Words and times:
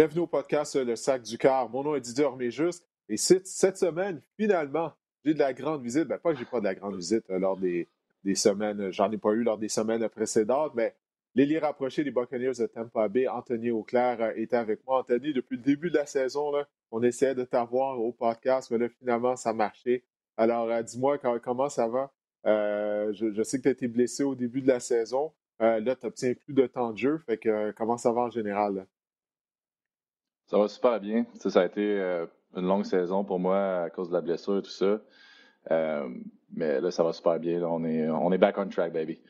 Bienvenue 0.00 0.22
au 0.22 0.26
podcast 0.26 0.76
Le 0.76 0.96
Sac 0.96 1.20
du 1.20 1.36
Car. 1.36 1.68
Mon 1.68 1.84
nom 1.84 1.94
est 1.94 2.00
Didier 2.00 2.24
Orméjus 2.24 2.80
et 3.10 3.18
cette, 3.18 3.46
semaine, 3.46 4.22
finalement, 4.38 4.94
j'ai 5.22 5.34
de 5.34 5.38
la 5.38 5.52
grande 5.52 5.82
visite. 5.82 6.04
Ben, 6.04 6.16
pas 6.16 6.32
que 6.32 6.38
j'ai 6.38 6.46
pas 6.46 6.58
de 6.58 6.64
la 6.64 6.74
grande 6.74 6.96
visite 6.96 7.28
euh, 7.28 7.38
lors 7.38 7.58
des, 7.58 7.86
des 8.24 8.34
semaines, 8.34 8.90
j'en 8.92 9.12
ai 9.12 9.18
pas 9.18 9.32
eu 9.32 9.42
lors 9.42 9.58
des 9.58 9.68
semaines 9.68 10.08
précédentes, 10.08 10.72
mais 10.74 10.94
l'élite 11.34 11.60
rapproché 11.60 12.02
des 12.02 12.10
Buccaneers 12.10 12.54
de 12.58 12.66
Tampa 12.66 13.08
Bay, 13.08 13.28
Anthony 13.28 13.72
Auclair, 13.72 14.22
euh, 14.22 14.32
était 14.36 14.56
avec 14.56 14.86
moi. 14.86 15.00
Anthony, 15.00 15.34
depuis 15.34 15.58
le 15.58 15.62
début 15.62 15.90
de 15.90 15.96
la 15.96 16.06
saison, 16.06 16.50
on 16.90 17.02
essayait 17.02 17.34
de 17.34 17.44
t'avoir 17.44 18.00
au 18.00 18.10
podcast, 18.12 18.70
mais 18.70 18.78
là, 18.78 18.88
finalement, 18.88 19.36
ça 19.36 19.50
a 19.50 19.52
marché. 19.52 20.02
Alors, 20.38 20.70
euh, 20.70 20.82
dis-moi 20.82 21.18
comment 21.18 21.68
ça 21.68 21.88
va? 21.88 22.10
je, 22.46 23.42
sais 23.42 23.58
que 23.58 23.64
tu 23.64 23.68
as 23.68 23.72
été 23.72 23.86
blessé 23.86 24.22
au 24.22 24.34
début 24.34 24.62
de 24.62 24.68
la 24.68 24.80
saison. 24.80 25.34
là, 25.58 25.94
tu 25.94 26.06
obtiens 26.06 26.32
plus 26.32 26.54
de 26.54 26.66
temps 26.66 26.92
de 26.92 26.96
jeu. 26.96 27.18
Fait 27.26 27.36
que 27.36 27.72
comment 27.72 27.98
ça 27.98 28.12
va 28.12 28.22
en 28.22 28.30
général? 28.30 28.86
Ça 30.50 30.58
va 30.58 30.66
super 30.66 30.98
bien. 30.98 31.26
Ça, 31.36 31.60
a 31.60 31.64
été 31.64 31.80
euh, 31.80 32.26
une 32.56 32.66
longue 32.66 32.84
saison 32.84 33.22
pour 33.22 33.38
moi 33.38 33.82
à 33.82 33.90
cause 33.90 34.08
de 34.08 34.14
la 34.14 34.20
blessure 34.20 34.58
et 34.58 34.62
tout 34.62 34.70
ça. 34.70 35.00
Euh, 35.70 36.08
mais 36.52 36.80
là, 36.80 36.90
ça 36.90 37.04
va 37.04 37.12
super 37.12 37.38
bien. 37.38 37.62
on, 37.62 37.84
est, 37.84 38.10
on 38.10 38.32
est 38.32 38.38
back 38.38 38.58
on 38.58 38.68
track, 38.68 38.92
baby. 38.92 39.22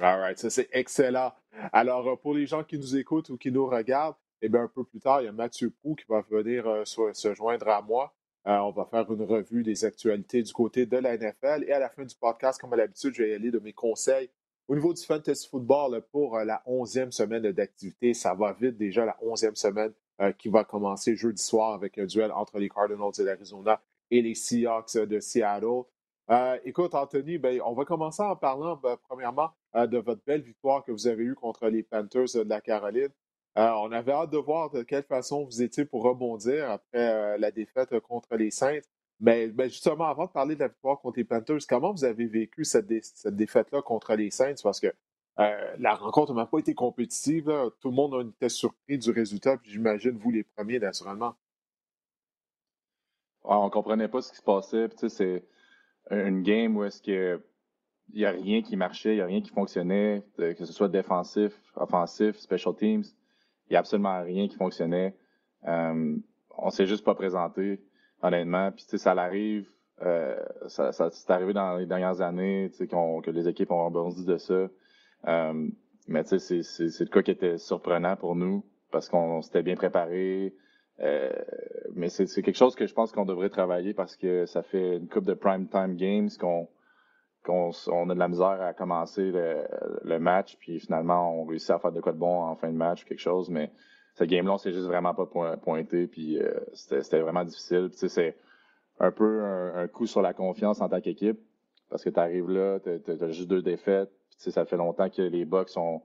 All 0.00 0.18
right, 0.18 0.38
ça 0.38 0.48
c'est 0.48 0.70
excellent. 0.72 1.32
Alors, 1.70 2.08
euh, 2.08 2.16
pour 2.16 2.32
les 2.32 2.46
gens 2.46 2.64
qui 2.64 2.78
nous 2.78 2.96
écoutent 2.96 3.28
ou 3.28 3.36
qui 3.36 3.52
nous 3.52 3.66
regardent, 3.66 4.16
eh 4.40 4.48
bien, 4.48 4.62
un 4.62 4.68
peu 4.68 4.84
plus 4.84 5.00
tard, 5.00 5.20
il 5.20 5.26
y 5.26 5.28
a 5.28 5.32
Mathieu 5.32 5.68
Pou 5.82 5.94
qui 5.94 6.06
va 6.08 6.22
venir 6.30 6.64
se, 6.86 7.34
joindre 7.34 7.68
à 7.68 7.82
moi. 7.82 8.14
on 8.46 8.70
va 8.70 8.86
faire 8.86 9.12
une 9.12 9.22
revue 9.22 9.62
des 9.62 9.84
actualités 9.84 10.42
du 10.42 10.52
côté 10.54 10.86
de 10.86 10.96
la 10.96 11.18
NFL. 11.18 11.64
Et 11.68 11.72
à 11.72 11.78
la 11.78 11.90
fin 11.90 12.04
du 12.04 12.14
podcast, 12.14 12.58
comme 12.58 12.72
à 12.72 12.76
l'habitude, 12.76 13.12
je 13.14 13.22
vais 13.22 13.30
y 13.32 13.34
aller 13.34 13.50
de 13.50 13.58
mes 13.58 13.74
conseils 13.74 14.30
au 14.66 14.74
niveau 14.74 14.94
du 14.94 15.02
fantasy 15.02 15.46
football 15.46 16.02
pour 16.10 16.38
la 16.38 16.62
onzième 16.64 17.12
semaine 17.12 17.52
d'activité. 17.52 18.14
Ça 18.14 18.32
va 18.32 18.54
vite 18.54 18.78
déjà, 18.78 19.04
la 19.04 19.16
onzième 19.20 19.56
semaine 19.56 19.92
euh, 20.20 20.32
qui 20.32 20.48
va 20.48 20.64
commencer 20.64 21.14
jeudi 21.14 21.42
soir 21.42 21.74
avec 21.74 21.98
un 21.98 22.06
duel 22.06 22.32
entre 22.32 22.58
les 22.58 22.70
Cardinals 22.70 23.12
de 23.18 23.22
l'Arizona 23.22 23.80
et 24.10 24.22
les 24.22 24.34
Seahawks 24.34 24.96
de 24.96 25.20
Seattle. 25.20 25.82
Euh, 26.30 26.58
écoute, 26.64 26.94
Anthony, 26.94 27.36
ben, 27.36 27.60
on 27.64 27.74
va 27.74 27.84
commencer 27.84 28.22
en 28.22 28.34
parlant 28.34 28.76
ben, 28.76 28.96
premièrement 29.08 29.50
euh, 29.74 29.86
de 29.86 29.98
votre 29.98 30.22
belle 30.26 30.40
victoire 30.40 30.84
que 30.84 30.90
vous 30.90 31.06
avez 31.06 31.22
eue 31.22 31.34
contre 31.34 31.68
les 31.68 31.82
Panthers 31.82 32.32
de 32.34 32.48
la 32.48 32.60
Caroline. 32.60 33.10
on 33.56 33.92
avait 33.92 34.12
hâte 34.12 34.30
de 34.30 34.38
voir 34.38 34.70
de 34.70 34.82
quelle 34.82 35.04
façon 35.04 35.44
vous 35.44 35.62
étiez 35.62 35.84
pour 35.84 36.02
rebondir 36.02 36.70
après 36.70 37.38
la 37.38 37.50
défaite 37.50 37.98
contre 38.00 38.36
les 38.36 38.50
Saints. 38.50 38.80
Mais 39.20 39.48
ben, 39.48 39.68
justement, 39.68 40.06
avant 40.06 40.26
de 40.26 40.30
parler 40.30 40.54
de 40.54 40.60
la 40.60 40.68
victoire 40.68 40.98
contre 41.00 41.18
les 41.18 41.24
Panthers, 41.24 41.60
comment 41.68 41.92
vous 41.92 42.04
avez 42.04 42.26
vécu 42.26 42.64
cette, 42.64 42.90
cette 43.02 43.36
défaite-là 43.36 43.82
contre 43.82 44.14
les 44.14 44.30
Saints? 44.30 44.54
Parce 44.62 44.80
que 44.80 44.92
euh, 45.38 45.76
la 45.78 45.94
rencontre 45.94 46.34
n'a 46.34 46.46
pas 46.46 46.58
été 46.58 46.74
compétitive. 46.74 47.52
Tout 47.80 47.88
le 47.90 47.94
monde 47.94 48.32
était 48.36 48.48
surpris 48.48 48.98
du 48.98 49.10
résultat, 49.10 49.56
puis 49.56 49.70
j'imagine 49.70 50.16
vous 50.16 50.30
les 50.30 50.44
premiers, 50.44 50.78
naturellement. 50.78 51.34
on 53.44 53.64
ne 53.64 53.70
comprenait 53.70 54.08
pas 54.08 54.22
ce 54.22 54.30
qui 54.30 54.38
se 54.38 54.42
passait. 54.42 54.88
c'est 55.08 55.44
une 56.10 56.42
game 56.42 56.76
où 56.76 56.84
est-ce 56.84 57.02
que 57.02 57.40
il 58.12 58.18
n'y 58.18 58.24
a 58.24 58.30
rien 58.30 58.62
qui 58.62 58.76
marchait, 58.76 59.12
il 59.12 59.16
n'y 59.16 59.20
a 59.20 59.26
rien 59.26 59.40
qui 59.40 59.50
fonctionnait, 59.50 60.22
que 60.36 60.64
ce 60.64 60.72
soit 60.72 60.88
défensif, 60.88 61.52
offensif, 61.74 62.36
special 62.36 62.74
teams. 62.74 63.02
Il 63.68 63.72
n'y 63.72 63.76
a 63.76 63.80
absolument 63.80 64.22
rien 64.22 64.48
qui 64.48 64.56
fonctionnait. 64.56 65.16
Euh, 65.66 66.16
on 66.56 66.70
s'est 66.70 66.86
juste 66.86 67.04
pas 67.04 67.14
présenté, 67.14 67.82
honnêtement. 68.22 68.70
Puis, 68.72 68.98
ça 68.98 69.14
l'arrive. 69.14 69.68
Euh, 70.02 70.38
ça, 70.68 70.92
c'est 70.92 71.30
arrivé 71.30 71.52
dans 71.52 71.76
les 71.76 71.86
dernières 71.86 72.20
années 72.20 72.70
que 72.78 73.30
les 73.30 73.48
équipes 73.48 73.72
ont 73.72 73.86
rebondi 73.86 74.24
de 74.24 74.36
ça. 74.36 74.68
Euh, 75.26 75.68
mais 76.08 76.24
tu 76.24 76.38
sais, 76.38 76.62
c'est 76.62 77.00
le 77.00 77.10
cas 77.10 77.22
qui 77.22 77.30
était 77.30 77.58
surprenant 77.58 78.16
pour 78.16 78.36
nous 78.36 78.64
parce 78.90 79.08
qu'on 79.08 79.42
s'était 79.42 79.62
bien 79.62 79.74
préparé. 79.74 80.54
Euh, 81.00 81.30
mais 81.94 82.08
c'est 82.08 82.26
quelque 82.42 82.56
chose 82.56 82.74
que 82.74 82.86
je 82.86 82.94
pense 82.94 83.12
qu'on 83.12 83.26
devrait 83.26 83.50
travailler 83.50 83.92
parce 83.92 84.16
que 84.16 84.46
ça 84.46 84.62
fait 84.62 84.96
une 84.96 85.08
coupe 85.08 85.26
de 85.26 85.34
prime 85.34 85.68
time 85.68 85.96
games 85.96 86.30
qu'on 86.40 86.68
qu'on 87.44 87.70
on 87.88 88.10
a 88.10 88.14
de 88.14 88.18
la 88.18 88.28
misère 88.28 88.60
à 88.60 88.72
commencer 88.72 89.30
le, 89.30 89.64
le, 90.02 90.18
match, 90.18 90.56
puis 90.58 90.80
finalement 90.80 91.32
on 91.32 91.44
réussit 91.44 91.70
à 91.70 91.78
faire 91.78 91.92
de 91.92 92.00
quoi 92.00 92.12
de 92.12 92.18
bon 92.18 92.42
en 92.42 92.56
fin 92.56 92.68
de 92.68 92.76
match, 92.76 93.04
quelque 93.04 93.20
chose, 93.20 93.50
mais 93.50 93.70
ce 94.14 94.24
game-là, 94.24 94.54
on 94.54 94.58
s'est 94.58 94.72
juste 94.72 94.86
vraiment 94.86 95.14
pas 95.14 95.26
pointé, 95.56 96.06
puis 96.06 96.38
euh, 96.38 96.58
c'était 96.72 97.20
vraiment 97.20 97.44
difficile. 97.44 97.90
Tu 97.92 97.98
sais, 97.98 98.08
c'est 98.08 98.36
un 98.98 99.10
peu 99.10 99.44
un, 99.44 99.76
un, 99.76 99.88
coup 99.88 100.06
sur 100.06 100.22
la 100.22 100.32
confiance 100.32 100.80
en 100.80 100.88
tant 100.88 101.00
qu'équipe, 101.00 101.38
parce 101.90 102.02
que 102.02 102.10
tu 102.10 102.18
arrives 102.18 102.50
là, 102.50 102.80
tu 102.80 102.90
as, 102.90 103.30
juste 103.30 103.48
deux 103.48 103.62
défaites, 103.62 104.10
ça 104.36 104.64
fait 104.64 104.76
longtemps 104.76 105.10
que 105.10 105.22
les 105.22 105.44
Bucks 105.44 105.76
ont 105.76 106.02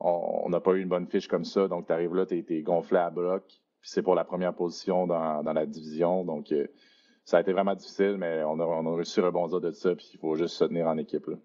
on 0.00 0.48
n'a 0.48 0.60
pas 0.60 0.72
eu 0.72 0.80
une 0.80 0.88
bonne 0.88 1.06
fiche 1.06 1.28
comme 1.28 1.44
ça. 1.44 1.68
Donc, 1.68 1.86
tu 1.86 1.92
arrives 1.92 2.14
là, 2.14 2.24
tu 2.26 2.44
es, 2.48 2.62
gonflé 2.62 2.98
à 2.98 3.10
bloc. 3.10 3.44
Puis 3.46 3.90
c'est 3.90 4.02
pour 4.02 4.14
la 4.14 4.24
première 4.24 4.54
position 4.54 5.06
dans, 5.06 5.42
dans 5.42 5.52
la 5.52 5.66
division. 5.66 6.24
Donc, 6.24 6.52
euh, 6.52 6.66
ça 7.24 7.38
a 7.38 7.40
été 7.40 7.52
vraiment 7.52 7.74
difficile, 7.74 8.16
mais 8.18 8.42
on 8.44 8.58
a, 8.60 8.64
on 8.64 8.86
a 8.86 8.96
réussi 8.96 9.20
à 9.20 9.26
rebondir 9.26 9.60
de 9.60 9.70
ça. 9.70 9.94
Puis 9.94 10.10
il 10.14 10.18
faut 10.18 10.34
juste 10.36 10.56
se 10.56 10.64
tenir 10.64 10.86
en 10.86 10.96
équipe. 10.96 11.26
Là. 11.26 11.36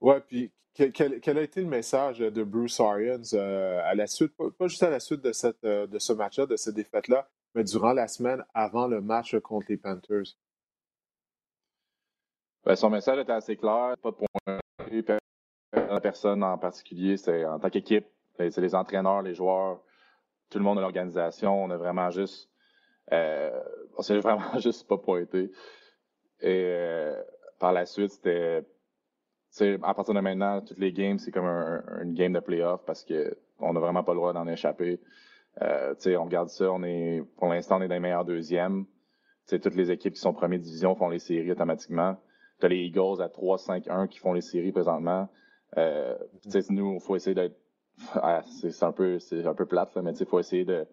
Ouais, 0.00 0.20
puis 0.20 0.52
quel, 0.72 0.92
quel, 0.92 1.38
a 1.38 1.42
été 1.42 1.60
le 1.60 1.68
message 1.68 2.18
de 2.18 2.44
Bruce 2.44 2.78
Arians 2.80 3.22
euh, 3.34 3.80
à 3.84 3.94
la 3.94 4.06
suite, 4.06 4.32
pas, 4.36 4.68
juste 4.68 4.82
à 4.82 4.90
la 4.90 5.00
suite 5.00 5.20
de, 5.20 5.32
cette, 5.32 5.64
euh, 5.64 5.86
de 5.86 5.98
ce 5.98 6.12
match-là, 6.12 6.46
de 6.46 6.56
cette 6.56 6.74
défaite-là, 6.74 7.28
mais 7.54 7.64
durant 7.64 7.92
la 7.92 8.08
semaine 8.08 8.44
avant 8.54 8.86
le 8.86 9.00
match 9.00 9.36
contre 9.40 9.66
les 9.68 9.76
Panthers? 9.76 10.36
Ben, 12.64 12.76
son 12.76 12.88
message 12.88 13.18
était 13.18 13.32
assez 13.32 13.56
clair. 13.56 13.94
Pas 14.02 14.10
de 14.10 14.16
point 14.16 14.60
la 15.72 16.00
personne 16.00 16.42
en 16.42 16.56
particulier. 16.56 17.16
C'est 17.16 17.44
en 17.44 17.58
tant 17.58 17.68
qu'équipe. 17.68 18.06
C'est 18.38 18.58
les 18.58 18.74
entraîneurs, 18.74 19.22
les 19.22 19.34
joueurs, 19.34 19.80
tout 20.50 20.58
le 20.58 20.64
monde 20.64 20.76
de 20.76 20.80
l'organisation. 20.80 21.62
On 21.62 21.70
a 21.70 21.76
vraiment 21.76 22.10
juste. 22.10 22.48
Euh, 23.12 23.60
on 23.96 24.02
s'est 24.02 24.18
vraiment 24.20 24.58
juste 24.58 24.88
pas 24.88 24.96
pointé. 24.96 25.50
Et 26.40 26.64
euh, 26.64 27.22
par 27.58 27.72
la 27.72 27.86
suite, 27.86 28.10
c'était. 28.10 28.64
À 29.82 29.94
partir 29.94 30.14
de 30.14 30.20
maintenant, 30.20 30.62
toutes 30.62 30.78
les 30.78 30.92
games, 30.92 31.18
c'est 31.18 31.30
comme 31.30 31.46
un, 31.46 31.84
une 32.02 32.14
game 32.14 32.32
de 32.32 32.40
playoff 32.40 32.84
parce 32.86 33.04
que 33.04 33.36
on 33.60 33.72
n'a 33.72 33.78
vraiment 33.78 34.02
pas 34.02 34.12
le 34.12 34.18
droit 34.18 34.32
d'en 34.32 34.48
échapper. 34.48 35.00
Euh, 35.62 35.94
on 36.06 36.24
regarde 36.24 36.48
ça, 36.48 36.72
on 36.72 36.82
est 36.82 37.22
pour 37.36 37.46
l'instant 37.48 37.78
on 37.78 37.82
est 37.82 37.88
dans 37.88 37.94
les 37.94 38.00
meilleurs 38.00 38.24
deuxièmes. 38.24 38.86
toutes 39.46 39.76
les 39.76 39.92
équipes 39.92 40.14
qui 40.14 40.20
sont 40.20 40.32
première 40.32 40.58
division 40.58 40.96
font 40.96 41.08
les 41.08 41.20
séries 41.20 41.52
automatiquement. 41.52 42.16
T'as 42.60 42.68
les 42.68 42.84
Eagles 42.84 43.20
à 43.20 43.28
3-5-1 43.28 44.08
qui 44.08 44.18
font 44.18 44.32
les 44.32 44.40
séries 44.40 44.72
présentement. 44.72 45.28
Euh, 45.76 46.16
nous, 46.70 46.94
il 46.94 47.00
faut 47.00 47.16
essayer 47.16 47.34
d'être. 47.34 47.56
Ah, 48.14 48.42
c'est 48.60 48.82
un 48.82 48.92
peu 48.92 49.18
c'est 49.20 49.46
un 49.46 49.54
peu 49.54 49.66
plate, 49.66 49.96
mais 49.96 50.12
il 50.12 50.26
faut 50.26 50.40
essayer 50.40 50.64
de 50.64 50.86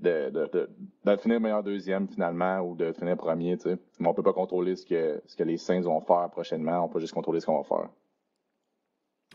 de, 0.00 0.30
de, 0.30 0.68
de, 1.04 1.16
finir 1.16 1.40
meilleur 1.40 1.62
deuxième 1.62 2.08
finalement 2.08 2.58
ou 2.60 2.74
de 2.74 2.92
finir 2.92 3.16
premier. 3.16 3.56
T'sais. 3.56 3.76
Mais 3.98 4.08
on 4.08 4.14
peut 4.14 4.22
pas 4.22 4.32
contrôler 4.32 4.76
ce 4.76 4.84
que, 4.84 5.22
ce 5.26 5.36
que 5.36 5.44
les 5.44 5.56
Saints 5.56 5.82
vont 5.82 6.00
faire 6.00 6.28
prochainement. 6.30 6.84
On 6.84 6.88
peut 6.88 7.00
juste 7.00 7.14
contrôler 7.14 7.40
ce 7.40 7.46
qu'on 7.46 7.58
va 7.58 7.64
faire. 7.64 7.88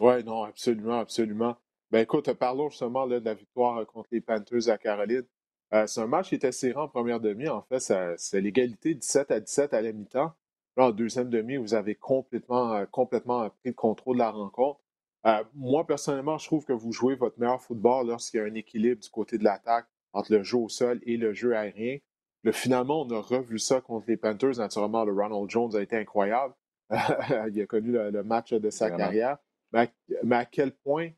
Oui, 0.01 0.23
non, 0.23 0.44
absolument, 0.44 1.00
absolument. 1.00 1.55
Ben 1.91 2.00
écoute, 2.00 2.31
parlons 2.33 2.69
justement 2.69 3.07
de 3.07 3.15
la 3.15 3.33
victoire 3.33 3.85
contre 3.88 4.09
les 4.12 4.21
Panthers 4.21 4.69
à 4.69 4.77
Caroline. 4.77 5.25
Euh, 5.73 5.88
c'est 5.88 6.01
un 6.01 6.07
match 6.07 6.29
qui 6.29 6.35
était 6.35 6.51
serré 6.51 6.77
en 6.77 6.88
première 6.88 7.19
demi. 7.19 7.47
En 7.47 7.62
fait, 7.62 7.79
c'est 8.17 8.41
l'égalité 8.41 8.95
17 8.95 9.31
à 9.31 9.39
17 9.39 9.73
à 9.73 9.81
la 9.81 9.91
mi-temps 9.91 10.33
en 10.79 10.91
deuxième 10.91 11.29
demi, 11.29 11.57
vous 11.57 11.73
avez 11.73 11.95
complètement, 11.95 12.73
euh, 12.73 12.85
complètement 12.85 13.49
pris 13.49 13.69
le 13.69 13.73
contrôle 13.73 14.17
de 14.17 14.19
la 14.19 14.31
rencontre. 14.31 14.79
Euh, 15.25 15.43
moi, 15.53 15.85
personnellement, 15.85 16.37
je 16.37 16.45
trouve 16.45 16.65
que 16.65 16.73
vous 16.73 16.91
jouez 16.91 17.15
votre 17.15 17.39
meilleur 17.39 17.61
football 17.61 18.07
lorsqu'il 18.07 18.39
y 18.39 18.43
a 18.43 18.45
un 18.45 18.53
équilibre 18.53 19.01
du 19.01 19.09
côté 19.09 19.37
de 19.37 19.43
l'attaque 19.43 19.87
entre 20.13 20.31
le 20.33 20.43
jeu 20.43 20.57
au 20.57 20.69
sol 20.69 20.99
et 21.03 21.17
le 21.17 21.33
jeu 21.33 21.55
aérien. 21.55 21.97
Le, 22.43 22.51
finalement, 22.51 23.01
on 23.01 23.09
a 23.11 23.19
revu 23.19 23.59
ça 23.59 23.81
contre 23.81 24.05
les 24.07 24.17
Panthers. 24.17 24.57
Naturellement, 24.57 25.03
le 25.03 25.11
Ronald 25.11 25.49
Jones 25.49 25.75
a 25.75 25.81
été 25.81 25.97
incroyable. 25.97 26.53
il 26.89 27.61
a 27.61 27.65
connu 27.67 27.91
le, 27.91 28.23
match 28.23 28.53
de 28.53 28.69
sa 28.69 28.89
carrière. 28.89 29.37
mais 29.73 29.91
à, 30.31 30.45
quel 30.45 30.71
point, 30.71 31.09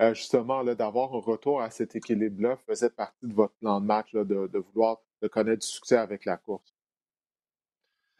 euh, 0.00 0.14
justement, 0.14 0.64
d'avoir 0.64 1.14
un 1.14 1.20
retour 1.20 1.60
à 1.60 1.70
cet 1.70 1.94
équilibre-là 1.94 2.56
faisait 2.66 2.90
partie 2.90 3.26
de 3.26 3.34
votre 3.34 3.54
plan 3.54 3.80
de 3.80 3.86
match, 3.86 4.12
de, 4.14 4.58
vouloir 4.58 5.02
de 5.22 5.28
connaître 5.28 5.60
du 5.60 5.66
succès 5.66 5.98
avec 5.98 6.24
la 6.24 6.38
course? 6.38 6.69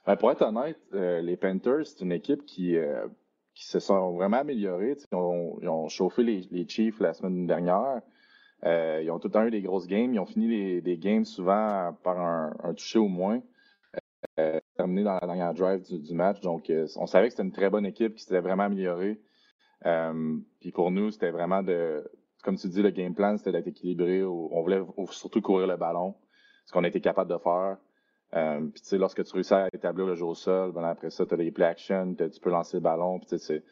Ben, 0.06 0.17
pour 0.17 0.31
être 0.32 0.43
honnête, 0.43 0.79
euh, 0.94 1.20
les 1.20 1.37
Panthers, 1.37 1.87
c'est 1.87 2.00
une 2.00 2.12
équipe 2.12 2.44
qui, 2.47 2.76
qui 3.55 3.67
se 3.67 3.79
sont 3.79 4.12
vraiment 4.12 4.38
améliorés. 4.38 4.97
Ils 5.12 5.17
ont, 5.17 5.88
chauffé 5.88 6.23
les, 6.23 6.69
Chiefs 6.69 6.99
la 7.00 7.12
semaine 7.12 7.47
dernière. 7.47 8.00
Euh, 8.64 9.00
ils 9.02 9.11
ont 9.11 9.19
tout 9.19 9.29
le 9.29 9.32
temps 9.32 9.44
eu 9.44 9.50
des 9.50 9.62
grosses 9.62 9.87
games. 9.87 10.14
Ils 10.14 10.19
ont 10.19 10.26
fini 10.26 10.81
les, 10.81 10.99
games 10.99 11.25
souvent 11.25 11.94
par 12.02 12.19
un, 12.19 12.55
un 12.62 12.75
toucher 12.75 12.99
au 12.99 13.08
moins. 13.08 13.43
Euh, 14.38 14.61
terminé 14.76 15.02
dans 15.02 15.14
la 15.14 15.26
dernière 15.26 15.55
drive 15.55 15.82
du, 15.82 16.14
match. 16.14 16.41
Donc, 16.41 16.70
euh, 16.70 16.87
on 16.97 17.06
savait 17.06 17.26
que 17.26 17.32
c'était 17.32 17.43
une 17.43 17.52
très 17.52 17.70
bonne 17.70 17.87
équipe 17.87 18.14
qui 18.14 18.23
s'était 18.23 18.41
vraiment 18.41 18.64
améliorée. 18.64 19.20
puis 20.61 20.73
pour 20.73 20.91
nous, 20.91 21.11
c'était 21.11 21.31
vraiment 21.31 21.62
de, 21.62 22.11
comme 22.43 22.56
tu 22.56 22.69
dis, 22.69 22.82
le 22.82 22.91
game 22.91 23.14
plan, 23.14 23.37
c'était 23.37 23.52
d'être 23.52 23.69
équilibré. 23.69 24.25
On 24.25 24.62
voulait 24.62 24.82
surtout 25.11 25.43
courir 25.43 25.67
le 25.67 25.76
ballon, 25.76 26.14
ce 26.64 26.73
qu'on 26.73 26.85
a 26.85 26.88
été 26.88 27.00
capable 27.00 27.31
de 27.31 27.38
faire. 27.38 27.76
Euh, 28.35 28.61
puis, 28.61 28.81
tu 28.81 28.88
sais, 28.88 28.99
lorsque 28.99 29.25
tu 29.25 29.32
réussis 29.32 29.55
à 29.55 29.69
établir 29.73 30.06
le 30.06 30.15
jeu 30.15 30.25
au 30.25 30.35
sol, 30.35 30.73
ben, 30.73 30.85
après 30.85 31.11
ça, 31.11 31.27
tu 31.27 31.35
as 31.35 31.37
les 31.37 31.50
play 31.50 31.65
action, 31.65 32.15
tu 32.15 32.41
peux 32.41 32.50
lancer 32.50 32.77
le 32.77 32.82
ballon. 32.82 33.19
Puis, 33.19 33.38
c'est, 33.38 33.62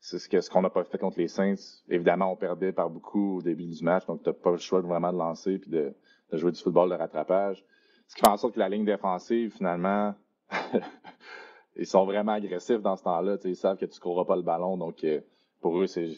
ce, 0.00 0.50
qu'on 0.50 0.62
n'a 0.62 0.70
pas 0.70 0.84
fait 0.84 0.98
contre 0.98 1.18
les 1.18 1.28
Saints. 1.28 1.82
Évidemment, 1.88 2.32
on 2.32 2.36
perdait 2.36 2.72
par 2.72 2.90
beaucoup 2.90 3.38
au 3.38 3.42
début 3.42 3.66
du 3.66 3.82
match, 3.82 4.06
donc 4.06 4.22
tu 4.22 4.28
n'as 4.28 4.34
pas 4.34 4.52
le 4.52 4.58
choix 4.58 4.80
de 4.80 4.86
vraiment 4.86 5.12
de 5.12 5.18
lancer 5.18 5.58
puis 5.58 5.70
de, 5.70 5.94
jouer 6.32 6.52
du 6.52 6.60
football 6.60 6.90
de 6.90 6.94
rattrapage. 6.94 7.64
Ce 8.06 8.14
qui 8.14 8.20
fait 8.20 8.28
en 8.28 8.36
sorte 8.36 8.54
que 8.54 8.60
la 8.60 8.68
ligne 8.68 8.84
défensive, 8.84 9.52
finalement, 9.52 10.14
ils 11.76 11.86
sont 11.86 12.04
vraiment 12.04 12.32
agressifs 12.32 12.82
dans 12.82 12.96
ce 12.96 13.02
temps-là. 13.02 13.36
Ils 13.44 13.56
savent 13.56 13.78
que 13.78 13.86
tu 13.86 13.98
ne 13.98 14.00
courras 14.00 14.24
pas 14.24 14.36
le 14.36 14.42
ballon, 14.42 14.76
donc 14.76 15.02
euh, 15.02 15.20
pour 15.60 15.80
eux, 15.80 15.88
c'est 15.88 16.10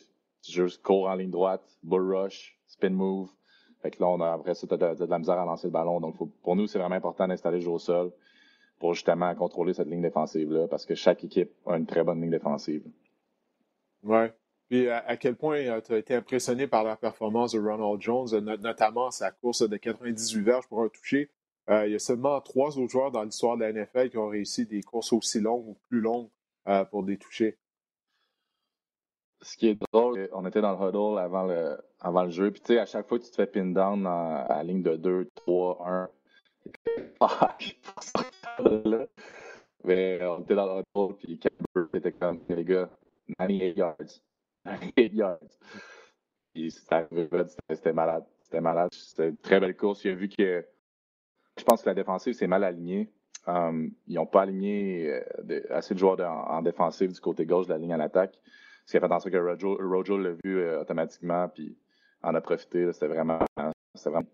juste 0.47 0.83
cours 0.83 1.09
en 1.09 1.15
ligne 1.15 1.31
droite, 1.31 1.79
bull 1.83 2.15
rush, 2.15 2.59
spin 2.67 2.91
move, 2.91 3.31
fait 3.83 3.93
que 3.93 4.03
là, 4.03 4.09
on 4.09 4.21
a, 4.21 4.33
après 4.33 4.55
ça, 4.55 4.67
tu 4.67 4.75
as, 4.75 4.95
de 4.95 5.05
la 5.05 5.19
misère 5.19 5.39
à 5.39 5.45
lancer 5.45 5.69
le 5.69 5.73
ballon. 5.73 6.01
Donc, 6.01 6.17
pour 6.43 6.57
nous, 6.57 6.67
c'est 6.67 6.79
vraiment 6.79 6.97
important 6.97 7.29
d'installer 7.29 7.59
le 7.59 7.65
jeu 7.65 7.71
au 7.71 7.79
sol 7.79 8.11
pour 8.79 8.95
justement 8.95 9.35
contrôler 9.35 9.75
cette 9.75 9.89
ligne 9.89 10.03
défensive-là, 10.03 10.69
parce 10.69 10.87
que 10.87 10.95
chaque 10.95 11.25
équipe 11.25 11.51
a 11.67 11.77
une 11.77 11.87
très 11.87 12.05
bonne 12.05 12.21
ligne 12.21 12.31
défensive. 12.31 12.83
Oui. 14.03 14.27
Puis 14.69 14.89
à, 14.91 15.17
quel 15.17 15.35
point 15.35 15.59
euh, 15.61 15.81
tu 15.81 15.95
as 15.95 15.99
été 15.99 16.15
impressionné 16.15 16.67
par 16.67 16.85
la 16.85 16.95
performance 16.97 17.53
de 17.53 17.59
Ronald 17.59 18.03
Jones, 18.03 18.29
notamment 18.61 19.11
sa 19.11 19.31
course 19.31 19.67
de 19.67 19.77
98 19.77 20.43
verges 20.43 20.69
pour 20.69 20.83
un 20.83 20.89
toucher. 20.89 21.31
Euh, 21.71 21.87
il 21.87 21.93
y 21.93 21.95
a 21.95 21.99
seulement 21.99 22.41
trois 22.41 22.79
autres 22.79 22.91
joueurs 22.91 23.11
dans 23.11 23.23
l'histoire 23.23 23.57
de 23.57 23.63
la 23.63 23.73
NFL 23.73 24.11
qui 24.11 24.19
ont 24.19 24.29
réussi 24.29 24.67
des 24.67 24.83
courses 24.83 25.13
aussi 25.13 25.41
longues 25.41 25.69
ou 25.69 25.79
plus 25.89 26.01
longues 26.01 26.29
euh, 26.69 26.85
pour 26.85 27.03
des 27.03 27.17
touchés 27.17 27.57
ce 29.41 29.57
qui 29.57 29.69
est 29.69 29.79
drôle, 29.93 30.29
on 30.33 30.45
était 30.47 30.61
dans 30.61 30.73
le 30.73 30.89
huddle 30.89 31.19
avant 31.19 31.45
le, 31.45 31.79
avant 32.01 32.25
le 32.25 32.31
jeu. 32.31 32.51
Puis, 32.51 32.61
tu 32.61 32.75
sais, 32.75 32.79
à 32.79 32.87
chaque 32.87 33.07
fois 33.09 33.19
que 33.19 33.25
tu 33.25 33.31
te 33.31 33.37
fais 33.37 33.47
pin 33.47 33.67
down 33.67 34.07
à, 34.07 34.47
la 34.49 34.63
ligne 34.65 34.83
de 34.83 34.97
2, 34.97 35.31
3, 35.35 35.87
1, 35.87 36.11
mais 39.85 40.21
on 40.25 40.41
était 40.41 40.55
dans 40.55 40.67
le 40.67 40.83
huddle, 40.97 41.15
puis 41.17 41.39
Kemper 41.39 41.97
était 41.97 42.13
comme, 42.13 42.41
les 42.49 42.65
gars, 42.65 42.91
98 43.39 43.77
yards. 43.77 43.97
98 44.65 45.15
yards. 45.15 45.39
Puis, 46.53 46.71
c'était 46.73 47.93
malade. 47.93 48.25
C'était 48.41 48.61
malade. 48.61 48.89
C'était 48.93 49.29
une 49.29 49.37
très 49.37 49.61
belle 49.61 49.77
course. 49.77 50.05
Il 50.05 50.11
a 50.11 50.15
vu 50.15 50.29
que 50.29 50.67
je 51.57 51.65
pense 51.65 51.83
que 51.83 51.89
la 51.89 51.95
défensive 51.95 52.35
s'est 52.35 52.47
mal 52.47 52.65
alignée. 52.65 53.13
Um, 53.47 53.93
ils 54.07 54.17
n'ont 54.17 54.27
pas 54.27 54.43
aligné 54.43 55.11
euh, 55.49 55.63
assez 55.71 55.95
de 55.95 55.99
joueurs 55.99 56.21
en 56.21 56.61
défensive 56.61 57.13
du 57.13 57.21
côté 57.21 57.47
gauche 57.47 57.67
de 57.67 57.73
la 57.73 57.79
ligne 57.79 57.95
à 57.95 57.97
l'attaque. 57.97 58.39
Ce 58.89 58.93
qui 58.93 58.97
a 58.97 59.01
fait 59.01 59.13
en 59.13 59.21
sorte 59.21 59.35
que 59.35 59.85
Rojo, 59.85 60.17
l'a 60.17 60.31
vu 60.43 60.61
euh, 60.61 60.81
automatiquement, 60.81 61.47
puis 61.47 61.77
en 62.23 62.35
a 62.35 62.41
profité. 62.41 62.91
C'était 62.95 63.09
vraiment, 63.09 63.39
vraiment. 63.55 64.25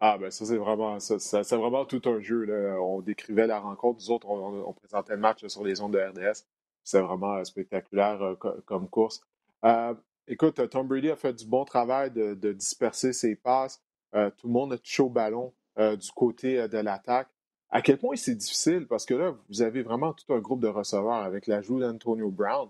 Ah, 0.00 0.18
ben 0.18 0.28
ça, 0.28 0.44
c'est 0.44 0.56
vraiment, 0.56 0.98
ça, 0.98 1.20
c'est 1.20 1.56
vraiment 1.56 1.84
tout 1.84 2.02
un 2.06 2.18
jeu. 2.18 2.42
Là. 2.42 2.76
On 2.82 3.02
décrivait 3.02 3.46
la 3.46 3.60
rencontre, 3.60 4.00
nous 4.00 4.10
autres, 4.10 4.28
on, 4.28 4.72
présentait 4.72 5.14
le 5.14 5.20
match 5.20 5.46
sur 5.46 5.62
les 5.62 5.80
ondes 5.80 5.92
de 5.92 6.00
RDS. 6.00 6.44
C'est 6.82 7.00
vraiment 7.00 7.36
euh, 7.36 7.44
spectaculaire 7.44 8.20
euh, 8.20 8.34
comme 8.66 8.88
course. 8.88 9.20
écoute, 10.26 10.68
Tom 10.70 10.88
Brady 10.88 11.10
a 11.10 11.16
fait 11.16 11.34
du 11.34 11.46
bon 11.46 11.64
travail 11.64 12.10
de, 12.10 12.52
disperser 12.52 13.12
ses 13.12 13.36
passes. 13.36 13.80
tout 14.12 14.48
le 14.48 14.52
monde 14.52 14.72
a 14.72 14.78
touché 14.78 15.04
au 15.04 15.08
ballon 15.08 15.54
du 15.76 16.10
côté 16.16 16.66
de 16.66 16.78
l'attaque 16.78 17.28
à 17.70 17.82
quel 17.82 17.98
point 17.98 18.16
c'est 18.16 18.34
difficile, 18.34 18.86
parce 18.86 19.04
que 19.04 19.14
là, 19.14 19.36
vous 19.48 19.62
avez 19.62 19.82
vraiment 19.82 20.12
tout 20.14 20.32
un 20.32 20.38
groupe 20.38 20.60
de 20.60 20.68
receveurs 20.68 21.22
avec 21.22 21.46
l'ajout 21.46 21.80
d'Antonio 21.80 22.30
Brown. 22.30 22.68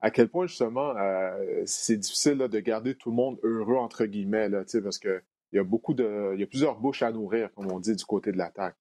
À 0.00 0.10
quel 0.10 0.28
point, 0.28 0.46
justement, 0.46 0.96
euh, 0.96 1.62
c'est 1.66 1.96
difficile 1.96 2.38
de 2.38 2.60
garder 2.60 2.94
tout 2.94 3.10
le 3.10 3.16
monde 3.16 3.38
heureux, 3.42 3.76
entre 3.76 4.04
guillemets, 4.06 4.48
là, 4.48 4.62
parce 4.82 4.98
qu'il 4.98 5.22
y 5.52 5.58
a 5.58 5.64
beaucoup 5.64 5.94
de. 5.94 6.32
Il 6.34 6.40
y 6.40 6.44
a 6.44 6.46
plusieurs 6.46 6.78
bouches 6.78 7.02
à 7.02 7.10
nourrir, 7.10 7.52
comme 7.54 7.72
on 7.72 7.80
dit, 7.80 7.96
du 7.96 8.04
côté 8.04 8.30
de 8.30 8.36
l'attaque. 8.36 8.76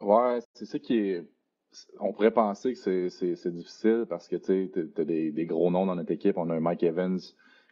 Ouais, 0.00 0.38
c'est 0.54 0.64
ça 0.64 0.78
qui 0.78 0.96
est. 0.98 1.28
On 2.00 2.12
pourrait 2.12 2.30
penser 2.30 2.72
que 2.72 3.08
c'est 3.10 3.52
difficile 3.52 4.06
parce 4.08 4.26
que 4.26 4.36
tu 4.36 4.70
as 4.96 5.04
des, 5.04 5.32
des, 5.32 5.46
gros 5.46 5.70
noms 5.70 5.84
dans 5.84 5.96
notre 5.96 6.12
équipe. 6.12 6.38
On 6.38 6.48
a 6.48 6.58
Mike 6.58 6.82
Evans, 6.82 7.18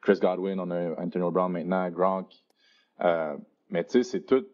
Chris 0.02 0.18
Godwin, 0.20 0.60
on 0.60 0.70
a 0.70 1.00
Antonio 1.00 1.30
Brown 1.30 1.50
maintenant, 1.50 1.88
Gronk. 1.90 2.30
Euh, 3.00 3.36
mais 3.70 3.84
tu 3.84 3.92
sais, 3.92 4.02
c'est 4.02 4.20
tout 4.22 4.46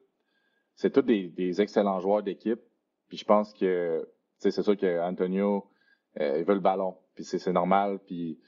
c'est 0.83 0.91
tous 0.91 1.03
des, 1.03 1.61
excellents 1.61 2.01
joueurs 2.01 2.25
d'équipe. 2.25 2.61
Puis 3.09 3.17
je 3.17 3.25
pense 3.25 3.53
que 3.53 4.09
c'est 4.39 4.51
sûr 4.51 4.77
qu'Antonio, 4.77 5.71
euh, 6.21 6.39
il 6.39 6.45
veut 6.45 6.55
le 6.55 6.61
ballon. 6.61 6.97
Puis 7.15 7.25
c'est 7.25 7.53
normal. 7.53 8.01
Puis 8.05 8.41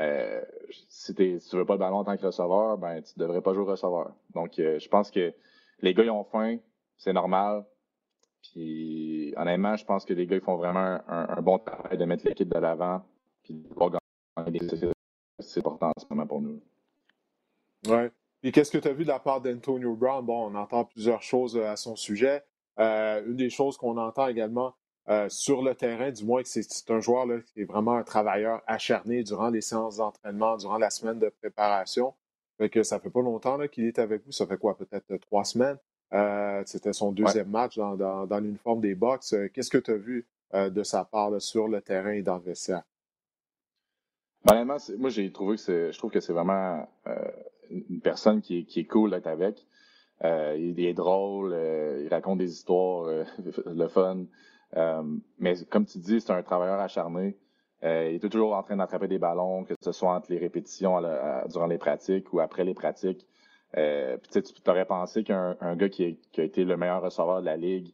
euh, 0.00 0.40
si, 0.88 1.14
tu 1.14 1.38
tu 1.38 1.56
veux 1.56 1.66
pas 1.66 1.74
le 1.74 1.78
ballon 1.78 1.98
en 1.98 2.04
tant 2.04 2.16
que 2.16 2.24
receveur, 2.24 2.78
ben 2.78 3.02
tu 3.02 3.18
devrais 3.18 3.42
pas 3.42 3.52
jouer 3.52 3.64
receveur. 3.64 4.14
Donc 4.32 4.58
euh, 4.58 4.78
je 4.78 4.88
pense 4.88 5.10
que 5.10 5.34
les 5.80 5.92
gars 5.92 6.04
ils 6.04 6.10
ont 6.10 6.24
faim, 6.24 6.56
c'est 6.96 7.12
normal. 7.12 7.66
Puis 8.40 9.34
honnêtement, 9.36 9.76
je 9.76 9.84
pense 9.84 10.06
que 10.06 10.14
les 10.14 10.26
gars 10.26 10.36
ils 10.36 10.42
font 10.42 10.56
vraiment 10.56 10.98
un, 11.06 11.42
bon 11.42 11.58
travail 11.58 11.98
de 11.98 12.06
mettre 12.06 12.26
l'équipe 12.26 12.48
de 12.48 12.58
l'avant. 12.58 13.02
Puis 13.42 13.54
de 13.54 13.68
pouvoir 13.68 13.90
gagner 14.38 14.60
c'est 15.40 15.58
important 15.58 15.92
en 15.94 16.00
ce 16.00 16.06
moment 16.08 16.26
pour 16.26 16.40
nous. 16.40 16.62
Ouais. 17.86 18.10
Et 18.44 18.50
qu'est-ce 18.50 18.72
que 18.72 18.78
tu 18.78 18.88
as 18.88 18.92
vu 18.92 19.04
de 19.04 19.08
la 19.08 19.20
part 19.20 19.40
d'Antonio 19.40 19.94
Brown? 19.94 20.24
Bon, 20.24 20.50
on 20.50 20.54
entend 20.56 20.84
plusieurs 20.84 21.22
choses 21.22 21.56
euh, 21.56 21.70
à 21.70 21.76
son 21.76 21.94
sujet. 21.94 22.42
Euh, 22.78 23.24
une 23.24 23.36
des 23.36 23.50
choses 23.50 23.76
qu'on 23.76 23.96
entend 23.96 24.26
également 24.26 24.74
euh, 25.08 25.28
sur 25.28 25.62
le 25.62 25.74
terrain, 25.74 26.10
du 26.10 26.24
moins, 26.24 26.42
c'est 26.44 26.90
un 26.90 27.00
joueur 27.00 27.26
là, 27.26 27.40
qui 27.40 27.60
est 27.60 27.64
vraiment 27.64 27.96
un 27.96 28.02
travailleur 28.02 28.62
acharné 28.66 29.22
durant 29.22 29.50
les 29.50 29.60
séances 29.60 29.96
d'entraînement, 29.98 30.56
durant 30.56 30.78
la 30.78 30.90
semaine 30.90 31.18
de 31.18 31.28
préparation. 31.28 32.14
Fait 32.58 32.68
que 32.68 32.82
ça 32.82 32.98
fait 32.98 33.10
pas 33.10 33.22
longtemps 33.22 33.58
qu'il 33.68 33.84
est 33.84 33.98
avec 33.98 34.24
vous. 34.24 34.32
Ça 34.32 34.46
fait 34.46 34.58
quoi, 34.58 34.76
peut-être 34.76 35.16
trois 35.18 35.44
semaines? 35.44 35.78
C'était 36.66 36.92
son 36.92 37.10
deuxième 37.10 37.48
match 37.48 37.76
dans, 37.76 37.96
dans, 37.96 38.38
l'uniforme 38.38 38.80
des 38.82 38.94
Box. 38.94 39.34
Qu'est-ce 39.54 39.70
que 39.70 39.78
tu 39.78 39.90
as 39.90 39.96
vu 39.96 40.26
de 40.52 40.82
sa 40.82 41.04
part 41.04 41.40
sur 41.40 41.66
le 41.66 41.80
terrain 41.80 42.12
et 42.12 42.22
dans 42.22 42.36
le 42.36 42.42
vestiaire? 42.42 42.82
Honnêtement, 44.48 44.76
moi 44.98 45.08
j'ai 45.08 45.32
trouvé 45.32 45.56
que 45.56 45.90
je 45.90 45.98
trouve 45.98 46.10
que 46.10 46.20
c'est 46.20 46.34
vraiment 46.34 46.86
une 47.88 48.00
personne 48.00 48.40
qui 48.40 48.66
est, 48.74 48.84
cool 48.84 49.10
d'être 49.10 49.26
avec. 49.26 49.66
Euh, 50.24 50.56
il 50.58 50.78
est 50.84 50.94
drôle, 50.94 51.52
euh, 51.52 52.02
il 52.04 52.08
raconte 52.08 52.38
des 52.38 52.50
histoires, 52.52 53.06
euh, 53.06 53.24
le 53.66 53.88
fun. 53.88 54.26
mais 55.38 55.54
comme 55.70 55.84
tu 55.86 55.98
dis, 55.98 56.20
c'est 56.20 56.32
un 56.32 56.42
travailleur 56.42 56.80
acharné. 56.80 57.36
il 57.82 57.88
est 57.88 58.30
toujours 58.30 58.54
en 58.54 58.62
train 58.62 58.76
d'attraper 58.76 59.08
des 59.08 59.18
ballons, 59.18 59.64
que 59.64 59.74
ce 59.80 59.92
soit 59.92 60.14
entre 60.14 60.30
les 60.30 60.38
répétitions 60.38 61.00
durant 61.48 61.66
les 61.66 61.78
pratiques 61.78 62.32
ou 62.32 62.40
après 62.40 62.64
les 62.64 62.74
pratiques. 62.74 63.26
tu 63.74 64.70
aurais 64.70 64.86
pensé 64.86 65.24
qu'un 65.24 65.76
gars 65.76 65.88
qui, 65.88 66.18
a 66.38 66.42
été 66.42 66.64
le 66.64 66.76
meilleur 66.76 67.02
receveur 67.02 67.40
de 67.40 67.46
la 67.46 67.56
ligue 67.56 67.92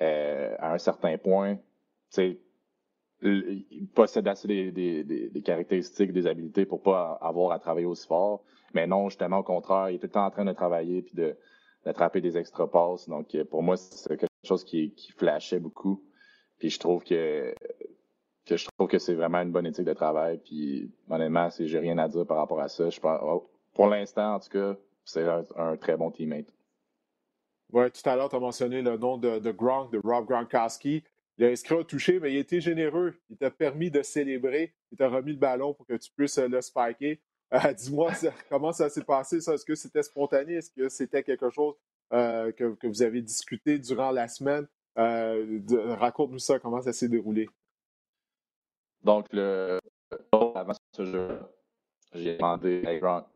à 0.00 0.74
un 0.74 0.78
certain 0.78 1.16
point, 1.18 1.58
il 3.22 3.88
possède 3.94 4.28
assez 4.28 4.48
des, 4.48 4.70
des, 4.72 5.04
des, 5.04 5.42
caractéristiques, 5.42 6.12
des 6.12 6.26
habiletés 6.26 6.66
pour 6.66 6.82
pas 6.82 7.18
avoir 7.20 7.52
à 7.52 7.58
travailler 7.58 7.86
aussi 7.86 8.06
fort. 8.06 8.42
Mais 8.74 8.86
non, 8.86 9.08
justement, 9.08 9.38
au 9.38 9.42
contraire, 9.42 9.90
il 9.90 9.96
est 9.96 9.98
tout 9.98 10.06
le 10.06 10.12
temps 10.12 10.26
en 10.26 10.30
train 10.30 10.44
de 10.44 10.52
travailler 10.52 11.02
puis 11.02 11.14
de, 11.14 11.36
d'attraper 11.84 12.20
des 12.20 12.36
extra 12.36 12.70
passes. 12.70 13.08
Donc, 13.08 13.34
euh, 13.34 13.44
pour 13.44 13.62
moi, 13.62 13.76
c'est 13.76 14.16
quelque 14.16 14.28
chose 14.44 14.64
qui, 14.64 14.92
qui 14.94 15.12
flashait 15.12 15.60
beaucoup. 15.60 16.02
Puis 16.58 16.70
je 16.70 16.78
trouve 16.78 17.04
que, 17.04 17.54
que 18.46 18.56
je 18.56 18.66
trouve 18.76 18.88
que 18.88 18.98
c'est 18.98 19.14
vraiment 19.14 19.40
une 19.40 19.52
bonne 19.52 19.66
éthique 19.66 19.84
de 19.84 19.92
travail. 19.94 20.38
Puis 20.38 20.90
honnêtement, 21.08 21.48
j'ai 21.58 21.78
rien 21.78 21.98
à 21.98 22.08
dire 22.08 22.26
par 22.26 22.38
rapport 22.38 22.60
à 22.60 22.68
ça. 22.68 22.90
Je 22.90 23.00
pense, 23.00 23.20
oh, 23.22 23.48
pour 23.74 23.86
l'instant, 23.86 24.34
en 24.34 24.40
tout 24.40 24.50
cas, 24.50 24.76
c'est 25.04 25.26
un, 25.56 25.76
très 25.76 25.96
bon 25.96 26.10
teammate. 26.10 26.52
Oui, 27.72 27.90
tout 27.90 28.08
à 28.08 28.16
l'heure, 28.16 28.28
tu 28.28 28.36
as 28.36 28.40
mentionné 28.40 28.82
le 28.82 28.96
nom 28.96 29.18
de, 29.18 29.38
de 29.38 29.50
Gronk, 29.50 29.92
de 29.92 30.00
Rob 30.02 30.26
Gronkowski. 30.26 31.04
Il 31.36 31.44
a 31.44 31.48
inscrit 31.48 31.76
un 31.76 31.84
touché, 31.84 32.18
mais 32.18 32.32
il 32.32 32.38
a 32.38 32.40
été 32.40 32.60
généreux. 32.60 33.14
Il 33.30 33.36
t'a 33.36 33.50
permis 33.50 33.90
de 33.90 34.02
célébrer. 34.02 34.74
Il 34.90 34.98
t'a 34.98 35.08
remis 35.08 35.32
le 35.32 35.38
ballon 35.38 35.74
pour 35.74 35.86
que 35.86 35.94
tu 35.94 36.10
puisses 36.10 36.38
le 36.38 36.60
spiker. 36.60 37.18
Euh, 37.52 37.72
dis-moi 37.74 38.12
comment 38.48 38.72
ça 38.72 38.88
s'est 38.88 39.04
passé? 39.04 39.36
Est-ce 39.36 39.64
que 39.64 39.74
c'était 39.74 40.02
spontané? 40.02 40.54
Est-ce 40.54 40.70
que 40.70 40.88
c'était 40.88 41.22
quelque 41.22 41.50
chose 41.50 41.74
euh, 42.12 42.52
que, 42.52 42.86
vous 42.86 43.02
avez 43.02 43.22
discuté 43.22 43.78
durant 43.78 44.10
la 44.10 44.28
semaine? 44.28 44.66
Euh, 44.98 45.60
raconte-nous 45.98 46.40
ça, 46.40 46.58
comment 46.58 46.82
ça 46.82 46.92
s'est 46.92 47.08
déroulé? 47.08 47.48
Donc, 49.02 49.26
le, 49.32 49.78
avant 50.32 50.72
ce 50.92 51.04
jeu, 51.04 51.40
j'ai 52.12 52.36
demandé 52.36 52.84
à 52.84 52.96
Gronk, 52.98 53.26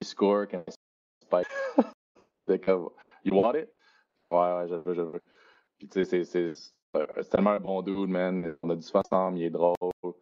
il 0.00 0.06
score 0.06 0.46
quand 0.48 0.62
il 2.48 2.60
comme, 2.60 2.90
you 3.24 3.34
want 3.34 3.54
it? 3.54 3.68
Ouais, 4.30 4.38
ouais, 4.38 4.68
je 4.68 4.74
veux, 4.76 4.94
je 4.94 5.02
veux. 5.02 5.20
Puis, 5.76 5.88
tu 5.88 6.04
sais, 6.04 6.24
c'est 6.24 7.28
tellement 7.30 7.50
un 7.50 7.60
bon 7.60 7.82
dude, 7.82 8.08
man. 8.08 8.56
On 8.62 8.70
a 8.70 8.76
du 8.76 8.86
fun 8.86 9.00
ensemble, 9.00 9.38
il 9.38 9.44
est 9.44 9.50
drôle. 9.50 9.74
Puis, 10.00 10.12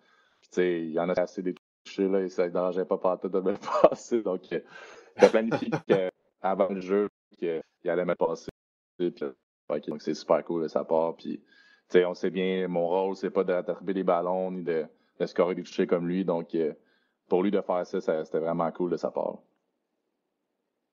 tu 0.48 0.48
sais, 0.50 0.80
il 0.80 0.92
y 0.92 0.98
en 0.98 1.10
a 1.10 1.20
assez 1.20 1.42
des 1.42 1.54
touchés, 1.94 2.08
là, 2.08 2.20
et 2.20 2.28
ça 2.28 2.46
ne 2.46 2.50
dérangeait 2.50 2.84
pas 2.84 2.98
partout 2.98 3.28
de 3.28 3.40
me 3.40 3.54
passer. 3.82 4.22
Donc, 4.22 4.50
il 4.50 4.62
a 5.16 5.28
planifié 5.28 5.68
avant 6.40 6.68
le 6.68 6.80
jeu 6.80 7.08
qu'il 7.38 7.62
allait 7.86 8.04
me 8.04 8.14
passer. 8.14 8.50
Puis, 8.98 9.14
donc, 9.88 10.02
c'est 10.02 10.14
super 10.14 10.44
cool 10.44 10.62
de 10.62 10.68
sa 10.68 10.84
part. 10.84 11.16
Puis, 11.16 11.40
on 11.94 12.14
sait 12.14 12.30
bien, 12.30 12.68
mon 12.68 12.88
rôle, 12.88 13.16
c'est 13.16 13.30
pas 13.30 13.44
d'attraper 13.44 13.94
des 13.94 14.02
ballons 14.02 14.50
ni 14.50 14.62
de, 14.62 14.86
de 15.20 15.26
scorer 15.26 15.54
des 15.54 15.62
touchés 15.62 15.86
comme 15.86 16.08
lui. 16.08 16.24
Donc, 16.24 16.54
euh, 16.54 16.72
pour 17.28 17.42
lui 17.42 17.50
de 17.50 17.60
faire 17.60 17.86
ça, 17.86 18.00
c'était 18.00 18.38
vraiment 18.38 18.70
cool 18.72 18.90
de 18.90 18.96
sa 18.96 19.10
part. 19.10 19.38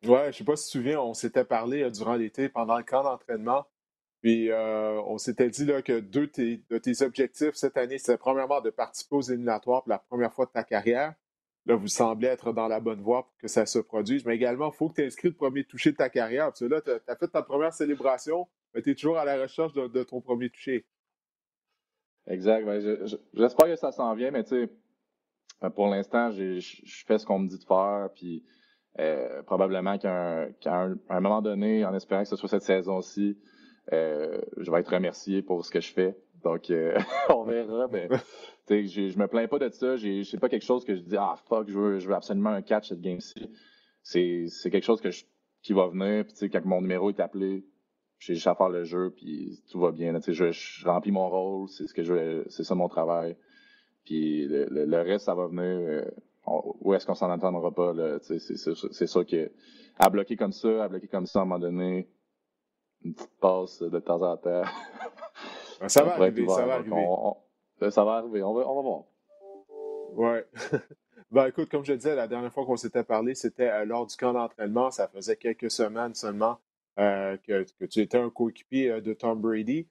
Ouais, 0.06 0.32
je 0.32 0.38
sais 0.40 0.44
pas 0.44 0.56
si 0.56 0.66
tu 0.66 0.78
te 0.78 0.84
souviens, 0.84 1.00
on 1.00 1.14
s'était 1.14 1.44
parlé 1.44 1.84
euh, 1.84 1.92
durant 1.92 2.16
l'été 2.16 2.50
pendant 2.50 2.78
le 2.78 2.84
camp 2.84 3.04
d'entraînement. 3.04 3.68
Puis 4.22 4.52
euh, 4.52 5.02
on 5.08 5.18
s'était 5.18 5.50
dit 5.50 5.66
que 5.84 6.00
deux 6.00 6.28
de 6.28 6.78
tes, 6.78 7.04
objectifs 7.04 7.56
cette 7.56 7.76
année, 7.78 7.98
c'était 7.98 8.18
premièrement 8.18 8.62
de 8.62 8.70
participer 8.70 9.16
aux 9.16 9.22
éliminatoires 9.22 9.82
pour 9.82 9.90
la 9.90 9.98
première 9.98 10.34
fois 10.34 10.46
de 10.46 10.52
ta 10.52 10.64
carrière. 10.64 11.16
Là, 11.66 11.76
vous 11.76 11.88
semblez 11.88 12.28
être 12.28 12.54
dans 12.54 12.68
la 12.68 12.80
bonne 12.80 13.02
voie 13.02 13.24
pour 13.24 13.38
que 13.38 13.48
ça 13.48 13.66
se 13.66 13.80
produise. 13.80 14.26
Mais 14.26 14.36
également, 14.36 14.72
il 14.72 14.76
faut 14.76 14.90
que 14.90 14.96
tu 14.96 15.04
inscris 15.04 15.30
le 15.30 15.36
premier 15.36 15.64
toucher 15.64 15.92
de 15.92 15.98
ta 15.98 16.10
carrière. 16.10 16.46
Parce 16.46 16.62
là, 16.62 16.82
tu 16.82 16.92
as, 16.92 17.16
fait 17.16 17.28
ta 17.28 17.42
première 17.42 17.74
célébration, 17.74 18.48
mais 18.74 18.82
tu 18.82 18.92
es 18.92 18.96
toujours 18.96 19.18
à 19.18 19.26
la 19.26 19.42
recherche 19.42 19.74
de, 19.74 20.04
ton 20.04 20.22
premier 20.22 20.50
toucher. 20.50 20.86
Exact. 22.28 22.68
J'espère 23.34 23.66
que 23.66 23.76
ça 23.76 23.92
s'en 23.92 24.14
vient, 24.14 24.32
mais 24.32 24.44
tu 24.44 24.50
sais, 24.50 24.70
euh, 25.64 25.70
pour 25.70 25.88
l'instant, 25.88 26.32
je 26.32 26.60
fais 27.08 27.18
ce 27.18 27.26
qu'on 27.26 27.40
me 27.40 27.48
dit 27.48 27.60
de 27.60 27.64
faire. 27.64 28.10
Puis 28.16 28.44
euh, 29.00 29.42
probablement 29.44 29.98
qu'à 29.98 30.50
un, 30.66 30.96
moment 31.10 31.42
donné, 31.42 31.86
en 31.86 31.94
espérant 31.96 32.24
que 32.24 32.30
ce 32.30 32.36
soit 32.36 32.50
cette 32.50 32.64
saison-ci, 32.64 33.38
je 33.92 34.72
vais 34.72 34.80
être 34.80 34.94
remercié 34.94 35.42
pour 35.42 35.66
ce 35.66 35.72
que 35.72 35.82
je 35.82 35.92
fais. 35.92 36.16
Donc, 36.44 36.72
on 37.30 37.44
verra. 37.44 37.88
Mais 37.92 38.08
je, 38.70 39.18
me 39.18 39.28
plains 39.28 39.48
pas 39.48 39.60
de 39.60 39.70
ça. 39.70 39.96
C'est 39.98 40.40
pas 40.40 40.50
quelque 40.50 40.66
chose 40.66 40.86
que 40.86 40.96
je 40.96 41.02
dis 41.02 41.18
Ah 41.18 41.36
fuck, 41.48 41.70
je 41.70 41.78
veux, 41.78 42.00
je 42.00 42.08
veux 42.08 42.16
absolument 42.16 42.52
un 42.52 42.62
catch 42.62 42.90
cette 42.90 43.02
game-ci. 43.02 43.50
C'est 44.04 44.72
quelque 44.72 44.86
chose 44.86 45.02
que 45.02 45.10
qui 45.62 45.74
va 45.74 45.88
venir. 45.88 46.26
Puis 46.26 46.50
quand 46.50 46.66
mon 46.66 46.82
numéro 46.82 47.10
est 47.10 47.20
appelé, 47.20 47.66
j'ai 48.20 48.36
juste 48.36 48.48
à 48.48 48.56
faire 48.56 48.70
le 48.70 48.84
jeu, 48.84 49.12
puis 49.16 49.64
tout 49.72 49.80
va 49.80 49.92
bien. 49.92 50.18
je, 50.26 50.52
je, 50.52 50.86
remplis 50.86 51.12
mon 51.12 51.30
rôle, 51.30 51.68
c'est 51.70 51.88
ce 51.88 51.94
que 51.94 52.04
je 52.04 52.44
c'est 52.50 52.64
ça 52.64 52.76
mon 52.76 52.88
travail. 52.88 53.36
Puis 54.06 54.48
le, 54.48 55.02
reste, 55.02 55.26
ça 55.26 55.36
va 55.36 55.48
venir. 55.48 55.64
Euh, 55.64 56.06
où 56.46 56.94
est-ce 56.94 57.06
qu'on 57.06 57.14
s'en 57.16 57.32
entendra 57.32 57.72
pas? 57.72 57.94
C'est 58.22 59.08
sûr 59.08 59.26
que 59.26 59.52
à 59.98 60.10
bloquer 60.10 60.36
comme 60.36 60.52
ça, 60.52 60.84
à 60.84 60.88
bloquer 60.88 61.08
comme 61.08 61.28
ça 61.28 61.40
à 61.40 61.42
un 61.44 61.46
moment 61.46 61.60
donné, 61.60 62.08
une 63.04 63.14
petite 63.14 63.40
passe 63.40 63.82
de 63.82 64.00
temps 64.00 64.22
en 64.22 64.38
temps. 64.38 64.64
ça, 65.88 66.04
va 66.04 66.14
arriver, 66.14 66.48
ça 66.48 66.66
va 66.66 66.74
arriver. 66.76 67.08
ça 67.90 68.04
va 68.04 68.12
arriver, 68.14 68.44
on 68.44 68.54
va, 68.54 68.70
on 68.70 68.76
va 68.76 68.82
voir. 68.82 69.04
Ouais. 70.14 70.46
ben 71.32 71.48
écoute, 71.48 71.70
comme 71.70 71.86
je 71.86 71.94
disais, 71.94 72.16
la 72.16 72.28
dernière 72.28 72.52
fois 72.52 72.66
qu'on 72.66 72.78
s'était 72.78 73.04
parlé, 73.04 73.34
c'était 73.36 73.70
euh, 73.70 73.86
lors 73.86 74.06
du 74.06 74.16
camp 74.16 74.34
d'entraînement. 74.34 74.92
Ça 74.92 75.08
faisait 75.08 75.38
quelques 75.38 75.72
semaines 75.72 76.14
seulement 76.14 76.60
euh, 77.00 77.38
que, 77.38 77.66
que, 77.80 77.86
tu 77.86 78.02
étais 78.02 78.18
un 78.18 78.30
coéquipier 78.30 79.02
de 79.02 79.14
Tom 79.14 79.40
Brady. 79.40 79.88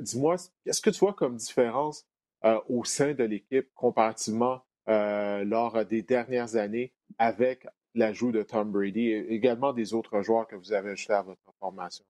Dis-moi, 0.00 0.36
qu'est-ce 0.64 0.80
que 0.80 0.90
tu 0.90 0.98
vois 0.98 1.12
comme 1.12 1.36
différence 1.36 2.06
euh, 2.44 2.60
au 2.68 2.82
sein 2.82 3.14
de 3.14 3.22
l'équipe 3.22 3.72
comparativement 3.74 4.62
euh, 4.88 5.44
lors 5.44 5.84
des 5.84 6.02
dernières 6.02 6.56
années 6.56 6.92
avec 7.18 7.68
l'ajout 7.94 8.32
de 8.32 8.42
Tom 8.42 8.72
Brady 8.72 9.10
et 9.10 9.32
également 9.32 9.72
des 9.72 9.94
autres 9.94 10.22
joueurs 10.22 10.48
que 10.48 10.56
vous 10.56 10.72
avez 10.72 10.90
ajoutés 10.90 11.12
à 11.12 11.22
votre 11.22 11.54
formation? 11.60 12.04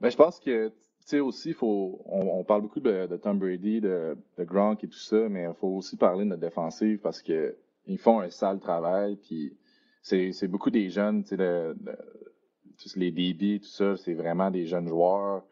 Ben, 0.00 0.10
je 0.10 0.16
pense 0.16 0.38
que, 0.40 0.68
tu 0.68 0.74
sais, 1.00 1.20
aussi, 1.20 1.52
faut, 1.52 2.02
on, 2.06 2.44
parle 2.44 2.62
beaucoup 2.62 2.80
de, 2.80 3.16
Tom 3.22 3.38
Brady, 3.38 3.80
de, 3.80 4.16
de, 4.36 4.44
Gronk 4.44 4.84
et 4.84 4.88
tout 4.88 4.98
ça, 4.98 5.28
mais 5.28 5.44
il 5.44 5.54
faut 5.54 5.68
aussi 5.68 5.96
parler 5.96 6.24
de 6.24 6.30
notre 6.30 6.42
défensive 6.42 6.98
parce 6.98 7.22
qu'ils 7.22 7.98
font 7.98 8.20
un 8.20 8.30
sale 8.30 8.60
travail, 8.60 9.16
puis 9.16 9.56
c'est 10.02 10.48
beaucoup 10.48 10.70
des 10.70 10.90
jeunes, 10.90 11.24
tu 11.24 11.36
sais, 11.36 11.74
les 12.96 13.10
DB, 13.10 13.60
tout 13.60 13.68
ça, 13.68 13.96
c'est 13.96 14.14
vraiment 14.14 14.50
des 14.50 14.66
jeunes 14.66 14.88
joueurs. 14.88 15.42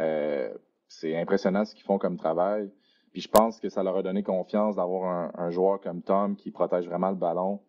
Euh, 0.00 0.52
c'est 0.88 1.16
impressionnant 1.16 1.64
ce 1.64 1.74
qu'ils 1.74 1.84
font 1.84 1.98
comme 1.98 2.16
travail. 2.16 2.70
Puis 3.12 3.22
je 3.22 3.28
pense 3.28 3.60
que 3.60 3.68
ça 3.68 3.82
leur 3.82 3.96
a 3.96 4.02
donné 4.02 4.22
confiance 4.22 4.76
d'avoir 4.76 5.32
un, 5.38 5.50
joueur 5.50 5.80
comme 5.80 6.02
Tom 6.02 6.36
qui 6.36 6.50
protège 6.50 6.86
vraiment 6.86 7.10
le 7.10 7.16
ballon. 7.16 7.60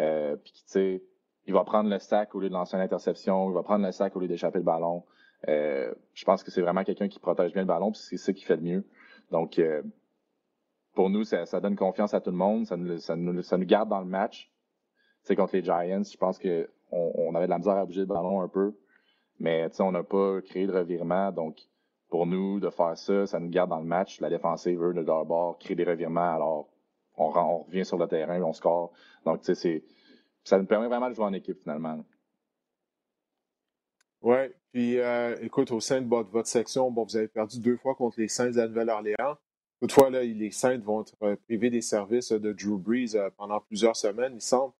Euh, 0.00 0.36
puis 0.36 0.52
qui, 0.52 0.64
tu 0.64 0.70
sais, 0.70 1.02
il 1.46 1.52
va 1.52 1.64
prendre 1.64 1.90
le 1.90 1.98
sac 1.98 2.34
au 2.34 2.40
lieu 2.40 2.48
de 2.48 2.54
lancer 2.54 2.76
une 2.76 2.82
interception, 2.82 3.50
il 3.50 3.54
va 3.54 3.62
prendre 3.62 3.84
le 3.84 3.92
sac 3.92 4.14
au 4.16 4.20
lieu 4.20 4.28
d'échapper 4.28 4.58
le 4.58 4.64
ballon. 4.64 5.04
Euh, 5.48 5.92
je 6.14 6.24
pense 6.24 6.42
que 6.42 6.50
c'est 6.50 6.62
vraiment 6.62 6.84
quelqu'un 6.84 7.08
qui 7.08 7.18
protège 7.18 7.52
bien 7.52 7.62
le 7.62 7.68
ballon, 7.68 7.92
puis 7.92 8.00
c'est 8.00 8.16
ça 8.16 8.32
qui 8.32 8.44
fait 8.44 8.56
le 8.56 8.62
mieux. 8.62 8.84
Donc, 9.30 9.58
euh, 9.58 9.82
pour 10.94 11.10
nous, 11.10 11.24
ça, 11.24 11.60
donne 11.60 11.76
confiance 11.76 12.14
à 12.14 12.20
tout 12.20 12.30
le 12.30 12.36
monde, 12.36 12.66
ça 12.66 12.76
nous, 12.76 12.98
ça 12.98 13.16
nous, 13.16 13.64
garde 13.66 13.88
dans 13.88 14.00
le 14.00 14.06
match. 14.06 14.52
Sais, 15.22 15.36
contre 15.36 15.56
les 15.56 15.62
Giants, 15.62 16.02
je 16.02 16.16
pense 16.16 16.38
qu'on 16.38 16.66
on 16.90 17.34
avait 17.34 17.46
de 17.46 17.50
la 17.50 17.58
misère 17.58 17.76
à 17.76 17.86
bouger 17.86 18.00
le 18.00 18.06
ballon 18.06 18.40
un 18.40 18.48
peu, 18.48 18.74
mais 19.40 19.68
on 19.80 19.92
n'a 19.92 20.02
pas 20.02 20.40
créé 20.42 20.66
de 20.66 20.72
revirement, 20.72 21.32
donc 21.32 21.58
pour 22.08 22.26
nous 22.26 22.60
de 22.60 22.68
faire 22.68 22.96
ça, 22.98 23.26
ça 23.26 23.40
nous 23.40 23.48
garde 23.48 23.70
dans 23.70 23.80
le 23.80 23.86
match. 23.86 24.20
La 24.20 24.28
défensive 24.28 24.78
veut 24.78 24.92
de 24.92 25.00
leur 25.00 25.24
bord 25.24 25.58
créer 25.58 25.74
des 25.74 25.84
revirements, 25.84 26.34
alors 26.34 26.68
on, 27.16 27.30
revient 27.62 27.84
sur 27.84 27.96
le 27.96 28.06
terrain, 28.06 28.40
on 28.42 28.52
score. 28.52 28.92
Donc, 29.24 29.42
ça 29.44 30.58
nous 30.58 30.66
permet 30.66 30.88
vraiment 30.88 31.08
de 31.08 31.14
jouer 31.14 31.24
en 31.24 31.32
équipe 31.32 31.58
finalement. 31.62 32.04
Oui, 34.20 34.52
puis 34.72 34.98
euh, 34.98 35.36
écoute, 35.42 35.70
au 35.70 35.80
sein 35.80 36.00
de 36.00 36.08
votre 36.08 36.48
section, 36.48 36.90
bon, 36.90 37.04
vous 37.04 37.16
avez 37.16 37.28
perdu 37.28 37.60
deux 37.60 37.76
fois 37.76 37.94
contre 37.94 38.18
les 38.18 38.28
Saints 38.28 38.50
de 38.50 38.56
la 38.56 38.68
Nouvelle-Orléans. 38.68 39.36
Toutefois, 39.80 40.08
là, 40.08 40.22
les 40.22 40.50
Saints 40.50 40.78
vont 40.78 41.02
être 41.02 41.14
euh, 41.22 41.36
privés 41.36 41.68
des 41.68 41.82
services 41.82 42.32
de 42.32 42.52
Drew 42.52 42.78
Brees 42.78 43.14
euh, 43.14 43.28
pendant 43.36 43.60
plusieurs 43.60 43.96
semaines. 43.96 44.32
Il 44.34 44.40
semble 44.40 44.72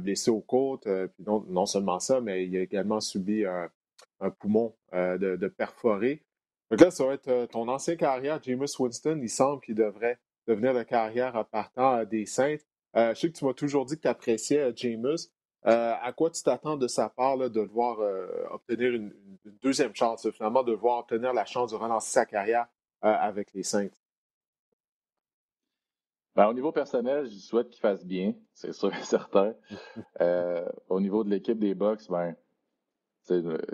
blessé 0.00 0.30
aux 0.30 0.40
côtes. 0.40 0.88
puis 1.14 1.24
non, 1.24 1.64
seulement 1.64 2.00
ça, 2.00 2.20
mais 2.20 2.44
il 2.44 2.56
a 2.56 2.62
également 2.62 2.98
subi 2.98 3.44
un, 3.44 3.70
poumon 4.40 4.74
de, 4.92 5.46
perforé. 5.46 6.24
Donc 6.68 6.80
là, 6.80 6.90
ça 6.90 7.06
va 7.06 7.14
être 7.14 7.46
ton 7.52 7.68
ancien 7.68 7.94
carrière, 7.94 8.42
Jameis 8.42 8.74
Winston. 8.76 9.20
Il 9.22 9.28
semble 9.28 9.60
qu'il 9.62 9.76
devrait 9.76 10.18
devenir 10.48 10.72
la 10.72 10.84
carrière 10.84 11.46
partant 11.52 12.04
des 12.04 12.26
Saints. 12.26 12.56
Je 12.96 13.14
sais 13.14 13.30
que 13.30 13.38
tu 13.38 13.44
m'as 13.44 13.54
toujours 13.54 13.84
dit 13.84 13.94
que 13.94 14.02
tu 14.02 14.08
appréciais 14.08 14.72
euh, 15.66 15.94
à 16.00 16.12
quoi 16.12 16.30
tu 16.30 16.42
t'attends 16.42 16.76
de 16.76 16.86
sa 16.86 17.08
part 17.08 17.36
de 17.38 17.48
devoir 17.48 17.98
obtenir 18.50 18.92
une, 18.92 19.12
deuxième 19.62 19.94
chance, 19.94 20.28
finalement, 20.30 20.62
de 20.62 20.72
devoir 20.72 20.98
obtenir 21.00 21.32
la 21.32 21.44
chance 21.44 21.70
de 21.70 21.76
relancer 21.76 22.10
sa 22.10 22.26
carrière 22.26 22.66
avec 23.00 23.52
les 23.54 23.62
Saints? 23.62 23.88
Ben, 26.36 26.46
au 26.46 26.54
niveau 26.54 26.70
personnel, 26.70 27.28
je 27.28 27.36
souhaite 27.38 27.70
qu'il 27.70 27.80
fasse 27.80 28.04
bien, 28.04 28.34
c'est 28.54 28.72
sûr 28.72 28.94
et 28.94 29.02
certain. 29.02 29.54
au 30.88 31.00
niveau 31.00 31.24
de 31.24 31.30
l'équipe 31.30 31.58
des 31.58 31.74
Bucks, 31.74 32.08
ben, 32.08 32.36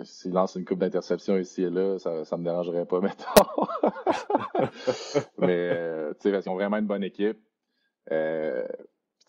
s'il 0.03 0.33
lance 0.33 0.55
une 0.55 0.65
coupe 0.65 0.79
d'interception 0.79 1.37
ici 1.37 1.63
et 1.63 1.69
là, 1.69 1.97
ça 1.99 2.11
ne 2.11 2.37
me 2.37 2.43
dérangerait 2.43 2.85
pas, 2.85 2.99
mettons. 3.01 3.67
Mais 5.37 5.69
euh, 5.71 6.13
ils 6.23 6.49
ont 6.49 6.55
vraiment 6.55 6.77
une 6.77 6.87
bonne 6.87 7.03
équipe. 7.03 7.39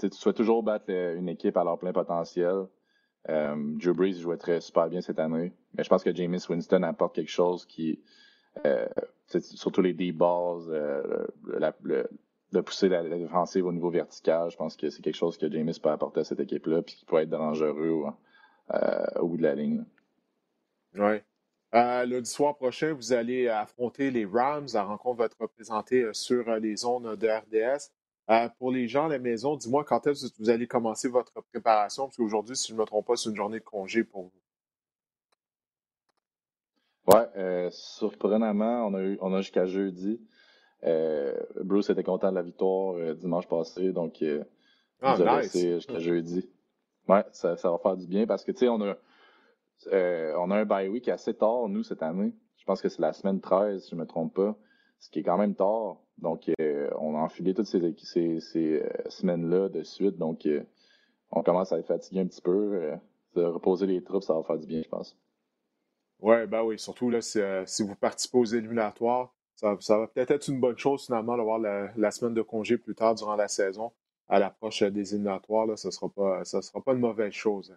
Euh, 0.05 0.09
tu 0.09 0.17
souhaites 0.17 0.37
toujours 0.37 0.63
battre 0.63 0.91
une 0.91 1.29
équipe 1.29 1.57
à 1.57 1.65
leur 1.65 1.79
plein 1.79 1.93
potentiel. 1.93 2.67
Euh, 3.29 3.55
Drew 3.57 3.93
Brees 3.93 4.21
jouait 4.21 4.37
très 4.37 4.61
super 4.61 4.89
bien 4.89 5.01
cette 5.01 5.19
année. 5.19 5.53
Mais 5.75 5.85
je 5.85 5.89
pense 5.89 6.05
que 6.05 6.15
James 6.15 6.39
Winston 6.49 6.83
apporte 6.83 7.15
quelque 7.15 7.31
chose 7.31 7.67
qui, 7.67 8.01
euh, 8.65 8.87
surtout 9.27 9.83
les 9.83 9.95
deep 9.95 10.17
balls, 10.17 10.69
euh, 10.71 11.27
de 12.53 12.61
pousser 12.61 12.89
la, 12.89 13.03
défensive 13.03 13.67
au 13.67 13.73
niveau 13.73 13.91
vertical. 13.91 14.51
Je 14.51 14.57
pense 14.57 14.77
que 14.77 14.91
c'est 14.91 15.03
quelque 15.03 15.17
chose 15.17 15.37
que 15.37 15.51
James 15.51 15.73
peut 15.83 15.91
apporter 15.91 16.21
à 16.21 16.25
cette 16.25 16.41
équipe-là, 16.41 16.83
puis 16.83 16.95
qui 16.95 17.05
peut 17.05 17.19
être 17.19 17.31
dangereux 17.31 18.05
au 19.17 19.29
bout 19.29 19.37
de 19.37 19.43
la 19.43 19.55
ligne. 19.55 19.85
Oui. 20.95 21.21
Euh, 21.75 22.07
lundi 22.07 22.31
soir 22.31 22.57
prochain, 22.57 22.95
vous 22.95 23.13
allez 23.13 23.49
affronter 23.49 24.11
les 24.11 24.25
Rams. 24.25 24.69
La 24.73 24.85
rencontre 24.85 25.19
va 25.19 25.25
être 25.27 25.37
représentée 25.39 26.03
euh, 26.03 26.13
sur 26.13 26.49
euh, 26.49 26.59
les 26.59 26.77
zones 26.77 27.17
de 27.17 27.29
RDS. 27.29 27.91
Pour 28.59 28.73
les 28.73 28.89
gens 28.89 29.07
à 29.07 29.09
la 29.09 29.19
maison, 29.19 29.57
dis-moi 29.57 29.85
quand 29.85 30.07
est-ce 30.07 30.29
que 30.29 30.39
vous 30.39 30.51
allez 30.51 30.67
commencer 30.67 31.09
votre 31.09 31.41
préparation, 31.53 32.05
parce 32.05 32.17
qu'aujourd'hui, 32.17 32.57
si 32.57 32.69
je 32.69 32.75
ne 32.75 32.81
me 32.81 32.85
trompe 32.85 33.07
pas, 33.07 33.17
c'est 33.17 33.31
une 33.31 33.37
journée 33.37 33.61
de 33.61 33.65
congé 33.65 34.05
pour 34.05 34.25
vous. 34.25 34.33
Oui, 37.09 37.21
surprenamment, 37.71 38.87
on 38.87 38.95
a, 38.95 39.03
eu, 39.03 39.19
on 39.21 39.33
a 39.33 39.41
jusqu'à 39.41 39.67
jeudi. 39.67 40.21
Bruce 41.63 41.89
était 41.91 42.03
content 42.03 42.31
de 42.31 42.35
la 42.35 42.43
victoire 42.43 43.15
dimanche 43.15 43.47
passé, 43.47 43.93
donc 43.93 44.25
ah, 45.03 45.41
nice. 45.41 45.53
jusqu'à 45.53 45.99
jeudi. 45.99 46.49
Oui, 47.09 47.19
ça, 47.33 47.57
ça, 47.57 47.71
va 47.71 47.79
faire 47.79 47.97
du 47.97 48.07
bien 48.07 48.27
parce 48.27 48.45
que, 48.45 48.51
tu 48.51 48.59
sais, 48.59 48.69
on 48.69 48.81
a, 48.83 48.97
euh, 49.93 50.35
on 50.39 50.51
a 50.51 50.57
un 50.57 50.65
bye 50.65 50.89
week 50.89 51.09
assez 51.09 51.35
tard, 51.35 51.69
nous, 51.69 51.83
cette 51.83 52.03
année. 52.03 52.33
Je 52.57 52.65
pense 52.65 52.83
que 52.83 52.89
c'est 52.89 53.01
la 53.01 53.13
semaine 53.13 53.41
13, 53.41 53.85
si 53.85 53.91
je 53.91 53.95
ne 53.95 54.01
me 54.01 54.07
trompe 54.07 54.35
pas. 54.35 54.57
Ce 54.99 55.11
qui 55.11 55.21
est 55.21 55.23
quand 55.23 55.39
même 55.39 55.55
tard. 55.55 55.99
Donc, 56.19 56.51
on 56.99 57.17
a 57.17 57.19
enfilé 57.19 57.55
toutes 57.55 57.67
ces, 57.67 57.95
ces, 58.41 58.83
semaines-là 59.09 59.69
de 59.69 59.83
suite. 59.83 60.17
Donc, 60.17 60.49
on 61.31 61.43
commence 61.43 61.73
à 61.73 61.79
être 61.79 61.87
fatigué 61.87 62.21
un 62.21 62.27
petit 62.27 62.43
peu. 62.43 62.93
de 63.35 63.43
reposer 63.45 63.87
les 63.87 64.03
troupes, 64.03 64.23
ça 64.23 64.35
va 64.35 64.43
faire 64.43 64.59
du 64.59 64.67
bien, 64.67 64.83
je 64.83 64.89
pense. 64.89 65.17
Oui, 66.21 66.47
ben 66.47 66.63
oui, 66.63 66.79
surtout 66.79 67.11
là, 67.11 67.21
si, 67.21 67.39
si 67.67 67.83
vous 67.83 67.95
participez 67.95 68.39
aux 68.39 68.45
éliminatoires, 68.45 69.35
ça, 69.57 69.75
va 69.97 70.07
peut-être 70.07 70.33
être 70.33 70.49
une 70.49 70.61
bonne 70.61 70.77
chose 70.77 71.07
finalement 71.07 71.37
d'avoir 71.37 71.59
la, 71.59 72.11
semaine 72.11 72.35
de 72.35 72.43
congé 72.43 72.77
plus 72.77 72.95
tard 72.95 73.15
durant 73.15 73.37
la 73.37 73.49
saison. 73.49 73.93
À 74.29 74.39
l'approche 74.39 74.83
des 74.83 75.15
éliminatoires, 75.15 75.67
là, 75.67 75.77
ce 75.77 75.89
ne 75.89 75.93
sera, 75.93 76.09
pas, 76.09 76.45
sera 76.45 76.81
pas 76.83 76.93
une 76.93 77.01
mauvaise 77.01 77.33
chose. 77.33 77.75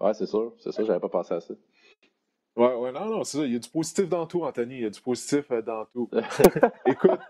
Oui, 0.00 0.10
c'est 0.14 0.26
sûr. 0.26 0.54
C'est 0.58 0.72
sûr, 0.72 0.84
j'avais 0.84 1.00
pas 1.00 1.08
pensé 1.08 1.34
à 1.34 1.40
ça. 1.40 1.54
Oui, 2.58 2.68
ouais, 2.68 2.92
non, 2.92 3.06
non, 3.06 3.24
c'est 3.24 3.38
ça. 3.38 3.44
Il 3.46 3.54
y 3.54 3.56
a 3.56 3.60
du 3.60 3.70
positif 3.70 4.08
dans 4.08 4.26
tout, 4.26 4.44
Anthony. 4.44 4.76
Il 4.76 4.82
y 4.82 4.86
a 4.86 4.90
du 4.90 5.02
positif 5.02 5.50
euh, 5.52 5.62
dans 5.62 5.86
tout. 5.86 6.10
Écoute, 6.86 7.20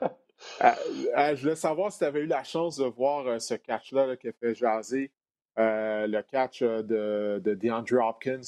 euh, 0.64 0.70
euh, 1.18 1.36
je 1.36 1.42
voulais 1.42 1.56
savoir 1.56 1.92
si 1.92 1.98
tu 1.98 2.04
avais 2.06 2.20
eu 2.22 2.26
la 2.26 2.44
chance 2.44 2.78
de 2.78 2.86
voir 2.86 3.40
ce 3.40 3.54
catch-là 3.54 4.16
qui 4.16 4.28
a 4.28 4.32
fait 4.32 4.54
jaser, 4.54 5.12
le 5.58 6.22
catch 6.22 6.62
de, 6.64 7.40
de 7.44 7.54
DeAndre 7.54 8.04
Hopkins 8.04 8.42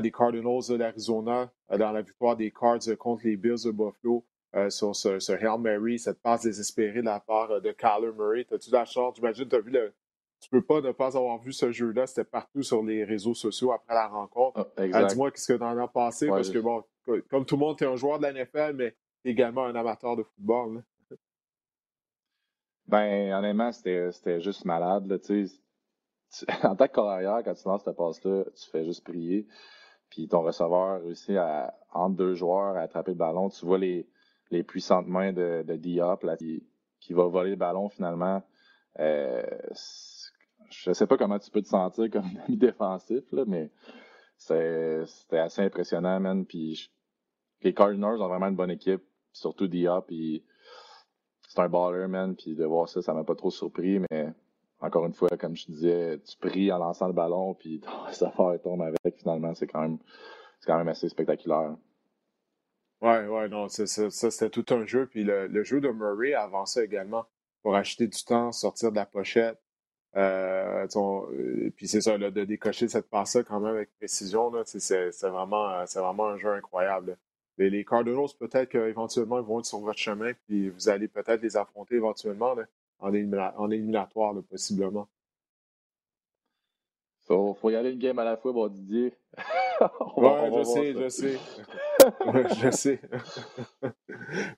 des 0.00 0.10
Cardinals 0.10 0.68
de 0.68 0.76
l'Arizona 0.76 1.52
euh, 1.70 1.78
dans 1.78 1.92
la 1.92 2.02
victoire 2.02 2.36
des 2.36 2.50
Cards 2.50 2.96
contre 2.98 3.24
les 3.26 3.36
Bills 3.36 3.64
de 3.64 3.70
Buffalo 3.70 4.24
euh, 4.56 4.70
sur 4.70 4.94
ce, 4.94 5.32
Hail 5.32 5.58
Mary, 5.60 5.98
cette 5.98 6.20
passe 6.22 6.42
désespérée 6.42 7.00
de 7.00 7.06
la 7.06 7.20
part 7.20 7.50
euh, 7.50 7.60
de 7.60 7.72
Kyler 7.72 8.12
Murray. 8.16 8.46
As-tu 8.52 8.70
la 8.70 8.84
chance? 8.84 9.16
J'imagine 9.16 9.48
tu 9.48 9.56
as 9.56 9.60
vu 9.60 9.70
le. 9.70 9.92
Tu 10.44 10.50
peux 10.50 10.62
pas 10.62 10.82
ne 10.82 10.92
pas 10.92 11.16
avoir 11.16 11.38
vu 11.38 11.52
ce 11.52 11.72
jeu-là. 11.72 12.06
C'était 12.06 12.24
partout 12.24 12.62
sur 12.62 12.82
les 12.82 13.02
réseaux 13.02 13.32
sociaux 13.32 13.72
après 13.72 13.94
la 13.94 14.08
rencontre. 14.08 14.70
Ah, 14.76 15.04
dis-moi 15.04 15.30
qu'est-ce 15.30 15.54
que 15.54 15.58
tu 15.58 15.64
en 15.64 15.78
as 15.78 15.88
pensé, 15.88 16.28
parce 16.28 16.50
que 16.50 16.58
bon, 16.58 16.84
comme 17.30 17.46
tout 17.46 17.56
le 17.56 17.60
monde, 17.60 17.78
tu 17.78 17.84
es 17.84 17.86
un 17.86 17.96
joueur 17.96 18.18
de 18.18 18.24
la 18.24 18.32
NFL, 18.32 18.74
mais 18.74 18.94
également 19.24 19.64
un 19.64 19.74
amateur 19.74 20.16
de 20.16 20.22
football. 20.22 20.84
Ben, 22.86 23.32
honnêtement, 23.32 23.72
c'était 23.72 24.40
juste 24.42 24.66
malade. 24.66 25.10
en 26.62 26.76
tant 26.76 26.86
que 26.86 26.92
carrière, 26.92 27.40
quand 27.42 27.54
tu 27.54 27.66
lances 27.66 27.84
cette 27.84 27.96
passe-là, 27.96 28.44
tu 28.54 28.70
fais 28.70 28.84
juste 28.84 29.02
prier 29.02 29.46
puis 30.14 30.28
ton 30.28 30.42
receveur 30.42 31.02
réussit 31.02 31.36
à, 31.36 31.74
entre 31.92 32.16
deux 32.16 32.34
joueurs 32.34 32.76
à 32.76 32.82
attraper 32.82 33.10
le 33.10 33.16
ballon. 33.16 33.48
Tu 33.50 33.66
vois 33.66 33.78
les, 33.78 34.06
les 34.50 34.62
puissantes 34.62 35.08
mains 35.08 35.32
de, 35.32 35.64
de 35.66 35.76
Diop 35.76 36.22
là, 36.22 36.36
qui, 36.36 36.62
va 37.10 37.26
voler 37.26 37.50
le 37.50 37.56
ballon 37.56 37.88
finalement. 37.88 38.40
Euh, 39.00 39.42
je 40.70 40.92
sais 40.92 41.06
pas 41.06 41.16
comment 41.16 41.38
tu 41.38 41.50
peux 41.50 41.62
te 41.62 41.68
sentir 41.68 42.10
comme 42.10 42.24
ami 42.46 42.56
défensif, 42.56 43.24
là, 43.32 43.44
mais 43.46 43.70
c'était 44.36 45.38
assez 45.38 45.62
impressionnant, 45.62 46.20
man. 46.20 46.44
Puis 46.44 46.90
les 47.62 47.74
Cardinals 47.74 48.20
ont 48.20 48.28
vraiment 48.28 48.48
une 48.48 48.56
bonne 48.56 48.70
équipe, 48.70 49.02
surtout 49.32 49.66
Diop. 49.66 50.10
c'est 50.10 51.60
un 51.60 51.68
baller, 51.68 52.06
man. 52.08 52.36
Puis 52.36 52.54
de 52.54 52.64
voir 52.64 52.88
ça, 52.88 53.02
ça 53.02 53.14
m'a 53.14 53.24
pas 53.24 53.34
trop 53.34 53.50
surpris, 53.50 54.00
mais 54.10 54.32
encore 54.80 55.06
une 55.06 55.14
fois, 55.14 55.30
comme 55.38 55.56
je 55.56 55.66
disais, 55.66 56.20
tu 56.20 56.36
pries 56.36 56.70
en 56.72 56.78
lançant 56.78 57.06
le 57.06 57.12
ballon, 57.12 57.54
puis 57.54 57.80
ça 58.12 58.30
fait 58.30 58.58
tombe 58.60 58.82
avec. 58.82 59.18
Finalement, 59.18 59.54
c'est 59.54 59.66
quand 59.66 59.80
même, 59.80 59.98
quand 60.66 60.76
même 60.76 60.88
assez 60.88 61.08
spectaculaire. 61.08 61.76
Ouais, 63.00 63.26
ouais, 63.26 63.48
non, 63.48 63.68
ça, 63.68 63.86
c'était 63.86 64.50
tout 64.50 64.64
un 64.70 64.86
jeu. 64.86 65.06
Puis 65.06 65.24
le, 65.24 65.62
jeu 65.62 65.80
de 65.80 65.88
Murray 65.88 66.34
avançait 66.34 66.84
également 66.84 67.26
pour 67.62 67.76
acheter 67.76 68.06
du 68.06 68.24
temps, 68.24 68.52
sortir 68.52 68.90
de 68.90 68.96
la 68.96 69.06
pochette. 69.06 69.58
Euh, 70.16 70.86
euh, 70.96 71.70
puis 71.76 71.88
c'est 71.88 72.00
ça, 72.00 72.16
de 72.16 72.44
décocher 72.44 72.88
cette 72.88 73.08
passe-là 73.08 73.42
quand 73.42 73.60
même 73.60 73.74
avec 73.74 73.90
précision, 73.96 74.52
c'est 74.64 75.10
vraiment, 75.22 75.84
vraiment 75.84 76.28
un 76.28 76.38
jeu 76.38 76.52
incroyable. 76.52 77.16
Les, 77.58 77.84
Cardinals, 77.84 78.28
peut-être 78.38 78.68
qu'éventuellement, 78.70 79.38
ils 79.38 79.44
vont 79.44 79.60
être 79.60 79.66
sur 79.66 79.78
votre 79.80 79.98
chemin, 79.98 80.32
puis 80.46 80.70
vous 80.70 80.88
allez 80.88 81.08
peut-être 81.08 81.42
les 81.42 81.56
affronter 81.56 81.96
éventuellement 81.96 82.54
en, 82.98 83.12
éliminatoire, 83.12 84.34
possiblement. 84.48 85.08
Faut, 87.26 87.54
faut 87.54 87.70
y 87.70 87.76
aller 87.76 87.92
une 87.92 87.98
game 87.98 88.18
à 88.18 88.24
la 88.24 88.36
fois, 88.36 88.52
bon 88.52 88.68
Didier. 88.68 89.14
ouais, 90.16 90.50
je 90.56 90.62
sais, 90.64 90.92
je 90.92 91.08
sais, 91.08 91.38
je 92.60 92.70
sais. 92.70 93.00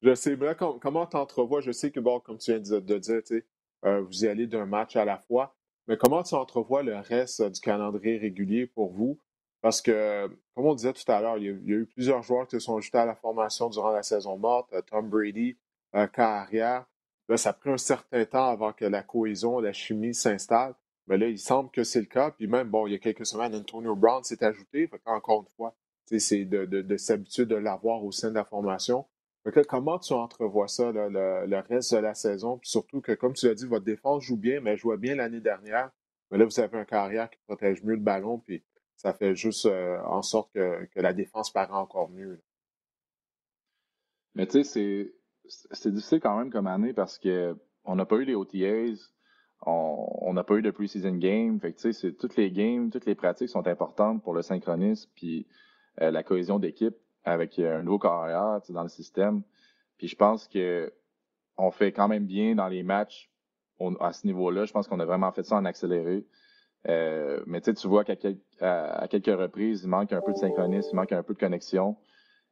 je 0.02 0.14
sais. 0.14 0.36
Mais 0.36 0.46
là, 0.46 0.54
comment 0.54 1.06
tu 1.06 1.16
entrevois? 1.16 1.60
Je 1.60 1.72
sais 1.72 1.90
que, 1.90 2.00
bon, 2.00 2.20
comme 2.20 2.38
tu 2.38 2.52
viens 2.52 2.60
de, 2.60 2.98
dire, 2.98 3.22
euh, 3.30 3.40
vous 3.86 4.24
y 4.24 4.28
allez 4.28 4.46
d'un 4.46 4.66
match 4.66 4.96
à 4.96 5.04
la 5.04 5.18
fois. 5.18 5.54
Mais 5.88 5.96
comment 5.96 6.22
tu 6.22 6.34
entrevois 6.34 6.82
le 6.82 6.96
reste 6.96 7.42
du 7.42 7.60
calendrier 7.60 8.18
régulier 8.18 8.66
pour 8.66 8.92
vous? 8.92 9.18
Parce 9.60 9.80
que, 9.80 10.28
comme 10.54 10.66
on 10.66 10.74
disait 10.74 10.92
tout 10.92 11.10
à 11.10 11.20
l'heure, 11.20 11.38
il, 11.38 11.44
y, 11.44 11.48
a 11.48 11.76
eu 11.76 11.86
plusieurs 11.86 12.22
joueurs 12.22 12.46
qui 12.46 12.52
se 12.52 12.60
sont 12.60 12.76
ajoutés 12.76 12.98
à 12.98 13.06
la 13.06 13.14
formation 13.14 13.68
durant 13.68 13.90
la 13.90 14.02
saison 14.02 14.36
morte. 14.36 14.72
Tom 14.86 15.08
Brady, 15.08 15.56
euh, 15.94 16.06
carrière. 16.06 16.86
Là, 17.28 17.36
ça 17.36 17.52
prend 17.52 17.72
un 17.72 17.78
certain 17.78 18.24
temps 18.24 18.48
avant 18.48 18.72
que 18.72 18.84
la 18.84 19.02
cohésion, 19.02 19.58
la 19.60 19.72
chimie 19.72 20.14
s'installe. 20.14 20.74
Mais 21.08 21.18
là, 21.18 21.28
il 21.28 21.38
semble 21.38 21.70
que 21.70 21.84
c'est 21.84 22.00
le 22.00 22.06
cas. 22.06 22.30
Puis 22.30 22.46
même, 22.46 22.68
bon, 22.68 22.86
il 22.86 22.92
y 22.92 22.96
a 22.96 22.98
quelques 22.98 23.26
semaines, 23.26 23.54
Antonio 23.54 23.94
Brown 23.96 24.22
s'est 24.22 24.44
ajouté. 24.44 24.90
Encore 25.04 25.40
une 25.40 25.54
fois, 25.56 25.74
c'est 26.04 26.44
de, 26.44 26.64
de, 26.64 26.82
de 26.82 26.96
s'habituer 26.96 27.46
de 27.46 27.56
l'avoir 27.56 28.04
au 28.04 28.12
sein 28.12 28.30
de 28.30 28.34
la 28.34 28.44
formation. 28.44 29.06
Comment 29.68 29.98
tu 29.98 30.12
entrevois 30.12 30.68
ça, 30.68 30.90
le, 30.92 31.60
reste 31.68 31.94
de 31.94 31.98
la 31.98 32.14
saison? 32.14 32.58
Puis 32.58 32.70
surtout 32.70 33.00
que, 33.00 33.12
comme 33.12 33.32
tu 33.32 33.46
l'as 33.46 33.54
dit, 33.54 33.66
votre 33.66 33.84
défense 33.84 34.24
joue 34.24 34.36
bien, 34.36 34.60
mais 34.60 34.76
jouait 34.76 34.96
bien 34.96 35.14
l'année 35.14 35.40
dernière. 35.40 35.90
Mais 36.30 36.38
là, 36.38 36.44
vous 36.44 36.60
avez 36.60 36.78
un 36.78 36.84
carrière 36.84 37.30
qui 37.30 37.38
protège 37.46 37.82
mieux 37.82 37.94
le 37.94 38.00
ballon, 38.00 38.38
puis 38.38 38.64
ça 38.96 39.12
fait 39.12 39.34
juste 39.34 39.66
euh, 39.66 40.00
en 40.04 40.22
sorte 40.22 40.52
que, 40.52 40.88
la 40.96 41.12
défense 41.12 41.52
paraît 41.52 41.72
encore 41.72 42.10
mieux. 42.10 42.42
Mais 44.34 44.46
tu 44.46 44.64
sais, 44.64 45.12
c'est 45.48 45.90
difficile 45.92 46.20
quand 46.20 46.36
même 46.38 46.50
comme 46.50 46.66
année 46.66 46.92
parce 46.92 47.18
que 47.18 47.56
on 47.84 47.94
n'a 47.94 48.04
pas 48.04 48.16
eu 48.16 48.24
les 48.24 48.34
OTAs, 48.34 49.12
on 49.62 50.32
n'a 50.32 50.44
pas 50.44 50.56
eu 50.56 50.62
de 50.62 50.70
preseason 50.70 51.16
game. 51.16 51.60
Fait 51.60 51.72
que, 51.72 51.92
c'est, 51.92 52.12
toutes 52.14 52.36
les 52.36 52.50
games, 52.50 52.90
toutes 52.90 53.06
les 53.06 53.14
pratiques 53.14 53.48
sont 53.48 53.66
importantes 53.66 54.22
pour 54.22 54.34
le 54.34 54.42
synchronisme 54.42 55.10
puis 55.14 55.46
euh, 56.00 56.10
la 56.10 56.22
cohésion 56.22 56.58
d'équipe 56.58 56.96
avec 57.26 57.58
euh, 57.58 57.80
un 57.80 57.82
nouveau 57.82 57.98
carrière 57.98 58.60
dans 58.70 58.82
le 58.82 58.88
système. 58.88 59.42
Puis 59.98 60.08
je 60.08 60.16
pense 60.16 60.48
que 60.48 60.92
on 61.58 61.70
fait 61.70 61.92
quand 61.92 62.08
même 62.08 62.26
bien 62.26 62.54
dans 62.54 62.68
les 62.68 62.82
matchs 62.82 63.30
à 64.00 64.12
ce 64.12 64.26
niveau-là. 64.26 64.64
Je 64.64 64.72
pense 64.72 64.88
qu'on 64.88 65.00
a 65.00 65.04
vraiment 65.04 65.32
fait 65.32 65.42
ça 65.42 65.56
en 65.56 65.64
accéléré. 65.64 66.24
Euh, 66.88 67.42
mais 67.46 67.60
tu 67.60 67.88
vois 67.88 68.04
qu'à 68.04 68.14
quelques 68.16 69.26
reprises, 69.26 69.82
il 69.82 69.88
manque 69.88 70.12
un 70.12 70.20
peu 70.20 70.32
de 70.32 70.38
synchronisme, 70.38 70.90
il 70.92 70.96
manque 70.96 71.12
un 71.12 71.22
peu 71.22 71.34
de 71.34 71.38
connexion. 71.38 71.96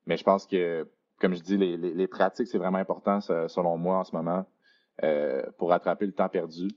Mais 0.06 0.16
je 0.16 0.24
pense 0.24 0.46
que 0.46 0.86
comme 1.20 1.34
je 1.34 1.42
dis, 1.42 1.56
les, 1.56 2.06
pratiques, 2.08 2.48
c'est 2.48 2.58
vraiment 2.58 2.78
important, 2.78 3.20
selon 3.20 3.78
moi, 3.78 3.98
en 3.98 4.04
ce 4.04 4.14
moment, 4.14 4.44
euh, 5.04 5.42
pour 5.58 5.70
rattraper 5.70 6.06
le 6.06 6.12
temps 6.12 6.28
perdu. 6.28 6.68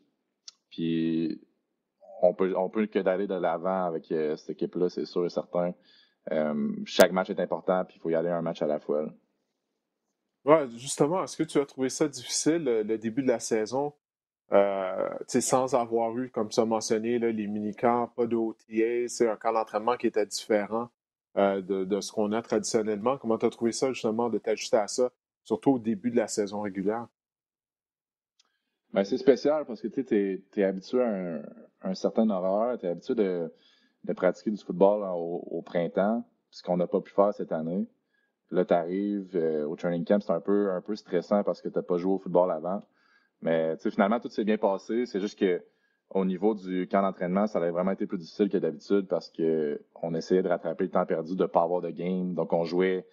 Puis, 0.69 1.41
on 2.21 2.33
peut, 2.33 2.85
que 2.85 2.99
d'aller 2.99 3.27
de 3.27 3.33
l'avant 3.33 3.85
avec 3.85 4.05
cette 4.05 4.51
équipe-là, 4.51 4.89
c'est 4.89 5.05
sûr 5.05 5.25
et 5.25 5.29
certain. 5.29 5.73
Euh, 6.31 6.71
chaque 6.85 7.11
match 7.11 7.29
est 7.29 7.39
important, 7.39 7.83
puis 7.85 7.97
il 7.97 8.01
faut 8.01 8.09
y 8.09 8.15
aller 8.15 8.29
un 8.29 8.41
match 8.41 8.61
à 8.61 8.67
la 8.67 8.79
fois. 8.79 9.05
Ouais, 10.45 10.67
justement, 10.77 11.23
est-ce 11.23 11.37
que 11.37 11.43
tu 11.43 11.59
as 11.59 11.65
trouvé 11.65 11.89
ça 11.89 12.07
difficile, 12.07 12.63
le, 12.63 12.97
début 12.97 13.21
de 13.21 13.27
la 13.27 13.39
saison, 13.39 13.93
sans 14.49 15.75
avoir 15.75 16.17
eu, 16.17 16.29
comme 16.29 16.51
ça 16.51 16.65
mentionné, 16.65 17.19
les 17.19 17.47
mini-camps, 17.47 18.07
pas 18.15 18.25
de 18.25 18.37
c'est 19.07 19.29
un 19.29 19.35
camp 19.35 19.53
d'entraînement 19.53 19.97
qui 19.97 20.07
était 20.07 20.25
différent? 20.25 20.89
Euh, 21.37 21.61
de, 21.61 22.01
ce 22.01 22.11
qu'on 22.11 22.31
a 22.31 22.41
traditionnellement. 22.41 23.19
Comment 23.19 23.37
tu 23.37 23.45
as 23.45 23.51
trouvé 23.51 23.71
ça, 23.71 23.93
justement, 23.93 24.27
de 24.29 24.39
t'ajuster 24.39 24.77
à 24.77 24.87
ça, 24.87 25.11
surtout 25.43 25.73
au 25.73 25.79
début 25.79 26.09
de 26.09 26.15
la 26.15 26.27
saison 26.27 26.61
régulière? 26.61 27.07
Ben, 28.91 29.03
c'est 29.03 29.19
spécial 29.19 29.65
parce 29.65 29.81
que 29.81 29.87
tu 29.87 30.41
es, 30.55 30.63
habitué 30.63 31.03
à 31.03 31.43
un, 31.83 31.93
certain 31.93 32.27
horaire, 32.31 32.79
tu 32.79 32.87
es 32.87 32.89
habitué 32.89 33.13
de, 33.13 33.53
pratiquer 34.13 34.51
du 34.51 34.57
football 34.57 35.03
au, 35.15 35.61
printemps, 35.61 36.23
ce 36.51 36.63
qu'on 36.63 36.77
n'a 36.77 36.87
pas 36.87 37.01
pu 37.01 37.11
faire 37.11 37.33
cette 37.33 37.51
année. 37.51 37.87
Là, 38.51 38.63
tu 38.63 38.73
arrives 38.73 39.35
euh, 39.35 39.65
au 39.65 39.75
training 39.75 40.05
camp, 40.05 40.21
c'est 40.21 40.31
un 40.31 40.39
peu, 40.39 40.71
un 40.71 40.81
peu 40.81 40.95
stressant 40.95 41.43
parce 41.43 41.61
que 41.61 41.67
tu 41.67 41.75
n'as 41.75 41.81
pas 41.81 41.97
joué 41.97 42.13
au 42.13 42.17
football 42.17 42.51
avant. 42.51 42.81
Mais 43.41 43.75
finalement, 43.77 44.19
tout 44.19 44.29
s'est 44.29 44.45
bien 44.45 44.57
passé. 44.57 45.05
C'est 45.05 45.19
juste 45.19 45.37
que 45.37 45.61
au 46.09 46.23
niveau 46.23 46.53
du 46.55 46.87
camp 46.87 47.01
d'entraînement, 47.01 47.47
ça 47.47 47.59
avait 47.59 47.71
vraiment 47.71 47.91
été 47.91 48.07
plus 48.07 48.17
difficile 48.17 48.49
que 48.49 48.57
d'habitude 48.57 49.07
parce 49.07 49.29
que 49.29 49.81
on 50.01 50.13
essayait 50.13 50.41
de 50.41 50.47
rattraper 50.47 50.85
le 50.85 50.89
temps 50.89 51.05
perdu 51.05 51.35
de 51.35 51.43
ne 51.43 51.47
pas 51.47 51.63
avoir 51.63 51.81
de 51.81 51.89
game. 51.89 52.33
Donc, 52.33 52.53
on 52.53 52.63
jouait, 52.63 53.05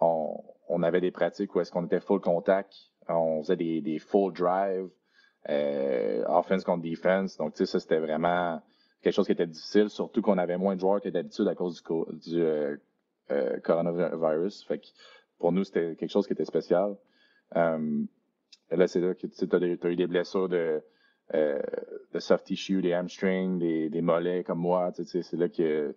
on, 0.00 0.82
avait 0.82 1.00
des 1.00 1.10
pratiques 1.10 1.54
où 1.54 1.60
est-ce 1.60 1.72
qu'on 1.72 1.84
était 1.84 2.00
full 2.00 2.20
contact, 2.20 2.74
on 3.08 3.42
faisait 3.42 3.56
des, 3.56 3.80
des 3.80 3.98
full 3.98 4.32
drive, 4.32 4.88
euh, 5.48 6.24
offense 6.28 6.64
contre 6.64 6.82
defense. 6.82 7.36
Donc, 7.36 7.54
tu 7.54 7.58
sais, 7.58 7.66
ça, 7.66 7.80
c'était 7.80 7.98
vraiment 7.98 8.60
quelque 9.02 9.14
chose 9.14 9.26
qui 9.26 9.32
était 9.32 9.46
difficile, 9.46 9.90
surtout 9.90 10.22
qu'on 10.22 10.38
avait 10.38 10.58
moins 10.58 10.74
de 10.74 10.80
joueurs 10.80 11.00
que 11.00 11.08
d'habitude 11.08 11.46
à 11.48 11.54
cause 11.54 11.82
du, 11.82 12.30
du 12.30 12.42
euh, 12.42 12.76
euh, 13.30 13.60
coronavirus. 13.60 14.64
Fait 14.64 14.78
que 14.78 14.86
pour 15.38 15.52
nous, 15.52 15.64
c'était 15.64 15.96
quelque 15.96 16.10
chose 16.10 16.26
qui 16.26 16.32
était 16.32 16.44
spécial. 16.44 16.96
là, 17.54 18.86
c'est 18.86 19.00
là 19.00 19.14
que 19.14 19.26
tu 19.26 19.84
as, 19.84 19.90
eu 19.90 19.96
des 19.96 20.06
blessures 20.06 20.48
de 20.48 20.82
euh, 21.34 21.60
de 22.14 22.20
soft 22.20 22.46
tissue, 22.46 22.82
des 22.82 22.94
hamstrings, 22.94 23.58
des, 23.58 23.90
des 23.90 24.00
mollets 24.00 24.44
comme 24.44 24.60
moi. 24.60 24.92
Tu 24.92 25.04
sais, 25.04 25.22
c'est 25.22 25.36
là 25.36 25.48
que 25.48 25.94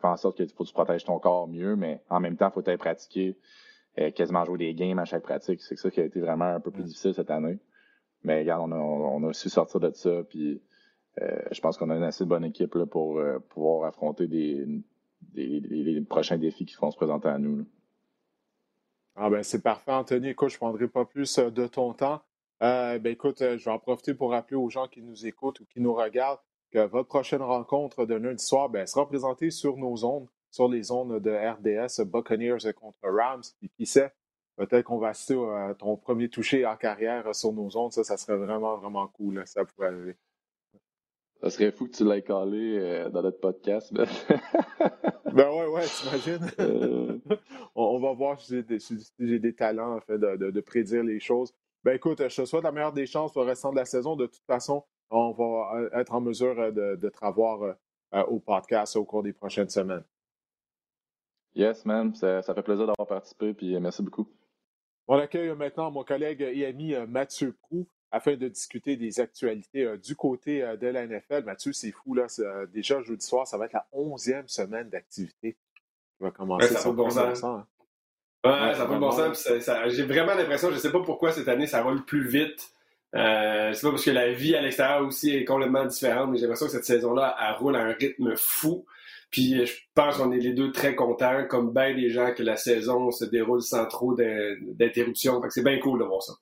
fait 0.00 0.06
en 0.06 0.16
sorte 0.16 0.36
qu'il 0.36 0.48
faut 0.48 0.62
que 0.62 0.68
tu 0.68 0.74
protèges 0.74 1.04
ton 1.04 1.18
corps 1.18 1.48
mieux, 1.48 1.76
mais 1.76 2.00
en 2.08 2.20
même 2.20 2.36
temps, 2.36 2.48
il 2.48 2.52
faut 2.52 2.68
être 2.68 2.78
pratiqué. 2.78 3.36
quasiment 4.14 4.44
jouer 4.44 4.58
des 4.58 4.74
games 4.74 4.98
à 4.98 5.04
chaque 5.04 5.24
pratique. 5.24 5.60
C'est 5.62 5.76
ça 5.76 5.90
qui 5.90 6.00
a 6.00 6.04
été 6.04 6.20
vraiment 6.20 6.46
un 6.46 6.60
peu 6.60 6.70
plus 6.70 6.84
difficile 6.84 7.12
cette 7.12 7.30
année. 7.30 7.58
Mais 8.22 8.40
regarde, 8.40 8.62
on 8.70 8.72
a, 8.72 8.78
on 8.78 9.28
a 9.28 9.32
su 9.32 9.48
sortir 9.48 9.80
de 9.80 9.90
ça. 9.90 10.22
Puis 10.28 10.60
je 11.50 11.60
pense 11.60 11.76
qu'on 11.76 11.90
a 11.90 11.96
une 11.96 12.02
assez 12.02 12.24
bonne 12.24 12.44
équipe 12.44 12.74
là, 12.74 12.86
pour 12.86 13.20
pouvoir 13.48 13.84
affronter 13.88 14.26
les 14.26 16.00
prochains 16.08 16.38
défis 16.38 16.66
qui 16.66 16.76
vont 16.76 16.90
se 16.90 16.96
présenter 16.96 17.28
à 17.28 17.38
nous. 17.38 17.66
Ah 19.16 19.30
ben 19.30 19.42
c'est 19.42 19.62
parfait, 19.62 19.92
Anthony. 19.92 20.28
Écoute, 20.28 20.50
je 20.50 20.54
ne 20.54 20.58
prendrai 20.58 20.86
pas 20.86 21.04
plus 21.04 21.38
de 21.38 21.66
ton 21.66 21.92
temps. 21.92 22.22
ben 22.60 23.06
écoute, 23.06 23.38
je 23.40 23.64
vais 23.64 23.70
en 23.70 23.78
profiter 23.78 24.14
pour 24.14 24.30
rappeler 24.30 24.56
aux 24.56 24.70
gens 24.70 24.86
qui 24.86 25.02
nous 25.02 25.26
écoutent 25.26 25.60
ou 25.60 25.64
qui 25.66 25.80
nous 25.80 25.92
regardent 25.92 26.40
que 26.70 26.86
votre 26.86 27.08
prochaine 27.08 27.42
rencontre 27.42 28.04
de 28.04 28.14
lundi 28.14 28.44
soir 28.44 28.68
ben, 28.68 28.86
sera 28.86 29.08
présentée 29.08 29.50
sur 29.50 29.76
nos 29.76 30.04
ondes, 30.04 30.28
sur 30.50 30.68
les 30.68 30.90
ondes 30.92 31.20
de 31.20 31.30
RDS 31.30 32.04
Buccaneers 32.04 32.72
contre 32.74 32.98
Rams. 33.02 33.42
Puis 33.58 33.70
qui 33.70 33.86
sait, 33.86 34.12
peut-être 34.56 34.84
qu'on 34.84 34.98
va 34.98 35.08
assister 35.08 35.34
à 35.34 35.74
ton 35.74 35.96
premier 35.96 36.28
toucher 36.28 36.66
en 36.66 36.76
carrière 36.76 37.34
sur 37.34 37.52
nos 37.52 37.76
ondes. 37.76 37.92
Ça, 37.92 38.04
ça 38.04 38.16
serait 38.16 38.36
vraiment, 38.36 38.76
vraiment 38.76 39.08
cool. 39.08 39.42
Ça 39.46 39.64
pourrait 39.64 39.88
arriver. 39.88 40.16
Ça 41.40 41.50
serait 41.50 41.70
fou 41.70 41.86
que 41.86 41.92
tu 41.92 42.04
l'aies 42.04 42.22
collé 42.22 42.78
euh, 42.78 43.10
dans 43.10 43.22
notre 43.22 43.38
podcast. 43.38 43.92
ben 45.32 45.50
ouais, 45.50 45.66
ouais, 45.68 45.84
t'imagines? 45.86 46.50
Euh. 46.60 47.18
on, 47.74 48.00
va 48.00 48.12
voir 48.12 48.40
si 48.40 48.64
j'ai 49.20 49.38
des, 49.38 49.54
talents 49.54 49.96
en 49.96 50.00
fait, 50.00 50.18
de, 50.18 50.60
prédire 50.60 51.04
les 51.04 51.20
choses. 51.20 51.54
Ben 51.84 51.94
écoute, 51.94 52.28
je 52.28 52.42
te 52.42 52.44
souhaite 52.44 52.64
la 52.64 52.72
meilleure 52.72 52.92
des 52.92 53.06
chances 53.06 53.32
pour 53.32 53.42
le 53.42 53.48
restant 53.48 53.70
de 53.70 53.76
la 53.76 53.84
saison. 53.84 54.16
De 54.16 54.26
toute 54.26 54.44
façon, 54.46 54.84
on 55.10 55.30
va 55.30 55.76
euh, 55.76 56.00
être 56.00 56.12
en 56.12 56.20
mesure 56.20 56.72
de, 56.72 56.96
de 56.96 57.08
te 57.08 57.24
revoir 57.24 57.76
au 58.28 58.40
podcast 58.40 58.96
au 58.96 59.04
cours 59.04 59.22
des 59.22 59.32
prochaines 59.32 59.68
semaines. 59.68 60.04
Yes, 61.54 61.84
man. 61.84 62.14
Ça, 62.14 62.42
fait 62.42 62.62
plaisir 62.62 62.86
d'avoir 62.86 63.06
participé, 63.06 63.54
puis 63.54 63.78
merci 63.78 64.02
beaucoup. 64.02 64.26
On 65.06 65.16
accueille 65.18 65.54
maintenant 65.54 65.90
mon 65.90 66.04
collègue 66.04 66.40
et 66.40 66.66
ami 66.66 66.94
Mathieu 67.06 67.56
Prou 67.62 67.86
afin 68.10 68.36
de 68.36 68.48
discuter 68.48 68.96
des 68.96 69.20
actualités 69.20 69.84
euh, 69.84 69.96
du 69.96 70.16
côté 70.16 70.62
euh, 70.62 70.76
de 70.76 70.86
la 70.86 71.06
NFL. 71.06 71.44
Mathieu, 71.44 71.72
c'est 71.72 71.92
fou, 71.92 72.14
là. 72.14 72.26
Euh, 72.38 72.66
déjà, 72.66 73.00
jeudi 73.02 73.24
soir, 73.24 73.46
ça 73.46 73.58
va 73.58 73.66
être 73.66 73.74
la 73.74 73.86
onzième 73.92 74.48
semaine 74.48 74.88
d'activité 74.88 75.56
qui 75.74 75.82
va 76.20 76.30
commencer. 76.30 76.68
ça, 76.68 76.80
ça 76.80 76.90
bon 76.90 77.10
sens. 77.10 77.44
Hein. 77.44 77.66
Ouais, 78.44 78.74
ça 78.74 78.84
va 78.84 78.98
bon 78.98 79.10
sens. 79.10 79.48
J'ai 79.88 80.04
vraiment 80.04 80.34
l'impression, 80.34 80.68
je 80.70 80.74
ne 80.74 80.80
sais 80.80 80.92
pas 80.92 81.02
pourquoi 81.02 81.32
cette 81.32 81.48
année, 81.48 81.66
ça 81.66 81.82
roule 81.82 82.04
plus 82.04 82.26
vite. 82.26 82.70
C'est 83.12 83.18
pas 83.18 83.90
parce 83.90 84.04
que 84.04 84.10
la 84.10 84.32
vie 84.32 84.54
à 84.54 84.62
l'extérieur 84.62 85.06
aussi 85.06 85.34
est 85.34 85.44
complètement 85.44 85.84
différente, 85.84 86.30
mais 86.30 86.36
j'ai 86.36 86.42
l'impression 86.42 86.66
que 86.66 86.72
cette 86.72 86.84
saison-là, 86.84 87.36
elle 87.40 87.56
roule 87.56 87.76
à 87.76 87.80
un 87.80 87.92
rythme 87.92 88.36
fou. 88.36 88.86
Puis 89.30 89.66
je 89.66 89.74
pense 89.94 90.16
qu'on 90.16 90.32
est 90.32 90.38
les 90.38 90.52
deux 90.52 90.72
très 90.72 90.94
contents, 90.94 91.44
comme 91.48 91.74
bien 91.74 91.94
des 91.94 92.10
gens, 92.10 92.32
que 92.32 92.42
la 92.42 92.56
saison 92.56 93.10
se 93.10 93.24
déroule 93.24 93.60
sans 93.60 93.86
trop 93.86 94.14
d'interruptions. 94.14 95.42
c'est 95.50 95.64
bien 95.64 95.78
cool 95.80 95.98
de 95.98 96.04
voir 96.04 96.22
ça. 96.22 96.34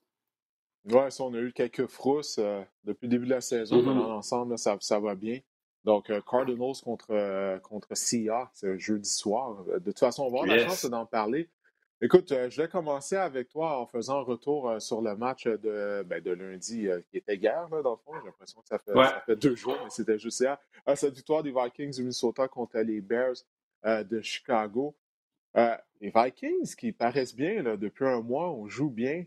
Oui, 0.88 1.02
on 1.18 1.34
a 1.34 1.38
eu 1.38 1.52
quelques 1.52 1.86
frousses 1.86 2.38
euh, 2.38 2.62
depuis 2.84 3.06
le 3.06 3.10
début 3.10 3.26
de 3.26 3.30
la 3.30 3.40
saison. 3.40 3.82
Mm 3.82 3.98
ensemble, 3.98 4.58
ça, 4.58 4.76
ça, 4.80 5.00
va 5.00 5.14
bien. 5.14 5.40
Donc, 5.84 6.10
euh, 6.10 6.20
Cardinals 6.20 6.80
contre, 6.82 7.10
euh, 7.10 7.58
contre 7.58 7.88
c'est 7.94 8.28
jeudi 8.78 9.08
soir. 9.08 9.64
De 9.64 9.78
toute 9.78 9.98
façon, 9.98 10.24
on 10.24 10.30
va 10.30 10.42
avoir 10.42 10.46
la 10.46 10.68
chance 10.68 10.84
d'en 10.86 11.06
parler. 11.06 11.48
Écoute, 12.00 12.28
je 12.28 12.60
vais 12.60 12.68
commencer 12.68 13.16
avec 13.16 13.48
toi 13.48 13.80
en 13.80 13.86
faisant 13.86 14.18
un 14.18 14.22
retour 14.22 14.80
sur 14.80 15.00
le 15.00 15.16
match 15.16 15.46
de, 15.46 16.04
ben, 16.06 16.22
de 16.22 16.30
lundi 16.30 16.88
qui 17.10 17.16
était 17.16 17.36
hier, 17.36 17.68
dans 17.70 17.92
le 17.92 17.96
fond. 17.96 18.12
J'ai 18.20 18.26
l'impression 18.26 18.60
que 18.60 18.68
ça 18.68 18.78
fait, 18.78 19.36
deux 19.36 19.56
jours, 19.56 19.78
mais 19.82 19.90
c'était 19.90 20.18
juste 20.18 20.40
hier. 20.40 20.58
cette 20.94 21.14
victoire 21.14 21.42
des 21.42 21.52
Vikings 21.52 21.94
du 21.94 22.02
Minnesota 22.02 22.48
contre 22.48 22.78
les 22.80 23.00
Bears 23.00 23.36
de 23.84 24.20
Chicago. 24.20 24.94
les 25.54 26.12
Vikings 26.14 26.76
qui 26.76 26.92
paraissent 26.92 27.34
bien 27.34 27.76
depuis 27.76 28.04
un 28.04 28.20
mois, 28.20 28.52
on 28.52 28.68
joue 28.68 28.90
bien. 28.90 29.24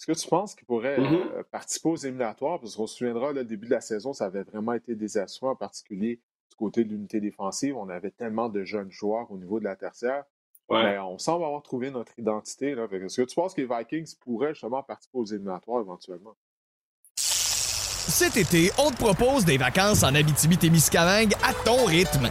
Est-ce 0.00 0.06
que 0.06 0.18
tu 0.18 0.28
penses 0.28 0.54
qu'il 0.54 0.66
pourrait 0.66 0.98
mm-hmm. 0.98 1.32
euh, 1.34 1.42
participer 1.50 1.90
aux 1.90 1.96
éliminatoires? 1.96 2.58
Parce 2.58 2.74
qu'on 2.74 2.86
se 2.86 2.96
souviendra, 2.96 3.32
le 3.32 3.44
début 3.44 3.66
de 3.66 3.72
la 3.72 3.82
saison, 3.82 4.14
ça 4.14 4.24
avait 4.24 4.44
vraiment 4.44 4.72
été 4.72 4.94
désastreux, 4.94 5.50
en 5.50 5.56
particulier 5.56 6.20
du 6.48 6.56
côté 6.56 6.84
de 6.84 6.88
l'unité 6.88 7.20
défensive. 7.20 7.76
On 7.76 7.90
avait 7.90 8.10
tellement 8.10 8.48
de 8.48 8.64
jeunes 8.64 8.90
joueurs 8.90 9.30
au 9.30 9.36
niveau 9.36 9.58
de 9.58 9.64
la 9.64 9.76
tertiaire. 9.76 10.24
Mais 10.70 10.98
on 11.00 11.18
semble 11.18 11.44
avoir 11.44 11.62
trouvé 11.62 11.90
notre 11.90 12.18
identité. 12.18 12.70
Est-ce 12.70 13.20
que 13.20 13.26
tu 13.26 13.34
penses 13.34 13.54
que 13.54 13.60
les 13.60 13.66
Vikings 13.66 14.14
pourraient 14.20 14.54
justement 14.54 14.82
participer 14.82 15.18
aux 15.18 15.26
éliminatoires 15.26 15.82
éventuellement? 15.82 16.34
Cet 17.16 18.36
été, 18.36 18.70
on 18.78 18.90
te 18.90 18.96
propose 18.96 19.44
des 19.44 19.58
vacances 19.58 20.02
en 20.02 20.14
Abitibi-Témiscamingue 20.14 21.34
à 21.42 21.52
ton 21.64 21.84
rythme. 21.84 22.30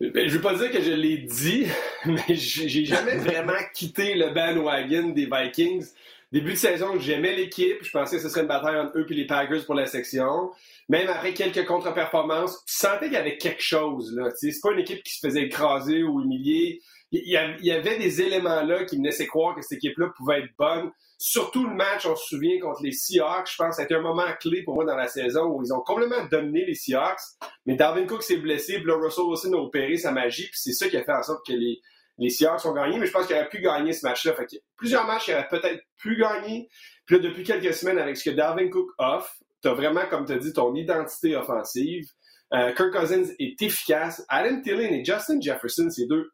Ben, 0.00 0.28
je 0.28 0.36
veux 0.36 0.40
pas 0.40 0.54
dire 0.54 0.70
que 0.70 0.80
je 0.80 0.92
l'ai 0.92 1.18
dit, 1.18 1.66
mais 2.06 2.34
j'ai 2.34 2.84
jamais 2.84 3.16
vraiment 3.16 3.58
quitté 3.74 4.14
le 4.14 4.30
bandwagon 4.30 5.08
des 5.08 5.28
Vikings. 5.30 5.86
Début 6.30 6.52
de 6.52 6.56
saison, 6.56 6.98
j'aimais 7.00 7.34
l'équipe. 7.34 7.82
Je 7.82 7.90
pensais 7.90 8.16
que 8.16 8.22
ce 8.22 8.28
serait 8.28 8.42
une 8.42 8.48
bataille 8.48 8.78
entre 8.78 8.98
eux 8.98 9.06
et 9.08 9.14
les 9.14 9.26
Packers 9.26 9.64
pour 9.64 9.74
la 9.74 9.86
section. 9.86 10.50
Même 10.88 11.08
après 11.08 11.32
quelques 11.32 11.64
contre-performances, 11.64 12.64
tu 12.66 12.74
sentais 12.74 13.06
qu'il 13.06 13.14
y 13.14 13.16
avait 13.16 13.38
quelque 13.38 13.62
chose. 13.62 14.14
là. 14.14 14.28
C'est 14.36 14.52
pas 14.62 14.72
une 14.72 14.80
équipe 14.80 15.02
qui 15.02 15.14
se 15.14 15.26
faisait 15.26 15.44
écraser 15.44 16.02
ou 16.02 16.22
humilier. 16.22 16.80
Il 17.10 17.26
y 17.26 17.70
avait 17.72 17.98
des 17.98 18.20
éléments 18.20 18.62
là 18.62 18.84
qui 18.84 18.98
me 18.98 19.04
laissaient 19.04 19.26
croire 19.26 19.56
que 19.56 19.62
cette 19.62 19.78
équipe-là 19.78 20.10
pouvait 20.16 20.40
être 20.40 20.50
bonne. 20.58 20.90
Surtout 21.20 21.66
le 21.66 21.74
match, 21.74 22.06
on 22.06 22.14
se 22.14 22.26
souvient, 22.28 22.60
contre 22.60 22.80
les 22.82 22.92
Seahawks, 22.92 23.50
je 23.50 23.56
pense, 23.56 23.76
ça 23.76 23.82
a 23.82 23.94
un 23.94 24.00
moment 24.00 24.26
clé 24.40 24.62
pour 24.62 24.76
moi 24.76 24.84
dans 24.84 24.94
la 24.94 25.08
saison 25.08 25.46
où 25.46 25.64
ils 25.64 25.72
ont 25.72 25.80
complètement 25.80 26.24
dominé 26.30 26.64
les 26.64 26.74
Seahawks. 26.74 27.18
Mais 27.66 27.74
Darwin 27.74 28.06
Cook 28.06 28.22
s'est 28.22 28.36
blessé, 28.36 28.74
puis 28.74 28.86
là, 28.86 28.96
Russell 28.96 29.24
Wilson 29.24 29.52
a 29.54 29.56
opéré 29.56 29.96
sa 29.96 30.12
magie, 30.12 30.44
puis 30.44 30.60
c'est 30.60 30.72
ça 30.72 30.88
qui 30.88 30.96
a 30.96 31.02
fait 31.02 31.12
en 31.12 31.22
sorte 31.24 31.44
que 31.44 31.52
les, 31.52 31.80
les 32.18 32.30
Seahawks 32.30 32.64
ont 32.66 32.72
gagné. 32.72 32.98
Mais 32.98 33.06
je 33.06 33.12
pense 33.12 33.26
qu'il 33.26 33.34
aurait 33.34 33.48
pu 33.48 33.60
gagner 33.60 33.92
ce 33.92 34.06
match-là. 34.06 34.34
Fait 34.34 34.46
plusieurs 34.76 35.06
matchs 35.06 35.24
qu'il 35.24 35.34
aurait 35.34 35.48
peut-être 35.48 35.82
pu 35.96 36.16
gagner. 36.16 36.68
Puis 37.04 37.16
là, 37.16 37.22
depuis 37.22 37.42
quelques 37.42 37.74
semaines, 37.74 37.98
avec 37.98 38.16
ce 38.16 38.30
que 38.30 38.34
Darwin 38.34 38.70
Cook 38.70 38.90
offre, 38.98 39.34
t'as 39.60 39.74
vraiment, 39.74 40.06
comme 40.08 40.24
tu 40.24 40.32
as 40.32 40.38
dit, 40.38 40.52
ton 40.52 40.74
identité 40.74 41.34
offensive. 41.36 42.06
Euh, 42.54 42.72
Kirk 42.74 42.92
Cousins 42.92 43.26
est 43.38 43.60
efficace. 43.60 44.24
Adam 44.28 44.60
Thielen 44.62 44.94
et 44.94 45.04
Justin 45.04 45.40
Jefferson, 45.40 45.88
c'est 45.90 46.06
deux 46.06 46.30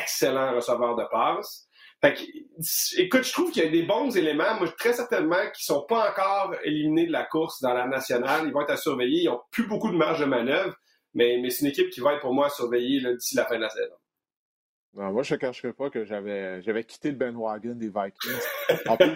excellents 0.00 0.54
receveurs 0.54 0.94
de 0.94 1.04
passes. 1.10 1.65
Fait 2.06 2.14
que, 2.14 3.00
écoute, 3.00 3.24
je 3.24 3.32
trouve 3.32 3.50
qu'il 3.50 3.64
y 3.64 3.66
a 3.66 3.70
des 3.70 3.82
bons 3.82 4.16
éléments, 4.16 4.58
moi, 4.58 4.68
très 4.78 4.92
certainement, 4.92 5.50
qui 5.54 5.64
sont 5.64 5.84
pas 5.88 6.10
encore 6.10 6.54
éliminés 6.62 7.06
de 7.06 7.12
la 7.12 7.24
course 7.24 7.60
dans 7.60 7.74
la 7.74 7.86
nationale. 7.86 8.46
Ils 8.46 8.52
vont 8.52 8.62
être 8.62 8.70
à 8.70 8.76
surveiller. 8.76 9.24
Ils 9.24 9.28
ont 9.28 9.40
plus 9.50 9.66
beaucoup 9.66 9.90
de 9.90 9.96
marge 9.96 10.20
de 10.20 10.26
manœuvre, 10.26 10.74
mais, 11.14 11.38
mais 11.42 11.50
c'est 11.50 11.64
une 11.64 11.70
équipe 11.70 11.90
qui 11.90 12.00
va 12.00 12.14
être 12.14 12.20
pour 12.20 12.34
moi 12.34 12.46
à 12.46 12.50
surveiller 12.50 13.00
d'ici 13.14 13.34
la 13.36 13.44
fin 13.44 13.56
de 13.56 13.62
la 13.62 13.70
saison. 13.70 13.94
Non, 14.94 15.12
moi, 15.12 15.22
je 15.22 15.34
ne 15.34 15.38
cacherai 15.38 15.74
pas 15.74 15.90
que 15.90 16.06
j'avais, 16.06 16.62
j'avais 16.62 16.82
quitté 16.84 17.10
le 17.10 17.16
bandwagon 17.16 17.74
des 17.74 17.88
Vikings. 17.88 18.40
En 18.86 18.96
plus, 18.96 19.10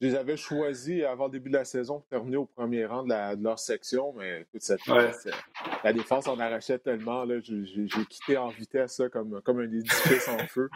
je 0.00 0.06
les 0.06 0.14
avais 0.14 0.36
choisis 0.36 1.02
avant 1.02 1.24
le 1.24 1.32
début 1.32 1.50
de 1.50 1.56
la 1.56 1.64
saison 1.64 1.98
pour 1.98 2.06
terminer 2.06 2.36
au 2.36 2.46
premier 2.46 2.86
rang 2.86 3.02
de, 3.02 3.42
leur 3.42 3.58
section, 3.58 4.12
mais 4.12 4.42
écoute, 4.42 4.62
cette, 4.62 4.80
la 4.86 5.92
défense 5.92 6.28
en 6.28 6.38
arrachait 6.38 6.78
tellement. 6.78 7.24
Là, 7.24 7.40
j'ai, 7.40 7.88
quitté 8.08 8.36
en 8.36 8.50
vitesse 8.50 9.02
comme, 9.12 9.40
comme 9.42 9.58
un 9.58 9.72
édifice 9.72 10.28
en 10.28 10.38
feu. 10.46 10.70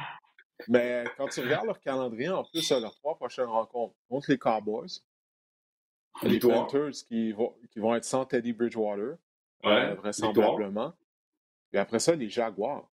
Mais 0.69 1.05
quand 1.17 1.29
tu 1.29 1.41
regardes 1.41 1.67
leur 1.67 1.81
calendrier, 1.81 2.29
en 2.29 2.45
plus, 2.45 2.71
leurs 2.71 2.95
trois 2.97 3.17
prochaines 3.17 3.47
rencontres 3.47 3.95
contre 4.09 4.31
les 4.31 4.39
Cowboys, 4.39 5.01
les 6.23 6.39
Panthers 6.39 6.93
qui 7.07 7.33
vont, 7.33 7.55
qui 7.71 7.79
vont 7.79 7.95
être 7.95 8.05
sans 8.05 8.25
Teddy 8.25 8.53
Bridgewater, 8.53 9.17
euh, 9.65 9.95
vraisemblablement. 9.95 10.93
Et 11.73 11.79
après 11.79 11.99
ça, 11.99 12.15
les 12.15 12.29
Jaguars. 12.29 12.91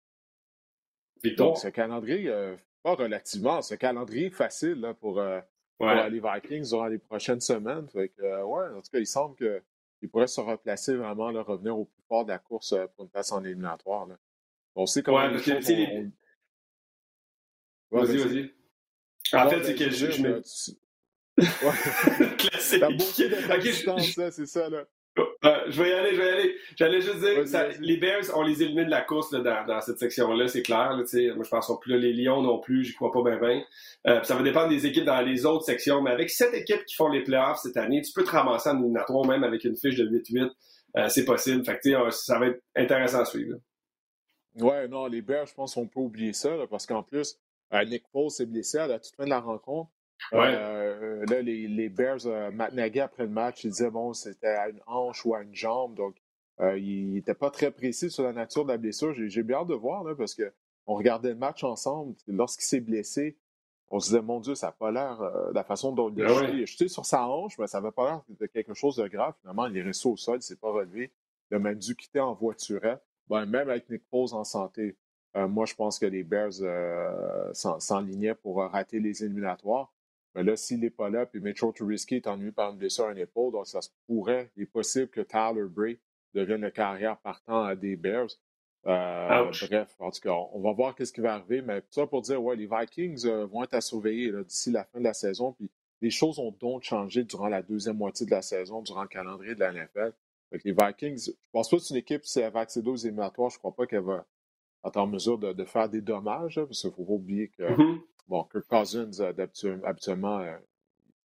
Donc, 1.37 1.57
ce 1.59 1.69
calendrier, 1.69 2.29
euh, 2.29 2.57
pas 2.83 2.95
relativement, 2.95 3.63
ce 3.63 3.75
calendrier 3.75 4.31
facile 4.31 4.81
là, 4.81 4.93
pour, 4.95 5.19
euh, 5.19 5.41
les 5.81 6.21
Vikings 6.21 6.69
durant 6.69 6.87
les 6.87 6.99
prochaines 6.99 7.41
semaines. 7.41 7.89
Fait 7.89 8.11
que, 8.11 8.43
ouais, 8.43 8.69
en 8.69 8.81
tout 8.81 8.91
cas, 8.93 8.99
il 8.99 9.07
semble 9.07 9.37
qu'ils 9.37 10.11
pourraient 10.11 10.27
se 10.27 10.41
replacer 10.41 10.97
vraiment, 10.97 11.31
là, 11.31 11.43
revenir 11.43 11.79
au 11.79 11.87
plus 11.87 12.03
fort 12.09 12.25
de 12.25 12.31
la 12.31 12.39
course 12.39 12.75
pour 12.95 13.05
une 13.05 13.11
place 13.11 13.33
en 13.33 13.43
éliminatoire. 13.43 14.07
On 14.75 14.87
sait 14.87 15.03
comment 15.03 15.27
les 15.29 16.11
vas-y, 17.95 18.17
vas-y. 18.19 18.51
En 19.33 19.49
fait, 19.49 19.65
c'est 19.65 19.75
que 19.75 19.91
je, 19.91 20.11
je 20.11 20.73
Classique. 22.39 22.81
T'as 22.81 22.89
beaucoup 22.89 23.01
de 23.01 23.91
okay, 23.91 24.31
c'est 24.31 24.47
ça, 24.47 24.69
là. 24.69 24.85
je 25.69 25.83
vais 25.83 25.91
y 25.91 25.93
aller, 25.93 26.15
je 26.15 26.21
vais 26.21 26.27
y 26.27 26.31
aller. 26.31 26.57
J'allais 26.77 27.01
juste 27.01 27.19
dire, 27.19 27.69
les 27.81 27.97
Bears, 27.97 28.25
on 28.35 28.43
les 28.43 28.63
élimine 28.63 28.87
de 28.87 28.91
la 28.91 29.01
course 29.01 29.33
dans, 29.33 29.81
cette 29.81 29.99
section-là, 29.99 30.49
c'est 30.49 30.63
clair. 30.63 30.93
moi, 30.95 31.05
je 31.05 31.49
pense 31.49 31.73
plus 31.81 31.93
là, 31.93 31.99
les 31.99 32.13
Lions 32.13 32.43
non 32.43 32.59
plus, 32.61 32.85
j'y 32.85 32.95
crois 32.95 33.11
pas 33.11 33.23
bien. 33.23 33.63
Euh, 34.07 34.23
ça 34.23 34.37
va 34.37 34.43
dépendre 34.43 34.69
des 34.69 34.87
équipes 34.87 35.05
dans 35.05 35.21
les 35.23 35.45
autres 35.45 35.65
sections, 35.65 36.03
mais 36.03 36.11
avec 36.11 36.31
sept 36.31 36.55
équipes 36.55 36.85
qui 36.85 36.95
font 36.95 37.09
les 37.09 37.23
playoffs 37.23 37.59
cette 37.63 37.77
année, 37.77 38.01
tu 38.03 38.13
peux 38.13 38.25
te 38.25 38.31
ramasser 38.31 38.71
en 38.71 38.79
éliminatoire 38.79 39.27
même 39.27 39.45
avec 39.45 39.65
une 39.65 39.77
fiche 39.77 39.97
de 39.97 40.07
8-8. 40.07 40.51
Euh, 40.97 41.09
c'est 41.09 41.25
possible. 41.25 41.65
Fait 41.65 41.79
que, 41.83 42.11
ça 42.11 42.39
va 42.39 42.47
être 42.47 42.63
intéressant 42.77 43.21
à 43.21 43.25
suivre. 43.25 43.59
Ouais, 44.61 44.87
non, 44.87 45.07
les 45.07 45.21
Bears, 45.21 45.47
je 45.47 45.55
pense 45.55 45.75
qu'on 45.75 45.89
peut 45.89 46.01
oublier 46.01 46.33
ça, 46.33 46.51
parce 46.71 46.87
qu'en 46.87 47.03
plus, 47.03 47.33
euh, 47.33 47.44
Nick 47.73 48.05
Foles 48.13 48.31
s'est 48.31 48.47
blessé 48.47 48.79
à 48.79 48.87
la 48.87 48.99
toute 48.99 49.15
fin 49.17 49.25
de 49.25 49.31
la 49.31 49.41
rencontre. 49.41 49.91
Euh, 50.33 51.25
là, 51.27 51.43
les, 51.43 51.69
les 51.69 51.89
Bears, 51.89 52.27
euh, 52.27 52.51
Matt 52.51 52.73
Nagy, 52.73 53.01
après 53.01 53.25
le 53.25 53.31
match, 53.31 53.65
il 53.65 53.71
disait 53.71 53.91
bon, 53.91 54.13
c'était 54.13 54.47
à 54.47 54.69
une 54.69 54.81
hanche 54.87 55.25
ou 55.25 55.35
à 55.35 55.43
une 55.43 55.55
jambe. 55.55 55.95
Donc, 55.95 56.17
euh, 56.61 56.79
il 56.79 57.13
n'était 57.13 57.35
pas 57.35 57.51
très 57.51 57.71
précis 57.71 58.11
sur 58.11 58.23
la 58.25 58.33
nature 58.33 58.65
de 58.65 58.71
la 58.71 58.79
blessure. 58.79 59.13
J'ai 59.13 59.43
bien 59.43 59.59
hâte 59.59 59.69
de 59.69 59.75
voir, 59.75 60.05
là, 60.05 60.15
parce 60.15 60.35
qu'on 60.35 60.95
regardait 60.95 61.31
le 61.31 61.37
match 61.37 61.65
ensemble. 61.65 62.15
Lorsqu'il 62.27 62.65
s'est 62.65 62.81
blessé, 62.81 63.37
on 63.91 64.01
se 64.01 64.09
disait, 64.09 64.23
mon 64.23 64.41
Dieu, 64.41 64.55
ça 64.55 64.69
n'a 64.69 64.73
pas 64.73 64.91
l'air 64.91 65.19
de 65.51 65.55
la 65.55 65.65
façon 65.65 65.93
dont 65.93 66.11
il 66.11 66.23
a 66.23 66.27
ah 66.31 66.67
chuté, 66.67 66.89
sur 66.89 67.05
sa 67.05 67.29
hanche, 67.29 67.59
mais 67.59 67.67
ça 67.67 67.81
n'avait 67.81 67.93
pas 67.93 68.07
l'air 68.07 68.23
de 68.29 68.47
quelque 68.47 68.75
chose 68.75 68.97
de 68.97 69.07
grave. 69.07 69.35
Finalement, 69.41 69.67
il 69.67 69.77
est 69.77 69.83
resté 69.83 70.09
au 70.09 70.17
sol, 70.17 70.37
il 70.37 70.39
ne 70.39 70.43
s'est 70.43 70.57
pas 70.57 70.71
relevé. 70.71 71.13
Il 71.51 71.57
a 71.57 71.59
même 71.59 71.79
dû 71.79 71.95
quitter 71.95 72.21
en 72.21 72.35
voiturette. 72.35 73.03
Ben, 73.29 73.47
même 73.47 73.69
avec 73.71 73.89
Nick 73.91 74.03
Foles 74.11 74.35
en 74.35 74.45
santé, 74.45 74.97
moi, 75.37 75.67
je 75.67 75.75
pense 75.75 75.99
que 75.99 76.07
les 76.07 76.23
Bears 76.23 76.53
s'enlignaient 77.53 78.35
pour 78.35 78.59
rater 78.59 79.01
les 79.01 79.25
éliminatoires. 79.25 79.93
Mais 80.35 80.43
là, 80.43 80.57
s'il 80.57 80.81
n'est 80.81 80.91
pas 80.91 81.11
là, 81.11 81.27
puis 81.27 81.41
Mitchell 81.41 81.73
Trubisky 81.73 82.17
est 82.17 82.27
ennuyé 82.27 82.51
par 82.51 82.73
une 82.73 82.79
blessure 82.79 83.07
à 83.07 83.13
une 83.13 83.19
épaule, 83.19 83.53
donc 83.53 83.67
ça 83.67 83.81
se 83.81 83.91
pourrait, 84.07 84.51
il 84.57 84.65
est 84.65 84.67
possible 84.67 85.09
que 85.09 85.21
Tyler 85.21 85.69
Bray 85.69 85.99
devienne 86.35 86.63
le 86.63 86.71
carrière 86.71 87.19
partant 87.19 87.63
à 87.63 87.77
des 87.77 87.95
Bears. 87.95 88.31
Euh, 88.87 89.51
bref, 89.69 89.95
en 90.01 90.11
tout 90.11 90.21
cas, 90.21 90.35
on 90.53 90.61
va 90.61 90.73
voir 90.73 90.95
qu'est-ce 90.95 91.13
qui 91.13 91.21
va 91.21 91.35
arriver, 91.35 91.63
mais 91.63 91.81
tout 91.81 91.93
ça 91.93 92.07
pour 92.07 92.21
dire, 92.21 92.43
ouais, 92.43 92.57
les 92.57 92.67
Vikings 92.67 93.27
euh, 93.27 93.47
vont 93.47 93.63
être 93.63 93.75
à 93.75 93.81
surveiller 93.81 94.33
d'ici 94.45 94.73
la 94.73 94.85
fin 94.85 94.99
de 94.99 95.05
la 95.05 95.15
saison, 95.15 95.53
puis 95.53 95.71
les 96.03 96.11
choses 96.11 96.39
ont 96.39 96.51
donc 96.51 96.83
changé 96.83 97.23
durant 97.23 97.49
la 97.49 97.63
deuxième 97.63 97.97
moitié 97.97 98.27
de 98.27 98.33
la 98.33 98.43
saison, 98.43 98.83
durant 98.83 99.03
le 99.03 99.09
calendrier 99.09 99.55
de 99.55 99.61
la 99.61 99.73
NFL. 99.73 100.13
les 100.53 100.73
Vikings, 100.73 101.29
je 101.29 101.33
pense 101.53 101.71
pas 101.71 101.77
que 101.77 101.83
c'est 101.83 101.95
une 101.95 102.01
équipe, 102.01 102.27
si 102.27 102.41
elle 102.41 102.53
va 102.53 102.61
accéder 102.61 102.91
aux 102.91 102.97
éliminatoires, 102.97 103.51
je 103.51 103.59
crois 103.59 103.75
pas 103.75 103.87
qu'elle 103.87 104.03
va 104.03 104.27
être 104.85 104.97
en 104.97 105.07
mesure 105.07 105.39
de, 105.39 105.65
faire 105.65 105.89
des 105.89 106.01
dommages, 106.01 106.57
parce 106.57 106.81
qu'il 106.81 106.91
ne 106.91 106.95
faut 106.95 107.05
pas 107.05 107.13
oublier 107.13 107.49
que 107.49 107.63
mm-hmm. 107.63 108.01
Bon, 108.29 108.45
Kirk 108.45 108.67
Cousins, 108.67 109.21
euh, 109.21 109.79
habituellement, 109.85 110.39
n'est 110.41 110.57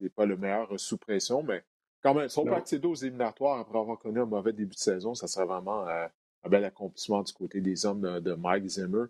euh, 0.03 0.11
pas 0.15 0.27
le 0.27 0.37
meilleur 0.37 0.73
euh, 0.73 0.79
sous 0.79 0.99
pression, 0.99 1.43
mais 1.43 1.63
quand 2.03 2.15
même, 2.15 2.29
si 2.29 2.39
on 2.39 2.45
peut 2.45 2.55
accéder 2.55 2.87
aux 2.87 2.95
éliminatoires 2.95 3.59
après 3.59 3.79
avoir 3.79 3.99
connu 3.99 4.21
un 4.21 4.27
mauvais 4.27 4.53
début 4.53 4.75
de 4.75 4.81
saison, 4.81 5.15
ça 5.15 5.27
serait 5.27 5.47
vraiment 5.47 5.85
un 5.89 6.49
bel 6.49 6.65
accomplissement 6.65 7.23
du 7.23 7.33
côté 7.33 7.61
des 7.61 7.87
hommes 7.87 8.21
de, 8.21 8.35
Mike 8.35 8.69
Zimmer. 8.69 9.07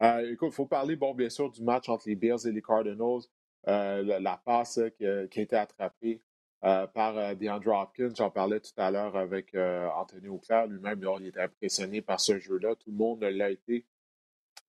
écoute, 0.00 0.48
il 0.50 0.54
faut 0.54 0.66
parler, 0.66 0.96
bon, 0.96 1.14
bien 1.14 1.28
sûr, 1.28 1.50
du 1.52 1.62
match 1.62 1.88
entre 1.88 2.08
les 2.08 2.16
Bears 2.16 2.44
et 2.44 2.50
les 2.50 2.60
Cardinals. 2.60 3.22
la, 3.64 4.40
passe 4.44 4.80
qui, 4.98 5.06
a 5.06 5.22
été 5.22 5.54
attrapée 5.54 6.20
par 6.60 7.36
DeAndre 7.36 7.80
Hopkins, 7.80 8.12
j'en 8.16 8.30
parlais 8.30 8.58
tout 8.58 8.72
à 8.76 8.90
l'heure 8.90 9.16
avec 9.16 9.54
Anthony 9.54 10.26
Auclair. 10.26 10.66
Lui-même, 10.66 11.00
il 11.20 11.28
était 11.28 11.42
impressionné 11.42 12.02
par 12.02 12.20
ce 12.20 12.40
jeu-là. 12.40 12.74
Tout 12.74 12.90
le 12.90 12.96
monde 12.96 13.22
l'a 13.22 13.50
été. 13.50 13.86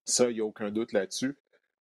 Ça, 0.05 0.29
il 0.29 0.35
n'y 0.35 0.41
a 0.41 0.45
aucun 0.45 0.71
doute 0.71 0.91
là-dessus. 0.91 1.37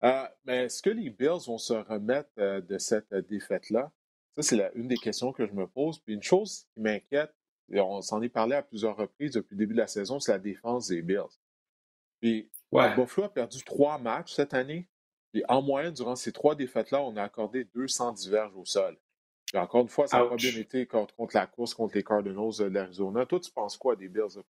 Euh, 0.04 0.26
mais 0.44 0.64
est-ce 0.64 0.83
que 0.83 0.90
les 0.90 1.11
Bills 1.11 1.46
vont 1.46 1.59
se 1.59 1.74
remettre 1.74 2.30
euh, 2.38 2.61
de 2.61 2.78
cette 2.78 3.12
euh, 3.12 3.22
défaite-là? 3.22 3.90
Ça, 4.37 4.42
c'est 4.42 4.72
une 4.74 4.88
des 4.88 4.96
questions 4.96 5.33
que 5.33 5.46
je 5.46 5.52
me 5.52 5.66
pose. 5.66 5.98
Puis 5.98 6.14
une 6.14 6.22
chose 6.22 6.66
qui 6.72 6.80
m'inquiète, 6.80 7.35
et 7.70 7.80
on 7.80 8.00
s'en 8.00 8.22
est 8.22 8.28
parlé 8.28 8.56
à 8.56 8.62
plusieurs 8.62 8.96
reprises 8.96 9.33
depuis 9.33 9.54
le 9.54 9.59
début 9.59 9.74
de 9.74 9.80
la 9.80 9.87
saison, 9.87 10.18
c'est 10.18 10.33
la 10.33 10.38
défense 10.38 10.88
des 10.88 11.02
Bills. 11.02 11.38
Puis 12.20 12.50
Buffalo 12.72 13.26
a 13.26 13.33
perdu 13.33 13.62
trois 13.62 13.98
matchs 13.98 14.35
cette 14.35 14.54
année. 14.54 14.88
Puis 15.33 15.44
en 15.48 15.62
moyenne, 15.62 15.92
durant 15.92 16.16
ces 16.16 16.33
trois 16.33 16.54
défaites-là, 16.54 17.00
on 17.02 17.16
a 17.16 17.22
accordé 17.22 17.64
200 17.64 18.12
diverges 18.12 18.56
au 18.56 18.64
sol. 18.64 18.96
Puis 19.46 19.59
encore 19.59 19.83
une 19.83 19.88
fois, 19.88 20.06
ça 20.06 20.18
n'a 20.18 20.26
pas 20.26 20.37
bien 20.37 20.56
été 20.56 20.87
contre, 20.87 21.14
la 21.35 21.46
course 21.46 21.74
contre 21.74 21.94
les 21.94 22.02
Cardinals 22.02 22.56
de 22.59 22.64
l'Arizona. 22.64 23.26
Toi, 23.26 23.40
tu 23.40 23.50
penses 23.50 23.76
quoi 23.76 23.96
des 23.96 24.09
Bills 24.09 24.35
de 24.35 24.42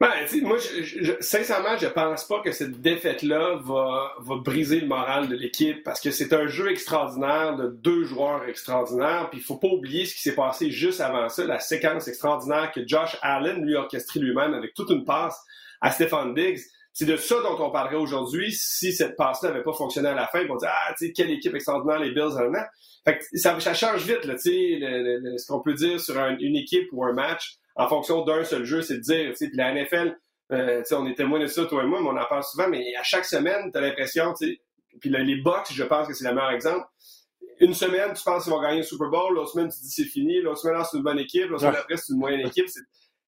ben, 0.00 0.12
moi, 0.42 0.58
je, 0.58 1.14
sincèrement, 1.18 1.76
je 1.76 1.88
pense 1.88 2.24
pas 2.24 2.40
que 2.40 2.52
cette 2.52 2.80
défaite-là 2.80 3.58
va, 3.64 4.36
briser 4.44 4.80
le 4.80 4.86
moral 4.86 5.26
de 5.26 5.34
l'équipe 5.34 5.82
parce 5.82 6.00
que 6.00 6.12
c'est 6.12 6.32
un 6.32 6.46
jeu 6.46 6.70
extraordinaire 6.70 7.56
de 7.56 7.66
deux 7.66 8.04
joueurs 8.04 8.48
extraordinaires. 8.48 9.28
Puis 9.30 9.40
il 9.40 9.44
faut 9.44 9.56
pas 9.56 9.66
oublier 9.66 10.06
ce 10.06 10.14
qui 10.14 10.20
s'est 10.20 10.36
passé 10.36 10.70
juste 10.70 11.00
avant 11.00 11.28
ça, 11.28 11.44
la 11.44 11.58
séquence 11.58 12.06
extraordinaire 12.06 12.70
que 12.70 12.86
Josh 12.86 13.18
Allen 13.22 13.64
lui 13.64 13.76
a 13.76 13.88
lui-même 14.14 14.54
avec 14.54 14.72
toute 14.74 14.90
une 14.90 15.04
passe 15.04 15.36
à 15.80 15.90
Stephen 15.90 16.32
Diggs. 16.32 16.60
C'est 16.92 17.06
de 17.06 17.16
ça 17.16 17.34
dont 17.42 17.60
on 17.60 17.70
parlerait 17.70 17.96
aujourd'hui. 17.96 18.52
Si 18.52 18.92
cette 18.92 19.16
passe-là 19.16 19.50
n'avait 19.50 19.64
pas 19.64 19.72
fonctionné 19.72 20.10
à 20.10 20.14
la 20.14 20.28
fin, 20.28 20.46
on 20.48 20.56
dire 20.56 20.70
ah, 20.70 20.94
tu 20.96 21.06
sais, 21.06 21.12
quelle 21.12 21.30
équipe 21.30 21.54
extraordinaire 21.56 21.98
les 21.98 22.12
Bills 22.12 22.38
en 22.38 22.52
Fait 23.04 23.18
que 23.18 23.24
ça, 23.38 23.58
ça 23.58 23.74
change 23.74 24.04
vite, 24.04 24.24
là, 24.24 24.34
tu 24.34 24.50
sais, 24.50 24.80
ce 25.38 25.46
qu'on 25.48 25.60
peut 25.60 25.74
dire 25.74 25.98
sur 26.00 26.16
une 26.18 26.56
équipe 26.56 26.88
ou 26.92 27.04
un 27.04 27.12
match 27.12 27.58
en 27.78 27.88
fonction 27.88 28.24
d'un 28.24 28.44
seul 28.44 28.64
jeu, 28.64 28.82
c'est 28.82 28.96
de 28.96 29.00
dire, 29.00 29.30
tu 29.30 29.46
sais, 29.46 29.50
la 29.54 29.72
NFL, 29.72 30.18
euh, 30.52 30.82
on 30.92 31.06
est 31.06 31.14
témoin 31.14 31.38
de 31.38 31.46
ça, 31.46 31.64
toi 31.64 31.84
et 31.84 31.86
moi, 31.86 32.00
mais 32.02 32.08
on 32.08 32.16
en 32.16 32.26
parle 32.26 32.42
souvent, 32.42 32.68
mais 32.68 32.94
à 32.96 33.04
chaque 33.04 33.24
semaine, 33.24 33.70
tu 33.70 33.78
as 33.78 33.80
l'impression, 33.80 34.34
tu 34.34 34.48
sais, 34.48 34.60
puis 35.00 35.10
les 35.10 35.36
Bucks, 35.36 35.72
je 35.72 35.84
pense 35.84 36.08
que 36.08 36.14
c'est 36.14 36.28
le 36.28 36.34
meilleur 36.34 36.50
exemple. 36.50 36.86
Une 37.60 37.74
semaine, 37.74 38.12
tu 38.14 38.22
penses 38.24 38.44
qu'ils 38.44 38.52
vont 38.52 38.60
gagner 38.60 38.78
le 38.78 38.82
Super 38.82 39.08
Bowl, 39.08 39.34
l'autre 39.34 39.52
semaine, 39.52 39.68
tu 39.68 39.80
dis 39.80 39.90
c'est 39.90 40.04
fini, 40.04 40.40
l'autre 40.40 40.58
semaine, 40.58 40.82
c'est 40.90 40.96
une 40.96 41.04
bonne 41.04 41.18
équipe, 41.20 41.48
l'autre 41.48 41.62
semaine 41.62 41.76
après, 41.76 41.96
c'est 41.96 42.12
une 42.12 42.18
moyenne 42.18 42.46
équipe. 42.46 42.66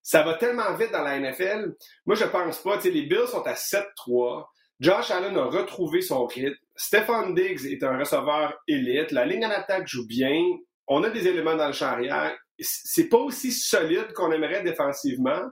Ça 0.02 0.22
va 0.22 0.34
tellement 0.34 0.74
vite 0.74 0.92
dans 0.92 1.02
la 1.02 1.18
NFL. 1.20 1.74
Moi, 2.06 2.16
je 2.16 2.24
pense 2.24 2.58
pas. 2.62 2.76
Tu 2.76 2.84
sais, 2.84 2.90
les 2.90 3.02
Bills 3.02 3.28
sont 3.28 3.42
à 3.42 3.52
7-3. 3.52 4.46
Josh 4.80 5.10
Allen 5.10 5.36
a 5.36 5.44
retrouvé 5.44 6.00
son 6.00 6.26
rythme. 6.26 6.56
Stephen 6.74 7.34
Diggs 7.34 7.66
est 7.66 7.82
un 7.84 7.98
receveur 7.98 8.54
élite. 8.66 9.12
La 9.12 9.26
ligne 9.26 9.44
en 9.44 9.50
attaque 9.50 9.86
joue 9.86 10.06
bien. 10.06 10.42
On 10.86 11.04
a 11.04 11.10
des 11.10 11.28
éléments 11.28 11.54
dans 11.54 11.66
le 11.66 11.74
champ 11.74 11.86
arrière 11.86 12.34
c'est 12.60 13.08
pas 13.08 13.18
aussi 13.18 13.52
solide 13.52 14.12
qu'on 14.14 14.32
aimerait 14.32 14.62
défensivement. 14.62 15.42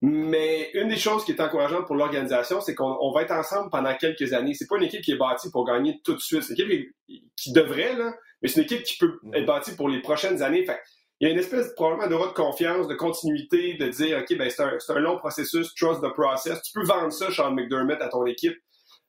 Mais 0.00 0.70
une 0.74 0.88
des 0.88 0.96
choses 0.96 1.24
qui 1.24 1.32
est 1.32 1.40
encourageante 1.40 1.86
pour 1.86 1.96
l'organisation, 1.96 2.60
c'est 2.60 2.74
qu'on 2.76 3.12
va 3.12 3.22
être 3.22 3.32
ensemble 3.32 3.68
pendant 3.70 3.94
quelques 3.96 4.32
années. 4.32 4.54
C'est 4.54 4.68
pas 4.68 4.76
une 4.76 4.84
équipe 4.84 5.02
qui 5.02 5.10
est 5.10 5.16
bâtie 5.16 5.50
pour 5.50 5.66
gagner 5.66 6.00
tout 6.04 6.14
de 6.14 6.20
suite. 6.20 6.44
C'est 6.44 6.56
une 6.56 6.70
équipe 6.70 6.94
qui 7.36 7.52
devrait, 7.52 7.94
là, 7.96 8.14
mais 8.40 8.48
c'est 8.48 8.60
une 8.60 8.64
équipe 8.66 8.84
qui 8.84 8.96
peut 8.98 9.18
mm-hmm. 9.24 9.36
être 9.36 9.46
bâtie 9.46 9.74
pour 9.74 9.88
les 9.88 10.00
prochaines 10.00 10.40
années. 10.40 10.64
Fait, 10.64 10.78
il 11.20 11.26
y 11.26 11.30
a 11.30 11.34
une 11.34 11.40
espèce 11.40 11.74
probablement 11.74 12.08
d'aura 12.08 12.28
de 12.28 12.32
confiance, 12.32 12.86
de 12.86 12.94
continuité, 12.94 13.74
de 13.74 13.88
dire 13.88 14.18
OK, 14.18 14.38
ben 14.38 14.48
c'est 14.48 14.62
un, 14.62 14.78
un, 14.88 15.00
long 15.00 15.18
processus, 15.18 15.74
trust 15.74 16.00
the 16.00 16.12
process. 16.12 16.62
Tu 16.62 16.72
peux 16.72 16.84
vendre 16.84 17.12
ça, 17.12 17.32
Sean 17.32 17.50
McDermott, 17.50 18.00
à 18.00 18.08
ton 18.08 18.24
équipe. 18.26 18.56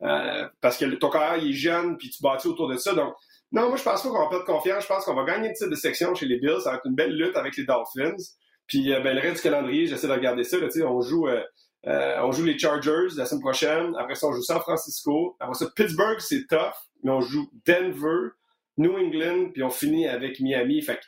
Euh, 0.02 0.48
parce 0.62 0.78
que 0.78 0.86
ton 0.96 1.10
carrière 1.10 1.44
il 1.44 1.52
est 1.52 1.54
jeune, 1.54 1.98
puis 1.98 2.10
tu 2.10 2.24
bâtis 2.24 2.48
autour 2.48 2.68
de 2.68 2.78
ça. 2.78 2.94
Donc, 2.94 3.14
non, 3.52 3.70
moi, 3.70 3.78
je 3.78 3.84
pense 3.84 4.04
pas 4.04 4.10
qu'on 4.10 4.20
va 4.20 4.30
perdre 4.30 4.46
confiance. 4.46 4.84
Je 4.84 4.88
pense 4.88 5.06
qu'on 5.06 5.16
va 5.16 5.24
gagner 5.24 5.50
le 5.50 5.54
titre 5.54 5.70
de 5.70 5.76
section 5.76 6.14
chez 6.14 6.28
les 6.28 6.38
Bills. 6.38 6.62
Ça 6.64 6.72
va 6.72 6.78
être 6.78 6.86
une 6.86 6.96
belle 6.96 7.16
lutte 7.16 7.36
avec 7.36 7.58
les 7.58 7.64
Dolphins. 7.64 8.16
Puis, 8.68 8.94
euh, 8.94 9.00
ben, 9.00 9.16
le 9.16 9.22
reste 9.22 9.38
du 9.38 9.42
calendrier, 9.42 9.88
j'essaie 9.88 10.08
de 10.08 10.14
regarder 10.14 10.44
ça. 10.44 10.58
Là, 10.60 10.68
on 10.86 11.02
joue, 11.02 11.28
euh, 11.28 11.42
euh, 11.88 12.22
on 12.22 12.32
joue 12.32 12.46
les 12.46 12.58
Chargers 12.60 13.08
la 13.16 13.26
semaine 13.26 13.42
prochaine. 13.42 13.96
Après 13.98 14.14
ça, 14.14 14.28
on 14.28 14.34
joue 14.34 14.44
San 14.44 14.60
Francisco. 14.60 15.36
Après 15.40 15.56
ça, 15.56 15.66
Pittsburgh, 15.76 16.20
c'est 16.20 16.46
tough. 16.48 16.76
Mais 17.04 17.12
on 17.12 17.22
joue 17.22 17.50
Denver, 17.66 18.30
New 18.78 18.96
England, 18.96 19.50
puis 19.54 19.64
on 19.64 19.70
finit 19.70 20.08
avec 20.08 20.40
Miami. 20.40 20.82
Fait 20.84 21.00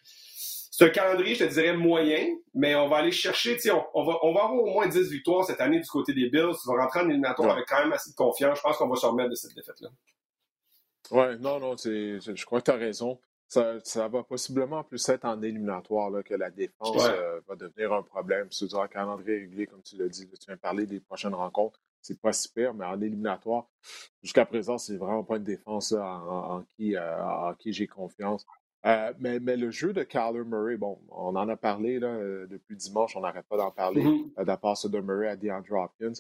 c'est 0.74 0.86
un 0.86 0.90
calendrier, 0.90 1.36
je 1.36 1.46
te 1.46 1.54
dirais, 1.54 1.76
moyen, 1.76 2.28
mais 2.56 2.74
on 2.76 2.88
va 2.88 2.98
aller 2.98 3.12
chercher, 3.12 3.56
tu 3.56 3.64
sais, 3.64 3.72
on, 3.72 4.04
va, 4.04 4.18
on 4.24 4.34
va 4.34 4.46
avoir 4.46 4.54
au 4.56 4.66
moins 4.72 4.88
10 4.88 5.12
victoires 5.12 5.46
cette 5.46 5.62
année 5.62 5.80
du 5.80 5.88
côté 5.88 6.14
des 6.14 6.30
Bills. 6.30 6.56
On 6.68 6.74
va 6.74 6.84
rentrer 6.84 7.02
en 7.02 7.10
éliminatoire 7.10 7.52
avec 7.52 7.66
quand 7.68 7.82
même 7.82 7.94
assez 7.94 8.10
de 8.10 8.16
confiance. 8.16 8.58
Je 8.58 8.64
pense 8.64 8.78
qu'on 8.78 8.88
va 8.88 8.96
se 8.96 9.06
remettre 9.06 9.30
de 9.30 9.36
cette 9.36 9.54
défaite-là. 9.54 9.90
Oui, 11.12 11.38
non, 11.40 11.60
non, 11.60 11.76
je 11.76 12.46
crois 12.46 12.62
que 12.62 12.66
tu 12.66 12.72
as 12.72 12.76
raison. 12.76 13.20
Ça, 13.48 13.80
ça, 13.84 14.08
va 14.08 14.24
possiblement 14.24 14.82
plus 14.82 15.10
être 15.10 15.26
en 15.26 15.42
éliminatoire 15.42 16.10
là, 16.10 16.24
que 16.24 16.34
la 16.34 16.50
défense 16.50 17.06
euh, 17.06 17.42
va 17.50 17.56
devenir 17.58 17.92
un 17.92 18.02
problème. 18.02 18.48
C'est 18.50 18.74
un 18.74 18.88
calendrier 18.88 19.40
régulier, 19.40 19.68
comme 19.68 19.82
tu 19.82 19.98
l'as 19.98 20.08
dit. 20.08 20.26
tu 20.26 20.46
viens 20.48 20.56
de 20.56 20.62
parler 20.62 20.86
des 20.86 21.02
prochaines 21.02 21.34
rencontres. 21.34 21.78
C'est 22.02 22.20
pas 22.20 22.32
super, 22.32 22.74
mais 22.74 22.86
en 22.86 23.02
éliminatoire, 23.02 23.68
jusqu'à 24.24 24.46
présent, 24.46 24.78
c'est 24.78 24.96
vraiment 24.96 25.26
pas 25.26 25.36
une 25.36 25.44
défense 25.44 25.92
en, 25.92 26.64
qui, 26.78 26.96
euh, 26.96 27.24
en 27.26 27.54
qui 27.56 27.74
j'ai 27.74 27.88
confiance. 27.88 28.46
Euh, 28.86 29.14
mais, 29.20 29.42
mais, 29.42 29.58
le 29.58 29.70
jeu 29.70 29.92
de 29.92 30.04
Kyler 30.04 30.46
Murray, 30.46 30.78
bon, 30.78 30.98
on 31.10 31.36
en 31.36 31.50
a 31.50 31.58
parlé 31.58 32.00
là, 32.00 32.18
depuis 32.48 32.78
dimanche, 32.78 33.18
on 33.18 33.22
n'arrête 33.22 33.46
pas 33.48 33.58
d'en 33.58 33.70
parler, 33.70 34.02
de 34.02 34.44
la 34.44 34.58
passe 34.58 34.86
de 34.86 35.00
Murray 35.02 35.28
à 35.28 35.36
DeAndre 35.36 35.74
Hopkins. 35.74 36.14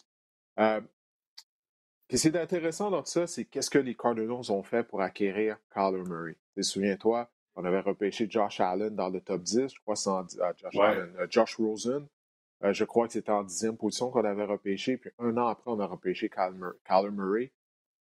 Qui 2.17 2.28
est 2.28 2.36
intéressant 2.36 2.91
dans 2.91 3.02
tout 3.02 3.10
ça, 3.10 3.26
c'est 3.26 3.45
qu'est-ce 3.45 3.69
que 3.69 3.80
les 3.80 3.95
Cardinals 3.95 4.52
ont 4.52 4.63
fait 4.63 4.84
pour 4.84 5.02
acquérir 5.02 5.58
Kyler 5.74 6.04
Murray? 6.04 6.36
Souviens-toi, 6.60 7.30
on 7.56 7.63
avait 7.63 7.80
repêché 7.80 8.28
Josh 8.30 8.60
Allen 8.60 8.93
dans 8.95 9.10
le 9.10 9.21
top 9.21 9.41
10, 9.41 9.74
je 9.74 9.80
crois 9.82 9.95
c'est 9.95 10.10
euh, 10.10 10.54
Josh, 10.58 10.76
euh, 10.76 11.28
Josh 11.30 11.56
Rosen. 11.56 12.06
Euh, 12.63 12.74
je 12.74 12.84
crois 12.84 13.08
que 13.08 13.13
c'était 13.13 13.32
en 13.32 13.43
dixième 13.43 13.78
position 13.78 14.12
qu'on 14.12 14.26
avait 14.26 14.43
repêché. 14.43 14.97
Puis 14.97 15.10
un 15.19 15.38
an 15.38 15.47
après, 15.47 15.71
on 15.71 15.80
a 15.80 15.86
repêché 15.86 16.30
Kyler 16.30 17.12
Murray. 17.12 17.52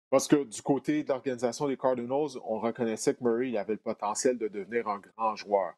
Parce 0.09 0.27
que 0.27 0.43
du 0.43 0.61
côté 0.61 1.03
de 1.03 1.09
l'organisation 1.09 1.67
des 1.67 1.77
Cardinals, 1.77 2.39
on 2.45 2.59
reconnaissait 2.59 3.13
que 3.13 3.23
Murray 3.23 3.49
il 3.49 3.57
avait 3.57 3.73
le 3.73 3.79
potentiel 3.79 4.37
de 4.37 4.47
devenir 4.47 4.87
un 4.87 4.99
grand 4.99 5.35
joueur. 5.35 5.73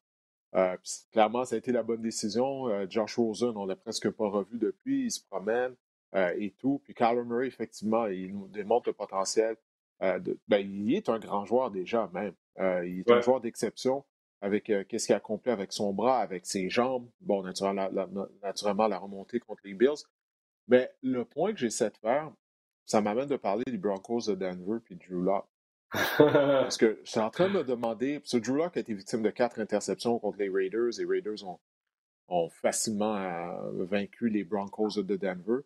clairement, 1.11 1.43
ça 1.43 1.55
a 1.55 1.57
été 1.57 1.71
la 1.71 1.83
bonne 1.83 2.01
décision. 2.01 2.87
Josh 2.89 3.17
Rosen, 3.17 3.57
on 3.57 3.65
l'a 3.65 3.75
presque 3.75 4.09
pas 4.11 4.29
revu 4.29 4.57
depuis. 4.57 5.05
Il 5.05 5.11
se 5.11 5.21
promène 5.25 5.75
et 6.13 6.53
tout. 6.57 6.81
Puis 6.83 6.93
Kyler 6.93 7.23
Murray, 7.23 7.47
effectivement, 7.47 8.07
il 8.07 8.33
nous 8.33 8.47
démontre 8.47 8.89
le 8.89 8.93
potentiel. 8.93 9.55
De, 10.01 10.39
ben, 10.47 10.57
il 10.57 10.95
est 10.95 11.09
un 11.09 11.19
grand 11.19 11.45
joueur 11.45 11.69
déjà, 11.69 12.09
même. 12.13 12.33
il 12.57 12.99
est 12.99 13.11
un 13.11 13.21
joueur 13.21 13.39
d'exception 13.39 14.03
avec 14.41 14.65
qu'est-ce 14.65 15.05
qu'il 15.05 15.13
a 15.13 15.17
accompli 15.17 15.51
avec 15.51 15.71
son 15.71 15.93
bras, 15.93 16.19
avec 16.19 16.45
ses 16.45 16.69
jambes. 16.69 17.07
Bon, 17.21 17.43
naturellement 17.43 17.87
la, 17.91 18.07
naturellement, 18.41 18.87
la 18.87 18.97
remontée 18.97 19.39
contre 19.39 19.61
les 19.65 19.73
Bills. 19.73 20.03
Mais 20.67 20.91
le 21.03 21.25
point 21.25 21.53
que 21.53 21.59
j'essaie 21.59 21.89
de 21.89 21.97
faire, 21.97 22.31
ça 22.85 23.01
m'amène 23.01 23.27
de 23.27 23.37
parler 23.37 23.63
des 23.65 23.77
Broncos 23.77 24.21
de 24.27 24.35
Denver 24.35 24.79
puis 24.83 24.95
Drew 24.95 25.21
Locke. 25.21 25.47
Parce 26.17 26.77
que 26.77 26.99
je 27.03 27.09
suis 27.09 27.19
en 27.19 27.29
train 27.29 27.49
de 27.49 27.53
me 27.53 27.63
demander, 27.63 28.19
parce 28.19 28.31
que 28.31 28.37
Drew 28.37 28.55
Locke 28.55 28.77
a 28.77 28.79
été 28.79 28.93
victime 28.93 29.21
de 29.21 29.29
quatre 29.29 29.59
interceptions 29.59 30.17
contre 30.19 30.39
les 30.39 30.49
Raiders. 30.49 30.91
Les 30.97 31.05
Raiders 31.05 31.45
ont, 31.45 31.59
ont 32.29 32.49
facilement 32.49 33.17
euh, 33.17 33.85
vaincu 33.85 34.29
les 34.29 34.43
Broncos 34.43 35.01
de 35.01 35.15
Denver. 35.15 35.61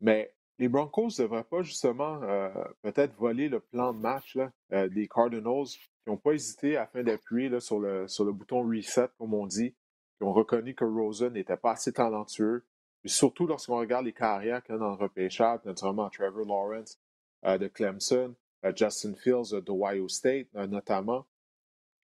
Mais 0.00 0.34
les 0.58 0.68
Broncos 0.68 1.08
ne 1.18 1.22
devraient 1.22 1.44
pas 1.44 1.62
justement 1.62 2.22
euh, 2.22 2.48
peut-être 2.82 3.14
voler 3.16 3.48
le 3.48 3.60
plan 3.60 3.92
de 3.92 3.98
match 3.98 4.36
là, 4.36 4.52
euh, 4.72 4.88
des 4.88 5.08
Cardinals. 5.08 5.66
Qui 5.66 6.10
n'ont 6.10 6.18
pas 6.18 6.32
hésité 6.32 6.76
afin 6.76 7.02
d'appuyer 7.02 7.60
sur 7.60 7.80
le, 7.80 8.06
sur 8.08 8.26
le 8.26 8.32
bouton 8.32 8.62
reset, 8.62 9.08
comme 9.16 9.32
on 9.32 9.46
dit, 9.46 9.70
qui 10.18 10.22
ont 10.22 10.34
reconnu 10.34 10.74
que 10.74 10.84
Rosen 10.84 11.32
n'était 11.32 11.56
pas 11.56 11.72
assez 11.72 11.94
talentueux, 11.94 12.62
surtout 13.06 13.46
lorsqu'on 13.46 13.78
regarde 13.78 14.04
les 14.04 14.12
carrières 14.12 14.62
qu'il 14.62 14.74
y 14.74 14.76
a 14.76 14.78
dans 14.78 14.90
le 14.90 14.96
repêchage, 14.96 15.60
notamment 15.64 16.10
Trevor 16.10 16.44
Lawrence 16.44 17.00
euh, 17.46 17.56
de 17.56 17.68
Clemson, 17.68 18.34
Justin 18.76 19.14
Fields 19.14 19.62
de 19.62 19.70
Ohio 19.70 20.06
State, 20.08 20.52
notamment. 20.54 21.24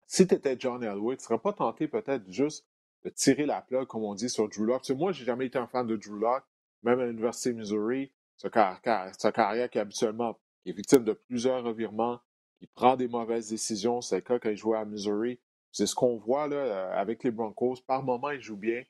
Si 0.08 0.28
tu 0.28 0.34
étais 0.36 0.56
John 0.60 0.84
Elway, 0.84 1.16
tu 1.16 1.22
ne 1.22 1.26
serais 1.26 1.40
pas 1.40 1.54
tenté 1.54 1.88
peut-être 1.88 2.24
juste 2.32 2.66
de 3.04 3.10
tirer 3.10 3.46
la 3.46 3.62
plug, 3.62 3.86
comme 3.88 4.04
on 4.04 4.16
dit, 4.16 4.30
sur 4.30 4.50
Drew 4.50 4.66
Locke. 4.66 4.90
moi, 4.92 5.12
j'ai 5.12 5.26
jamais 5.26 5.48
été 5.48 5.58
un 5.58 5.68
fan 5.68 5.86
de 5.86 5.96
Drew 5.96 6.20
Locke, 6.20 6.46
même 6.84 7.00
à 7.00 7.06
l'Université 7.06 7.52
de 7.52 7.58
Missouri. 7.58 8.12
Sa 8.38 8.50
carrière, 8.50 9.70
qui 9.70 9.78
est 9.78 9.82
habituellement 9.82 10.38
qui 10.64 10.70
est 10.70 10.74
victime 10.74 11.04
de 11.04 11.14
plusieurs 11.14 11.64
revirements, 11.64 12.20
qui 12.60 12.68
prend 12.68 12.96
des 12.96 13.08
mauvaises 13.08 13.50
décisions. 13.50 14.02
C'est 14.02 14.16
le 14.16 14.22
cas 14.22 14.40
quand 14.40 14.50
il 14.50 14.58
jouait 14.58 14.78
à 14.78 14.86
Missouri. 14.86 15.40
C'est 15.72 15.86
ce 15.86 15.96
qu'on 15.96 16.18
voit 16.18 16.48
là, 16.48 16.94
avec 16.94 17.24
les 17.24 17.32
Broncos. 17.32 17.78
Par 17.86 18.04
moment, 18.04 18.30
il 18.30 18.42
joue 18.42 18.56
bien 18.56 18.84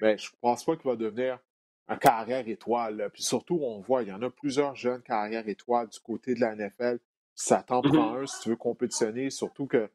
mais 0.00 0.18
je 0.18 0.30
ne 0.30 0.36
pense 0.40 0.64
pas 0.64 0.76
qu'il 0.76 0.90
va 0.90 0.96
devenir 0.96 1.38
un 1.88 1.96
carrière 1.96 2.46
étoile. 2.48 3.10
Puis 3.12 3.22
surtout, 3.22 3.60
on 3.62 3.80
voit, 3.80 4.02
il 4.02 4.08
y 4.08 4.12
en 4.12 4.22
a 4.22 4.30
plusieurs 4.30 4.74
jeunes 4.74 5.02
carrières 5.02 5.48
étoiles 5.48 5.88
du 5.88 6.00
côté 6.00 6.34
de 6.34 6.40
la 6.40 6.54
NFL. 6.54 6.98
Ça 7.34 7.62
t'en 7.62 7.80
mmh 7.80 7.92
prend 7.92 8.14
un 8.14 8.26
si 8.26 8.40
tu 8.40 8.48
veux 8.50 8.56
compétitionner, 8.56 9.30
surtout 9.30 9.66
que 9.66 9.90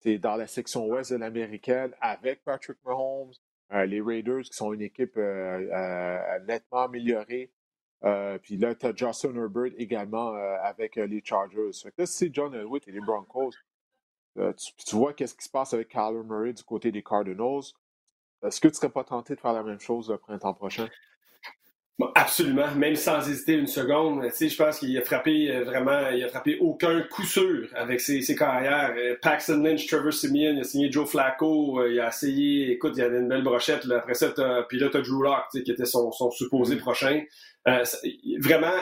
tu 0.00 0.12
es 0.12 0.18
dans 0.18 0.36
la 0.36 0.46
section 0.46 0.86
ouest 0.86 1.12
de 1.12 1.16
l'américaine 1.16 1.92
avec 2.00 2.44
Patrick 2.44 2.78
Mahomes, 2.84 3.32
euh, 3.32 3.32
les 3.70 4.00
Raiders 4.00 4.42
qui 4.42 4.56
sont 4.56 4.72
une 4.72 4.82
équipe 4.82 5.16
euh, 5.16 5.68
euh, 5.72 6.38
nettement 6.46 6.82
améliorée. 6.84 7.50
puis 8.42 8.56
là, 8.56 8.74
tu 8.74 8.86
as 8.86 8.94
Justin 8.94 9.34
Herbert 9.34 9.72
également 9.76 10.32
avec 10.62 10.96
les 10.96 11.22
Chargers. 11.24 11.72
Fait 11.82 11.90
que 11.90 12.02
là, 12.02 12.06
si 12.06 12.30
John 12.32 12.54
Elway 12.54 12.80
et 12.86 12.92
les 12.92 13.00
Broncos, 13.00 13.52
tu, 14.36 14.96
vois 14.96 15.12
qu'est-ce 15.12 15.34
qui 15.34 15.44
se 15.44 15.50
passe 15.50 15.74
avec 15.74 15.88
Kyler 15.88 16.22
Murray 16.24 16.52
du 16.52 16.62
côté 16.62 16.92
des 16.92 17.02
Cardinals. 17.02 17.72
Est-ce 18.42 18.60
que 18.60 18.68
tu 18.68 18.74
serais 18.74 18.88
pas 18.88 19.02
tenté 19.02 19.34
de 19.34 19.40
faire 19.40 19.52
la 19.52 19.64
même 19.64 19.80
chose 19.80 20.10
le 20.10 20.18
printemps 20.18 20.54
prochain? 20.54 20.88
Absolument, 22.14 22.70
même 22.76 22.94
sans 22.94 23.28
hésiter 23.28 23.54
une 23.54 23.66
seconde. 23.66 24.24
Tu 24.36 24.48
je 24.48 24.56
pense 24.56 24.78
qu'il 24.78 24.96
a 24.96 25.02
frappé 25.02 25.50
euh, 25.50 25.64
vraiment, 25.64 26.10
il 26.10 26.22
a 26.22 26.28
frappé 26.28 26.56
aucun 26.60 27.02
coup 27.02 27.24
sûr 27.24 27.68
avec 27.74 28.00
ses, 28.00 28.22
carrières. 28.36 28.94
Euh, 28.96 29.16
Paxton 29.20 29.62
Lynch, 29.62 29.86
Trevor 29.86 30.12
Simeon, 30.12 30.54
il 30.54 30.60
a 30.60 30.64
signé 30.64 30.92
Joe 30.92 31.08
Flacco, 31.08 31.80
euh, 31.80 31.92
il 31.92 32.00
a 32.00 32.08
essayé, 32.08 32.72
écoute, 32.72 32.92
il 32.96 33.00
y 33.00 33.02
avait 33.02 33.18
une 33.18 33.28
belle 33.28 33.42
brochette. 33.42 33.84
Là. 33.84 33.98
Après 33.98 34.14
ça, 34.14 34.32
puis 34.68 34.78
là, 34.78 34.88
tu 34.90 34.96
as 34.96 35.00
Drew 35.00 35.22
Locke, 35.22 35.64
qui 35.64 35.70
était 35.70 35.86
son, 35.86 36.12
supposé 36.30 36.76
mm. 36.76 36.78
prochain. 36.78 37.22
vraiment, 38.40 38.76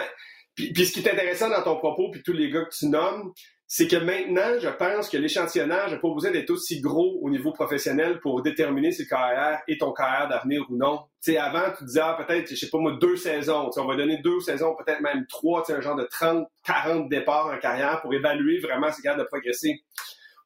puis, 0.55 0.72
puis, 0.72 0.87
ce 0.87 0.92
qui 0.92 1.00
est 1.00 1.11
intéressant 1.11 1.48
dans 1.48 1.62
ton 1.62 1.76
propos, 1.76 2.11
puis 2.11 2.22
tous 2.22 2.33
les 2.33 2.50
gars 2.50 2.64
que 2.64 2.74
tu 2.74 2.87
nommes, 2.87 3.33
c'est 3.68 3.88
que 3.88 3.96
maintenant, 3.96 4.61
je 4.61 4.68
pense 4.68 5.09
que 5.09 5.16
l'échantillonnage 5.16 5.90
n'a 5.90 5.98
pas 5.98 6.09
besoin 6.09 6.31
d'être 6.31 6.50
aussi 6.50 6.81
gros 6.81 7.18
au 7.20 7.31
niveau 7.31 7.52
professionnel 7.52 8.20
pour 8.20 8.40
déterminer 8.42 8.92
si 8.92 9.02
le 9.02 9.09
carrière 9.09 9.61
est 9.66 9.81
ton 9.81 9.92
carrière 9.92 10.29
d'avenir 10.29 10.64
ou 10.70 10.76
non. 10.76 11.00
sais, 11.20 11.37
avant, 11.37 11.72
tu 11.76 11.85
disais 11.85 12.00
ah, 12.00 12.16
peut-être, 12.16 12.48
je 12.48 12.55
sais 12.55 12.70
pas 12.70 12.79
moi, 12.79 12.96
deux 13.00 13.16
saisons. 13.16 13.70
on 13.76 13.85
va 13.87 13.96
donner 13.96 14.18
deux 14.18 14.38
saisons, 14.38 14.76
peut-être 14.76 15.00
même 15.00 15.26
trois, 15.26 15.64
un 15.72 15.81
genre 15.81 15.96
de 15.96 16.05
30, 16.05 16.46
40 16.64 17.09
départs 17.09 17.52
en 17.52 17.59
carrière 17.59 18.00
pour 18.02 18.14
évaluer 18.14 18.61
vraiment 18.61 18.92
si 18.92 19.02
capable 19.02 19.22
de 19.22 19.26
progresser. 19.26 19.83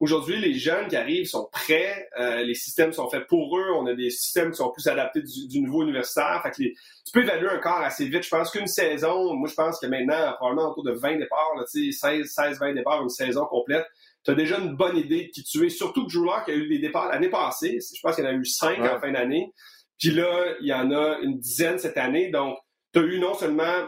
Aujourd'hui, 0.01 0.41
les 0.41 0.55
jeunes 0.55 0.89
qui 0.89 0.97
arrivent 0.97 1.27
sont 1.27 1.51
prêts, 1.53 2.09
euh, 2.19 2.43
les 2.43 2.55
systèmes 2.55 2.91
sont 2.91 3.11
faits 3.11 3.27
pour 3.27 3.59
eux, 3.59 3.67
on 3.75 3.85
a 3.85 3.93
des 3.93 4.09
systèmes 4.09 4.51
qui 4.51 4.57
sont 4.57 4.71
plus 4.71 4.87
adaptés 4.87 5.21
du, 5.21 5.61
niveau 5.61 5.83
universitaire. 5.83 6.41
Fait 6.43 6.51
que 6.51 6.57
tu 6.57 7.13
peux 7.13 7.23
évaluer 7.23 7.51
un 7.51 7.59
corps 7.59 7.83
assez 7.83 8.07
vite. 8.07 8.23
Je 8.23 8.31
pense 8.31 8.51
qu'une 8.51 8.67
saison, 8.67 9.35
moi 9.35 9.47
je 9.47 9.55
pense 9.55 9.79
que 9.79 9.87
maintenant, 9.87 10.33
probablement 10.37 10.71
autour 10.71 10.85
de 10.85 10.93
20 10.93 11.19
départs, 11.19 11.55
là, 11.55 11.65
16, 11.67 12.27
16, 12.27 12.61
20 12.61 12.73
départs, 12.73 13.03
une 13.03 13.11
saison 13.11 13.45
complète, 13.45 13.85
tu 14.25 14.31
as 14.31 14.35
déjà 14.35 14.59
une 14.59 14.75
bonne 14.75 14.97
idée 14.97 15.27
de 15.27 15.31
qui 15.31 15.45
tu 15.45 15.67
es. 15.67 15.69
Surtout 15.69 16.07
que 16.07 16.13
Drew 16.13 16.31
qui 16.47 16.51
a 16.51 16.55
eu 16.55 16.67
des 16.67 16.79
départs 16.79 17.09
l'année 17.09 17.29
passée, 17.29 17.79
je 17.81 18.01
pense 18.01 18.15
qu'il 18.15 18.25
y 18.25 18.27
en 18.27 18.31
a 18.31 18.35
eu 18.35 18.45
5 18.45 18.79
en 18.81 19.01
fin 19.01 19.13
d'année. 19.13 19.53
Puis 19.99 20.13
là, 20.13 20.55
il 20.63 20.67
y 20.67 20.73
en 20.73 20.91
a 20.93 21.19
une 21.19 21.39
dizaine 21.39 21.79
cette 21.79 21.99
année. 21.99 22.31
Donc, 22.31 22.57
tu 22.95 23.01
as 23.01 23.03
eu 23.03 23.21
non 23.21 23.35
seulement 23.35 23.87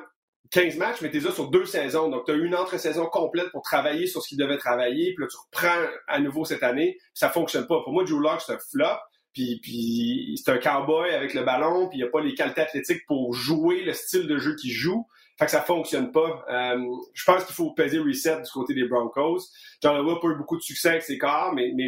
15 0.53 0.77
matchs, 0.77 1.01
mais 1.01 1.11
tu 1.11 1.17
es 1.17 1.21
sur 1.21 1.49
deux 1.49 1.65
saisons. 1.65 2.11
Donc, 2.11 2.27
tu 2.27 2.33
as 2.33 2.35
une 2.35 2.55
entre-saison 2.55 3.07
complète 3.07 3.51
pour 3.51 3.63
travailler 3.63 4.07
sur 4.07 4.23
ce 4.23 4.29
qu'il 4.29 4.39
devait 4.39 4.59
travailler. 4.59 5.15
Puis 5.15 5.25
là, 5.25 5.29
tu 5.29 5.37
reprends 5.39 5.91
à 6.07 6.21
nouveau 6.21 6.45
cette 6.45 6.63
année. 6.63 6.99
Ça 7.15 7.31
fonctionne 7.31 7.67
pas. 7.67 7.81
Pour 7.83 7.93
moi, 7.93 8.05
Drew 8.05 8.21
Locke, 8.21 8.43
c'est 8.47 8.53
un 8.53 8.59
flop. 8.59 8.99
Puis, 9.33 9.61
puis 9.63 10.35
c'est 10.37 10.53
un 10.53 10.59
cowboy 10.59 11.11
avec 11.11 11.33
le 11.33 11.43
ballon. 11.43 11.89
Puis 11.89 11.99
il 11.99 12.03
n'y 12.03 12.09
a 12.09 12.11
pas 12.11 12.21
les 12.21 12.35
qualités 12.35 12.61
athlétiques 12.61 13.07
pour 13.07 13.33
jouer 13.33 13.83
le 13.83 13.95
style 13.95 14.27
de 14.27 14.37
jeu 14.37 14.55
qu'il 14.57 14.73
joue. 14.73 15.07
Fait 15.39 15.47
que 15.47 15.51
ça 15.51 15.63
fonctionne 15.63 16.13
pas. 16.13 16.45
Euh, 16.51 16.85
je 17.15 17.25
pense 17.25 17.45
qu'il 17.45 17.55
faut 17.55 17.73
peser 17.73 17.99
reset 17.99 18.43
du 18.43 18.51
côté 18.51 18.75
des 18.75 18.85
Broncos. 18.85 19.39
John 19.81 19.97
Elway 19.97 20.13
n'a 20.13 20.21
pas 20.21 20.29
eu 20.29 20.37
beaucoup 20.37 20.59
de 20.59 20.63
succès 20.63 20.91
avec 20.91 21.03
ses 21.03 21.17
corps, 21.17 21.55
mais, 21.55 21.73
mais 21.75 21.87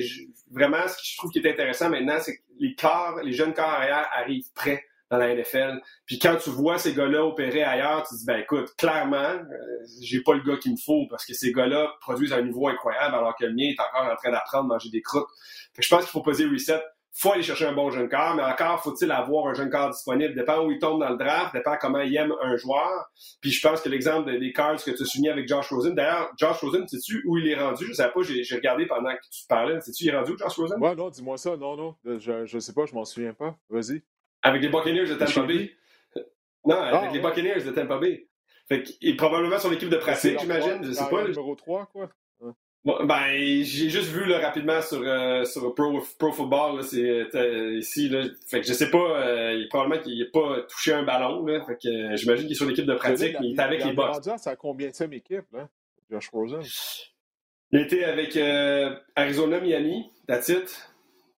vraiment, 0.50 0.88
ce 0.88 0.94
que 0.94 1.02
je 1.04 1.16
trouve 1.18 1.30
qui 1.30 1.40
est 1.40 1.50
intéressant 1.50 1.90
maintenant, 1.90 2.18
c'est 2.18 2.38
que 2.38 2.42
les 2.58 2.74
corps, 2.74 3.20
les 3.22 3.32
jeunes 3.32 3.52
corps 3.52 3.68
arrière 3.68 4.08
arrivent 4.14 4.50
prêts 4.54 4.82
dans 5.10 5.18
la 5.18 5.34
NFL. 5.34 5.80
Puis 6.06 6.18
quand 6.18 6.36
tu 6.36 6.50
vois 6.50 6.78
ces 6.78 6.94
gars-là 6.94 7.24
opérer 7.24 7.62
ailleurs, 7.62 8.02
tu 8.02 8.14
te 8.14 8.18
dis, 8.18 8.26
ben 8.26 8.38
écoute, 8.38 8.74
clairement, 8.76 9.16
euh, 9.16 9.86
j'ai 10.02 10.22
pas 10.22 10.34
le 10.34 10.42
gars 10.42 10.56
qu'il 10.56 10.72
me 10.72 10.76
faut 10.76 11.06
parce 11.08 11.24
que 11.24 11.34
ces 11.34 11.52
gars-là 11.52 11.92
produisent 12.00 12.32
un 12.32 12.42
niveau 12.42 12.68
incroyable 12.68 13.14
alors 13.14 13.36
que 13.36 13.44
le 13.44 13.52
mien 13.52 13.70
est 13.70 13.80
encore 13.80 14.10
en 14.10 14.16
train 14.16 14.30
d'apprendre 14.30 14.64
à 14.64 14.74
manger 14.74 14.90
des 14.90 15.02
croûtes. 15.02 15.28
Fait 15.74 15.82
que 15.82 15.84
je 15.84 15.88
pense 15.88 16.00
qu'il 16.02 16.10
faut 16.10 16.22
poser 16.22 16.46
reset. 16.46 16.82
Faut 17.16 17.30
aller 17.30 17.44
chercher 17.44 17.66
un 17.66 17.72
bon 17.72 17.90
jeune 17.90 18.08
corps, 18.08 18.34
mais 18.34 18.42
encore 18.42 18.82
faut-il 18.82 19.12
avoir 19.12 19.46
un 19.46 19.54
jeune 19.54 19.70
corps 19.70 19.88
disponible. 19.88 20.34
Dépend 20.34 20.64
où 20.64 20.72
il 20.72 20.80
tombe 20.80 20.98
dans 20.98 21.10
le 21.10 21.16
draft, 21.16 21.54
dépend 21.54 21.76
comment 21.80 22.00
il 22.00 22.16
aime 22.16 22.34
un 22.42 22.56
joueur. 22.56 23.08
Puis 23.40 23.52
je 23.52 23.64
pense 23.64 23.80
que 23.82 23.88
l'exemple 23.88 24.36
des 24.36 24.52
cards 24.52 24.82
que 24.82 24.90
tu 24.90 25.00
as 25.00 25.06
souligné 25.06 25.30
avec 25.30 25.46
Josh 25.46 25.68
Rosen, 25.68 25.94
d'ailleurs, 25.94 26.32
Josh 26.36 26.56
Rosen, 26.56 26.88
sais-tu 26.88 27.22
où 27.24 27.38
il 27.38 27.46
est 27.46 27.54
rendu? 27.54 27.86
Je 27.86 27.92
sais 27.92 28.08
pas, 28.08 28.20
j'ai 28.22 28.56
regardé 28.56 28.86
pendant 28.86 29.12
que 29.12 29.20
tu 29.30 29.46
parlais. 29.48 29.80
Sais-tu, 29.80 30.04
il 30.04 30.08
est 30.08 30.16
rendu 30.16 30.32
où, 30.32 30.38
Josh 30.38 30.56
Rosen? 30.56 30.80
Ouais, 30.80 30.96
non, 30.96 31.08
dis-moi 31.08 31.36
ça. 31.38 31.56
Non, 31.56 31.76
non. 31.76 31.94
Je, 32.04 32.46
je 32.46 32.58
sais 32.58 32.72
pas, 32.72 32.84
je 32.84 32.94
m'en 32.94 33.04
souviens 33.04 33.32
pas. 33.32 33.56
Vas-y. 33.70 34.02
Avec 34.44 34.60
les 34.60 34.68
Buccaneers 34.68 35.06
de 35.06 35.14
Tampa 35.14 35.42
Bay. 35.42 35.72
Non, 36.66 36.76
avec 36.76 37.10
ah, 37.10 37.12
les 37.12 37.18
Buccaneers 37.18 37.64
de 37.64 37.70
Tampa 37.70 37.98
Bay. 37.98 38.28
Fait 38.68 38.82
qu'il 38.82 39.16
probablement 39.16 39.58
son 39.58 39.72
équipe 39.72 39.88
de 39.88 39.96
pratique, 39.96 40.38
j'imagine. 40.38 40.84
Je 40.84 40.92
sais 40.92 41.08
pas. 41.10 41.24
Numéro 41.24 41.54
3, 41.54 41.86
quoi. 41.86 42.10
ben, 42.84 43.32
j'ai 43.62 43.88
juste 43.88 44.10
vu 44.10 44.26
là, 44.26 44.38
rapidement 44.40 44.80
sur, 44.82 45.02
euh, 45.02 45.44
sur 45.44 45.74
Pro, 45.74 46.02
Pro 46.18 46.32
Football, 46.32 46.82
c'est 46.84 47.02
euh, 47.34 47.78
ici. 47.78 48.10
Là, 48.10 48.24
fait 48.46 48.60
que 48.60 48.66
je 48.66 48.74
sais 48.74 48.90
pas, 48.90 48.98
euh, 48.98 49.54
il, 49.54 49.68
probablement 49.68 50.02
qu'il 50.02 50.18
n'a 50.18 50.26
pas 50.30 50.62
touché 50.62 50.92
un 50.92 51.02
ballon. 51.02 51.44
Là, 51.46 51.64
fait 51.64 51.76
que 51.76 52.16
j'imagine 52.16 52.44
qu'il 52.44 52.52
est 52.52 52.54
sur 52.54 52.66
l'équipe 52.66 52.86
de 52.86 52.94
pratique, 52.94 53.36
mais 53.40 53.48
il 53.48 53.54
est 53.58 53.62
avec 53.62 53.84
les 53.84 53.92
Bucks. 53.92 54.22
C'est 54.36 54.50
à 54.50 54.56
combien 54.56 54.88
de 54.88 55.14
équipe, 55.14 55.44
là, 55.52 55.68
Josh 56.10 56.28
Rosen? 56.30 56.60
Il 57.72 57.80
était 57.80 58.04
avec 58.04 58.36
Arizona, 59.16 59.60
Miami, 59.60 60.10
that's 60.26 60.48
it. 60.48 60.90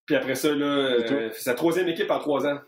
Puis 0.06 0.14
après 0.14 0.34
ça, 0.36 0.52
là, 0.52 1.30
c'est 1.32 1.40
sa 1.40 1.54
troisième 1.54 1.88
équipe 1.88 2.10
en 2.10 2.18
trois 2.18 2.46
ans. 2.46 2.58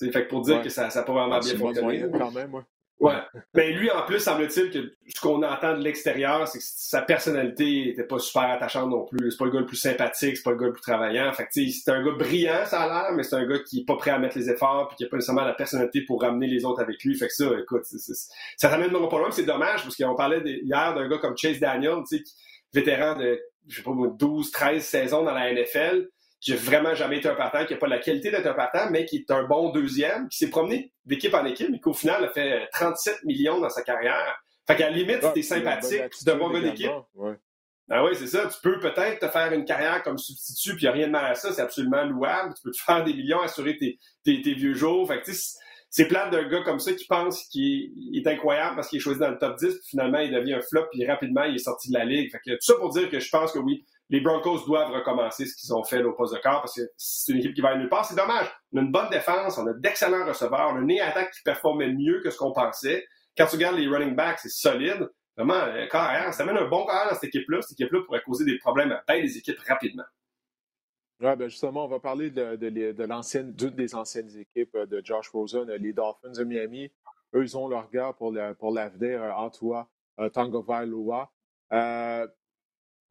Fait 0.00 0.24
que 0.24 0.28
pour 0.28 0.42
dire 0.42 0.62
que 0.62 0.68
ça 0.68 0.88
n'a 0.88 1.02
pas 1.02 1.12
vraiment 1.12 1.36
ah, 1.36 1.40
bien 1.40 1.56
fonctionné. 1.56 2.04
quand 2.12 2.30
même, 2.32 2.54
ouais. 2.54 2.62
Ouais. 3.02 3.14
Mais 3.52 3.72
lui, 3.72 3.90
en 3.90 4.02
plus, 4.02 4.20
semble-t-il 4.20 4.70
que 4.70 4.94
ce 5.08 5.20
qu'on 5.20 5.42
entend 5.42 5.76
de 5.76 5.82
l'extérieur, 5.82 6.46
c'est 6.46 6.58
que 6.58 6.64
sa 6.64 7.02
personnalité 7.02 7.86
n'était 7.86 8.04
pas 8.04 8.20
super 8.20 8.42
attachante 8.42 8.90
non 8.90 9.04
plus. 9.04 9.32
C'est 9.32 9.38
pas 9.38 9.46
le 9.46 9.50
gars 9.50 9.58
le 9.58 9.66
plus 9.66 9.76
sympathique, 9.76 10.36
c'est 10.36 10.42
pas 10.44 10.52
le 10.52 10.56
gars 10.56 10.66
le 10.66 10.72
plus 10.72 10.82
travaillant. 10.82 11.32
Fait 11.32 11.46
que, 11.46 11.50
c'est 11.52 11.90
un 11.90 12.04
gars 12.04 12.12
brillant, 12.12 12.64
ça 12.64 12.82
a 12.82 12.86
l'air, 12.86 13.12
mais 13.16 13.24
c'est 13.24 13.34
un 13.34 13.44
gars 13.44 13.58
qui 13.58 13.80
est 13.80 13.84
pas 13.84 13.96
prêt 13.96 14.12
à 14.12 14.20
mettre 14.20 14.38
les 14.38 14.48
efforts 14.48 14.86
puis 14.86 14.98
qui 14.98 15.04
a 15.04 15.08
pas 15.08 15.16
nécessairement 15.16 15.42
la 15.42 15.54
personnalité 15.54 16.02
pour 16.02 16.22
ramener 16.22 16.46
les 16.46 16.64
autres 16.64 16.80
avec 16.80 17.02
lui. 17.02 17.16
Fait 17.16 17.26
que 17.26 17.34
ça, 17.34 17.46
écoute, 17.60 17.82
ça 17.84 18.68
t'amène 18.68 18.92
pas 18.92 19.18
loin. 19.18 19.32
C'est 19.32 19.42
dommage 19.42 19.82
parce 19.82 19.96
qu'on 19.96 20.14
parlait 20.14 20.40
hier 20.44 20.94
d'un 20.94 21.08
gars 21.08 21.18
comme 21.18 21.36
Chase 21.36 21.58
Daniel, 21.58 22.04
tu 22.08 22.18
sais, 22.18 22.24
vétéran 22.72 23.16
de, 23.16 23.40
je 23.66 23.78
sais 23.78 23.82
pas, 23.82 23.90
12, 23.90 24.52
13 24.52 24.80
saisons 24.80 25.24
dans 25.24 25.34
la 25.34 25.52
NFL 25.52 26.08
qui 26.42 26.52
a 26.52 26.56
vraiment 26.56 26.94
jamais 26.94 27.18
été 27.18 27.28
un 27.28 27.36
partant, 27.36 27.64
qui 27.64 27.72
n'a 27.72 27.78
pas 27.78 27.86
la 27.86 28.00
qualité 28.00 28.30
d'être 28.32 28.46
un 28.46 28.54
partant, 28.54 28.90
mais 28.90 29.04
qui 29.04 29.18
est 29.18 29.30
un 29.30 29.44
bon 29.44 29.70
deuxième, 29.70 30.28
qui 30.28 30.38
s'est 30.38 30.50
promené 30.50 30.92
d'équipe 31.04 31.32
en 31.34 31.44
équipe, 31.46 31.68
mais 31.70 31.78
qu'au 31.78 31.94
final 31.94 32.24
a 32.24 32.28
fait 32.28 32.68
37 32.72 33.24
millions 33.24 33.60
dans 33.60 33.70
sa 33.70 33.82
carrière. 33.82 34.42
Fait 34.66 34.76
qu'à 34.76 34.90
la 34.90 34.96
limite, 34.96 35.22
c'était 35.22 35.42
sympathique, 35.42 36.02
c'est 36.10 36.28
un 36.28 36.36
bon 36.36 36.50
gars 36.50 36.60
d'équipe. 36.60 36.90
Ben 37.88 38.02
oui, 38.04 38.12
c'est 38.14 38.26
ça. 38.26 38.46
Tu 38.46 38.58
peux 38.62 38.80
peut-être 38.80 39.20
te 39.20 39.28
faire 39.28 39.52
une 39.52 39.64
carrière 39.64 40.02
comme 40.02 40.18
substitut, 40.18 40.76
puis 40.76 40.82
il 40.82 40.84
n'y 40.84 40.88
a 40.88 40.92
rien 40.92 41.06
de 41.08 41.12
mal 41.12 41.30
à 41.30 41.34
ça. 41.34 41.52
C'est 41.52 41.62
absolument 41.62 42.04
louable. 42.04 42.54
Tu 42.54 42.62
peux 42.62 42.70
te 42.70 42.80
faire 42.80 43.04
des 43.04 43.12
millions, 43.12 43.40
assurer 43.40 43.76
tes, 43.76 43.98
tes, 44.24 44.54
vieux 44.54 44.74
jours. 44.74 45.06
Fait 45.06 45.20
que, 45.20 45.30
c'est 45.90 46.08
plate 46.08 46.30
d'un 46.32 46.48
gars 46.48 46.62
comme 46.62 46.78
ça 46.78 46.92
qui 46.94 47.04
pense 47.06 47.44
qu'il 47.48 48.16
est 48.16 48.26
incroyable 48.26 48.76
parce 48.76 48.88
qu'il 48.88 48.96
est 48.96 49.02
choisi 49.02 49.20
dans 49.20 49.30
le 49.30 49.38
top 49.38 49.58
10, 49.58 49.66
puis 49.66 49.88
finalement, 49.90 50.20
il 50.20 50.32
devient 50.32 50.54
un 50.54 50.62
flop, 50.62 50.86
puis 50.90 51.06
rapidement, 51.06 51.44
il 51.44 51.56
est 51.56 51.64
sorti 51.64 51.90
de 51.90 51.98
la 51.98 52.04
ligue. 52.04 52.30
Fait 52.32 52.38
que, 52.38 52.52
tout 52.52 52.62
ça 52.62 52.74
pour 52.76 52.90
dire 52.90 53.10
que 53.10 53.20
je 53.20 53.28
pense 53.28 53.52
que 53.52 53.58
oui, 53.58 53.84
les 54.08 54.20
Broncos 54.20 54.66
doivent 54.66 54.92
recommencer 54.92 55.46
ce 55.46 55.56
qu'ils 55.56 55.72
ont 55.74 55.84
fait 55.84 56.02
au 56.02 56.12
poste 56.12 56.34
de 56.34 56.38
corps 56.40 56.60
parce 56.60 56.74
que 56.74 56.82
c'est 56.96 57.32
une 57.32 57.38
équipe 57.38 57.54
qui 57.54 57.60
va 57.60 57.76
nulle 57.76 57.88
part. 57.88 58.04
C'est 58.04 58.14
dommage. 58.14 58.46
On 58.72 58.78
a 58.78 58.82
une 58.82 58.92
bonne 58.92 59.08
défense, 59.10 59.56
on 59.58 59.66
a 59.66 59.72
d'excellents 59.72 60.26
receveurs, 60.26 60.70
on 60.72 60.76
a 60.76 60.80
une 60.80 61.00
attaque 61.00 61.30
qui 61.32 61.42
performait 61.42 61.92
mieux 61.92 62.20
que 62.22 62.30
ce 62.30 62.36
qu'on 62.38 62.52
pensait. 62.52 63.06
Quand 63.36 63.46
tu 63.46 63.56
regardes 63.56 63.78
les 63.78 63.88
running 63.88 64.14
backs, 64.14 64.40
c'est 64.40 64.50
solide. 64.50 65.08
Vraiment, 65.36 65.60
carrière, 65.90 66.34
ça 66.34 66.44
mène 66.44 66.58
un 66.58 66.68
bon 66.68 66.84
carrière 66.84 67.08
dans 67.08 67.14
cette 67.14 67.24
équipe-là. 67.24 67.62
Cette 67.62 67.80
équipe-là 67.80 68.00
pourrait 68.04 68.22
causer 68.22 68.44
des 68.44 68.58
problèmes 68.58 68.92
à 68.92 69.02
bien 69.08 69.22
des 69.22 69.38
équipes 69.38 69.58
rapidement. 69.66 70.04
Oui, 71.22 71.36
ben 71.36 71.48
justement, 71.48 71.84
on 71.84 71.88
va 71.88 72.00
parler 72.00 72.30
de, 72.30 73.04
l'ancienne, 73.04 73.52
d'une 73.52 73.70
des 73.70 73.94
anciennes 73.94 74.36
équipes 74.36 74.74
euh, 74.74 74.86
de 74.86 75.00
Josh 75.04 75.28
Rosen, 75.28 75.70
euh, 75.70 75.78
les 75.78 75.92
Dolphins 75.92 76.32
de 76.32 76.42
Miami. 76.42 76.90
Eux, 77.34 77.44
ils 77.44 77.56
ont 77.56 77.68
leur 77.68 77.88
gars 77.90 78.12
pour, 78.12 78.34
pour 78.58 78.72
l'avenir, 78.72 79.22
euh, 79.22 79.30
Antoine 79.30 79.86
Tangovailoa. 80.32 81.30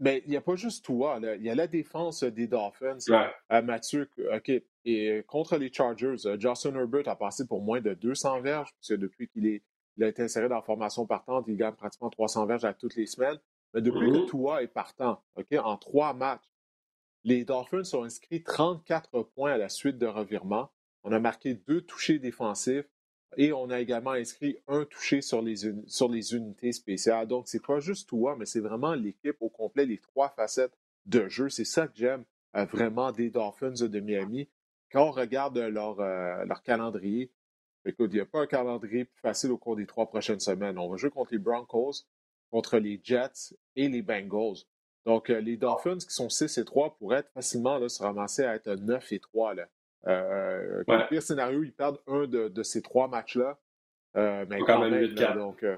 Mais 0.01 0.21
il 0.25 0.31
n'y 0.31 0.37
a 0.37 0.41
pas 0.41 0.55
juste 0.55 0.83
toi. 0.83 1.19
Il 1.21 1.43
y 1.43 1.49
a 1.49 1.55
la 1.55 1.67
défense 1.67 2.23
des 2.23 2.47
Dolphins. 2.47 2.97
Mathieu, 3.49 4.09
OK. 4.33 4.51
Et 4.83 5.23
contre 5.27 5.57
les 5.57 5.71
Chargers, 5.71 6.15
Justin 6.39 6.75
Herbert 6.75 7.07
a 7.07 7.15
passé 7.15 7.45
pour 7.47 7.61
moins 7.61 7.79
de 7.79 7.93
200 7.93 8.41
verges, 8.41 8.69
parce 8.73 8.99
depuis 8.99 9.29
qu'il 9.29 9.47
est 9.47 9.63
il 9.97 10.03
a 10.03 10.07
été 10.07 10.23
inséré 10.23 10.49
dans 10.49 10.55
la 10.55 10.61
formation 10.61 11.05
partante. 11.05 11.45
Il 11.47 11.57
gagne 11.57 11.75
pratiquement 11.75 12.09
300 12.09 12.45
verges 12.45 12.65
à 12.65 12.73
toutes 12.73 12.95
les 12.95 13.05
semaines. 13.05 13.37
Mais 13.73 13.81
depuis 13.81 14.11
que 14.11 14.17
mmh 14.17 14.25
Tua 14.25 14.63
est 14.63 14.67
partant, 14.67 15.23
OK, 15.35 15.53
en 15.53 15.77
trois 15.77 16.13
matchs, 16.13 16.51
les 17.23 17.45
Dolphins 17.45 17.83
ont 17.93 18.03
inscrit 18.03 18.43
34 18.43 19.23
points 19.23 19.53
à 19.53 19.57
la 19.57 19.69
suite 19.69 19.97
de 19.97 20.07
revirement. 20.07 20.71
On 21.03 21.11
a 21.11 21.19
marqué 21.19 21.53
deux 21.53 21.81
touchés 21.81 22.19
défensifs 22.19 22.89
et 23.37 23.53
on 23.53 23.69
a 23.69 23.79
également 23.79 24.11
inscrit 24.11 24.57
un 24.67 24.85
touché 24.85 25.21
sur 25.21 25.41
les, 25.41 25.65
unités 25.65 26.71
spéciales. 26.71 27.27
Donc, 27.27 27.47
c'est 27.47 27.65
pas 27.65 27.79
juste 27.79 28.09
Tua, 28.09 28.35
mais 28.35 28.45
c'est 28.45 28.59
vraiment 28.59 28.93
l'équipe 28.93 29.37
au 29.39 29.49
complet, 29.49 29.85
les 29.85 29.99
trois 29.99 30.29
facettes 30.29 30.77
de 31.05 31.27
jeu. 31.29 31.49
C'est 31.49 31.65
ça 31.65 31.87
que 31.87 31.95
j'aime 31.95 32.23
euh, 32.55 32.65
vraiment 32.65 33.11
des 33.11 33.29
Dolphins 33.29 33.87
de 33.87 33.99
Miami. 33.99 34.49
Quand 34.91 35.07
on 35.07 35.11
regarde 35.11 35.57
leur, 35.57 35.99
euh, 35.99 36.45
calendrier, 36.65 37.31
Écoute, 37.83 38.11
il 38.13 38.17
n'y 38.17 38.21
a 38.21 38.27
pas 38.27 38.41
un 38.41 38.45
calendrier 38.45 39.05
plus 39.05 39.21
facile 39.21 39.49
au 39.49 39.57
cours 39.57 39.75
des 39.75 39.87
trois 39.87 40.05
prochaines 40.05 40.39
semaines. 40.39 40.77
On 40.77 40.87
va 40.87 40.97
jouer 40.97 41.09
contre 41.09 41.33
les 41.33 41.39
Broncos, 41.39 42.05
contre 42.51 42.77
les 42.77 43.01
Jets 43.03 43.55
et 43.75 43.89
les 43.89 44.03
Bengals. 44.03 44.57
Donc, 45.05 45.31
euh, 45.31 45.39
les 45.39 45.57
Dolphins 45.57 45.97
qui 45.97 46.13
sont 46.13 46.29
6 46.29 46.59
et 46.59 46.65
3 46.65 46.95
pourraient 46.97 47.25
facilement 47.33 47.89
se 47.89 48.03
ramasser 48.03 48.43
à 48.43 48.53
être 48.53 48.75
9 48.75 49.11
et 49.13 49.19
3. 49.19 49.55
Là. 49.55 49.67
Euh, 50.07 50.83
le 50.87 51.07
pire 51.09 51.21
scénario, 51.21 51.63
ils 51.63 51.73
perdent 51.73 51.99
un 52.07 52.25
de, 52.27 52.63
ces 52.63 52.81
trois 52.81 53.07
matchs-là. 53.07 53.59
Euh, 54.17 54.45
mais 54.49 54.59
quand, 54.59 54.79
même, 54.79 55.13
donc, 55.35 55.63
euh, 55.63 55.77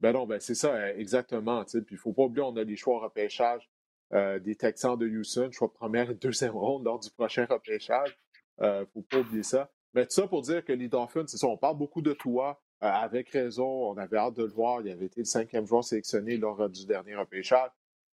ben 0.00 0.12
non, 0.12 0.26
ben 0.26 0.40
c'est 0.40 0.54
ça, 0.54 0.92
exactement. 0.94 1.64
Puis 1.64 1.82
il 1.90 1.94
ne 1.94 1.98
faut 1.98 2.12
pas 2.12 2.24
oublier, 2.24 2.44
on 2.44 2.56
a 2.56 2.64
les 2.64 2.76
choix 2.76 3.00
repêchage 3.00 3.68
des 4.12 4.56
Texans 4.56 4.98
de 4.98 5.08
Houston, 5.08 5.48
choix 5.52 5.72
première 5.72 6.10
et 6.10 6.14
deuxième 6.14 6.54
ronde 6.54 6.84
lors 6.84 6.98
du 6.98 7.10
prochain 7.10 7.46
repêchage. 7.48 8.14
Il 8.60 8.66
ne 8.66 8.84
faut 8.92 9.00
pas 9.00 9.20
oublier 9.20 9.42
ça. 9.42 9.70
Mais 9.94 10.04
tout 10.04 10.12
ça 10.12 10.26
pour 10.26 10.42
dire 10.42 10.64
que 10.64 10.72
les 10.72 10.88
Dolphins, 10.88 11.24
c'est 11.26 11.36
ça, 11.36 11.46
on 11.46 11.56
parle 11.56 11.78
beaucoup 11.78 12.02
de 12.02 12.12
toi, 12.12 12.60
euh, 12.82 12.88
avec 12.88 13.30
raison, 13.30 13.90
on 13.90 13.96
avait 13.96 14.16
hâte 14.16 14.34
de 14.34 14.42
le 14.42 14.50
voir, 14.50 14.80
il 14.80 14.90
avait 14.90 15.06
été 15.06 15.20
le 15.20 15.26
cinquième 15.26 15.66
joueur 15.66 15.84
sélectionné 15.84 16.36
lors 16.36 16.60
euh, 16.60 16.68
du 16.68 16.86
dernier 16.86 17.14
repêchage. 17.14 17.70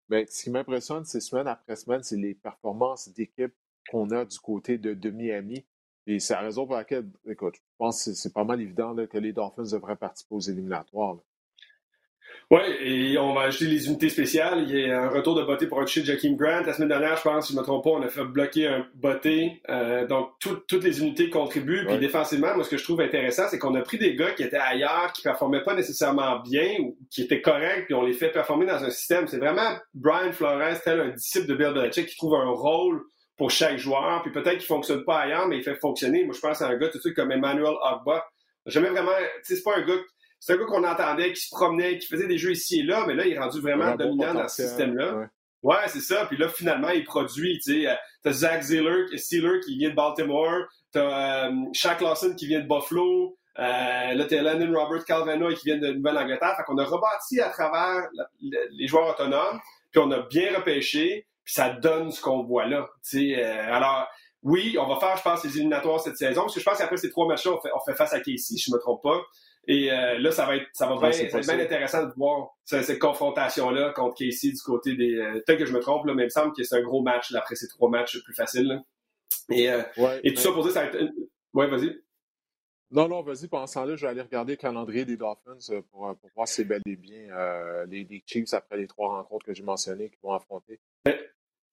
Mais 0.09 0.25
ce 0.27 0.43
qui 0.43 0.49
m'impressionne, 0.51 1.05
c'est 1.05 1.21
semaine 1.21 1.47
après 1.47 1.75
semaine, 1.75 2.03
c'est 2.03 2.17
les 2.17 2.35
performances 2.35 3.09
d'équipe 3.09 3.53
qu'on 3.89 4.09
a 4.11 4.25
du 4.25 4.39
côté 4.39 4.77
de, 4.77 5.09
Miami. 5.09 5.65
Et 6.07 6.19
c'est 6.19 6.33
la 6.33 6.41
raison 6.41 6.65
pour 6.65 6.75
laquelle, 6.75 7.05
écoute, 7.27 7.55
je 7.55 7.61
pense 7.77 8.05
que 8.05 8.13
c'est 8.13 8.33
pas 8.33 8.43
mal 8.43 8.61
évident 8.61 8.95
que 9.07 9.17
les 9.17 9.33
Dolphins 9.33 9.71
devraient 9.71 9.95
participer 9.95 10.35
aux 10.35 10.39
éliminatoires. 10.39 11.17
Oui, 12.51 12.61
et 12.81 13.17
on 13.19 13.35
va 13.35 13.41
ajouter 13.41 13.65
les 13.65 13.87
unités 13.87 14.09
spéciales. 14.09 14.65
Il 14.67 14.75
y 14.75 14.89
a 14.89 15.03
un 15.03 15.09
retour 15.09 15.35
de 15.35 15.43
beauté 15.43 15.67
pour 15.67 15.79
un 15.79 15.85
toucher 15.85 16.01
de 16.01 16.07
Jakeem 16.07 16.35
Grant. 16.35 16.61
La 16.65 16.73
semaine 16.73 16.89
dernière, 16.89 17.15
je 17.15 17.21
pense, 17.21 17.45
si 17.45 17.53
je 17.53 17.57
ne 17.57 17.61
me 17.61 17.65
trompe 17.65 17.83
pas, 17.83 17.91
on 17.91 18.01
a 18.01 18.07
fait 18.07 18.23
bloquer 18.23 18.67
un 18.67 18.87
beauté. 18.95 19.61
Euh, 19.69 20.07
donc, 20.07 20.31
toutes 20.39 20.83
les 20.83 20.99
unités 20.99 21.29
contribuent. 21.29 21.85
Puis 21.85 21.99
défensivement, 21.99 22.55
moi, 22.55 22.63
ce 22.63 22.71
que 22.71 22.77
je 22.77 22.83
trouve 22.83 23.01
intéressant, 23.01 23.43
c'est 23.49 23.59
qu'on 23.59 23.75
a 23.75 23.81
pris 23.81 23.99
des 23.99 24.15
gars 24.15 24.31
qui 24.31 24.41
étaient 24.41 24.57
ailleurs, 24.57 25.13
qui 25.13 25.21
ne 25.21 25.31
performaient 25.31 25.63
pas 25.63 25.75
nécessairement 25.75 26.39
bien 26.39 26.77
ou 26.79 26.97
qui 27.11 27.21
étaient 27.21 27.41
corrects, 27.41 27.85
puis 27.85 27.93
on 27.93 28.01
les 28.01 28.13
fait 28.13 28.31
performer 28.31 28.65
dans 28.65 28.83
un 28.83 28.89
système. 28.89 29.27
C'est 29.27 29.37
vraiment 29.37 29.77
Brian 29.93 30.31
Flores, 30.31 30.81
tel 30.83 31.01
un 31.01 31.09
disciple 31.09 31.45
de 31.45 31.53
Bill 31.53 31.73
Belichick, 31.73 32.07
qui 32.07 32.17
trouve 32.17 32.33
un 32.33 32.49
rôle 32.49 33.03
pour 33.39 33.49
chaque 33.49 33.77
joueur. 33.77 34.21
Puis 34.21 34.31
peut-être 34.31 34.59
qu'il 34.59 34.71
ne 34.71 34.77
fonctionne 34.77 35.03
pas 35.03 35.21
ailleurs, 35.21 35.47
mais 35.47 35.57
il 35.57 35.63
fait 35.63 35.79
fonctionner. 35.79 36.25
Moi, 36.25 36.35
je 36.35 36.41
pense 36.41 36.61
à 36.61 36.67
un 36.67 36.77
gars 36.77 36.89
tout 36.89 36.97
de 36.97 37.01
suite 37.01 37.15
comme 37.15 37.31
Emmanuel 37.31 37.73
Ogba. 37.81 38.23
Jamais 38.67 38.89
vraiment, 38.89 39.11
tu 39.17 39.41
sais, 39.45 39.55
c'est 39.55 39.63
pas 39.63 39.77
un 39.77 39.81
gars 39.81 39.95
c'est 40.39 40.53
un 40.53 40.57
gars 40.57 40.65
qu'on 40.65 40.83
entendait, 40.85 41.33
qui 41.33 41.41
se 41.41 41.49
promenait, 41.53 41.97
qui 41.97 42.07
faisait 42.07 42.27
des 42.27 42.37
jeux 42.37 42.51
ici 42.51 42.79
et 42.79 42.83
là, 42.83 43.03
mais 43.05 43.13
là, 43.13 43.25
il 43.25 43.33
est 43.33 43.39
rendu 43.39 43.59
vraiment 43.59 43.95
dominant 43.95 44.33
dans 44.33 44.47
ce 44.47 44.63
système-là. 44.63 45.29
Ouais, 45.61 45.75
c'est 45.87 45.99
ça. 45.99 46.25
Puis 46.25 46.37
là, 46.37 46.47
finalement, 46.47 46.89
il 46.89 47.03
produit, 47.03 47.59
tu 47.59 47.81
sais. 47.81 47.89
Euh, 47.89 47.95
t'as 48.23 48.31
Zach 48.31 48.61
Ziller, 48.61 49.05
Steeler 49.17 49.59
qui 49.59 49.77
vient 49.77 49.89
de 49.89 49.95
Baltimore. 49.95 50.63
T'as 50.93 51.49
euh, 51.49 51.51
Shaq 51.73 51.99
Lawson 51.99 52.33
qui 52.35 52.47
vient 52.47 52.61
de 52.61 52.67
Buffalo. 52.67 53.37
Euh, 53.57 54.13
là, 54.13 54.25
t'as 54.25 54.41
Landon 54.41 54.73
Robert 54.73 55.03
Calvino 55.03 55.53
qui 55.53 55.65
vient 55.65 55.77
de 55.77 55.91
Nouvelle-Angleterre. 55.91 56.55
Fait 56.55 56.63
qu'on 56.63 56.77
a 56.77 56.85
rebâti 56.85 57.41
à 57.41 57.49
travers 57.49 58.07
les 58.71 58.87
joueurs 58.87 59.09
autonomes. 59.09 59.59
Puis 59.91 60.01
on 60.01 60.09
a 60.11 60.19
bien 60.29 60.55
repêché. 60.55 61.27
Puis 61.49 61.55
ça 61.55 61.71
donne 61.71 62.11
ce 62.11 62.21
qu'on 62.21 62.43
voit 62.43 62.67
là. 62.67 62.87
Tu 63.03 63.33
sais, 63.33 63.43
euh, 63.43 63.73
alors, 63.73 64.07
oui, 64.43 64.77
on 64.79 64.85
va 64.85 64.99
faire, 64.99 65.17
je 65.17 65.23
pense, 65.23 65.43
les 65.43 65.57
éliminatoires 65.57 65.99
cette 65.99 66.15
saison. 66.15 66.41
Parce 66.41 66.53
que 66.53 66.59
je 66.59 66.65
pense 66.65 66.77
qu'après 66.77 66.97
ces 66.97 67.09
trois 67.09 67.27
matchs-là, 67.27 67.53
on 67.53 67.59
fait, 67.59 67.71
on 67.75 67.79
fait 67.79 67.95
face 67.95 68.13
à 68.13 68.19
Casey, 68.19 68.37
si 68.37 68.59
je 68.59 68.71
me 68.71 68.77
trompe 68.77 69.01
pas. 69.01 69.19
Et 69.67 69.91
euh, 69.91 70.19
là, 70.19 70.29
ça 70.29 70.45
va 70.45 70.57
être, 70.57 70.67
ça 70.73 70.85
va 70.85 71.09
bien, 71.09 71.09
bien 71.09 71.59
intéressant 71.59 72.05
de 72.05 72.13
voir 72.13 72.51
cette, 72.65 72.99
confrontation-là 72.99 73.93
contre 73.93 74.15
Casey 74.15 74.51
du 74.51 74.61
côté 74.61 74.95
des. 74.95 75.15
Euh, 75.15 75.41
peut-être 75.43 75.57
que 75.57 75.65
je 75.65 75.73
me 75.73 75.79
trompe, 75.79 76.05
là, 76.05 76.13
mais 76.13 76.21
il 76.23 76.25
me 76.25 76.29
semble 76.29 76.53
que 76.53 76.61
c'est 76.61 76.75
un 76.75 76.83
gros 76.83 77.01
match 77.01 77.31
là, 77.31 77.39
après 77.39 77.55
ces 77.55 77.67
trois 77.67 77.89
matchs 77.89 78.23
plus 78.23 78.35
faciles. 78.35 78.79
Et, 79.49 79.71
euh, 79.71 79.81
et 80.23 80.35
tout 80.35 80.41
ça 80.41 80.51
pour 80.51 80.61
dire, 80.61 80.71
ça 80.71 80.81
va 80.83 80.87
être. 80.87 81.11
Ouais, 81.53 81.67
vas-y. 81.67 81.99
Non, 82.91 83.07
non, 83.07 83.23
vas-y. 83.23 83.47
Pendant 83.47 83.65
ce 83.65 83.73
temps-là, 83.73 83.95
je 83.95 84.05
vais 84.05 84.11
aller 84.11 84.21
regarder 84.21 84.53
le 84.53 84.57
calendrier 84.57 85.05
des 85.05 85.17
Dolphins 85.17 85.81
pour, 85.89 86.15
pour 86.15 86.29
voir 86.35 86.47
si 86.47 86.55
c'est 86.55 86.65
bel 86.65 86.81
et 86.85 86.95
bien 86.95 87.27
les, 87.87 88.03
les, 88.03 88.23
Chiefs 88.25 88.53
après 88.53 88.77
les 88.77 88.87
trois 88.87 89.17
rencontres 89.17 89.45
que 89.47 89.53
j'ai 89.53 89.63
mentionnées 89.63 90.09
qui 90.09 90.17
vont 90.21 90.33
affronter. 90.33 90.79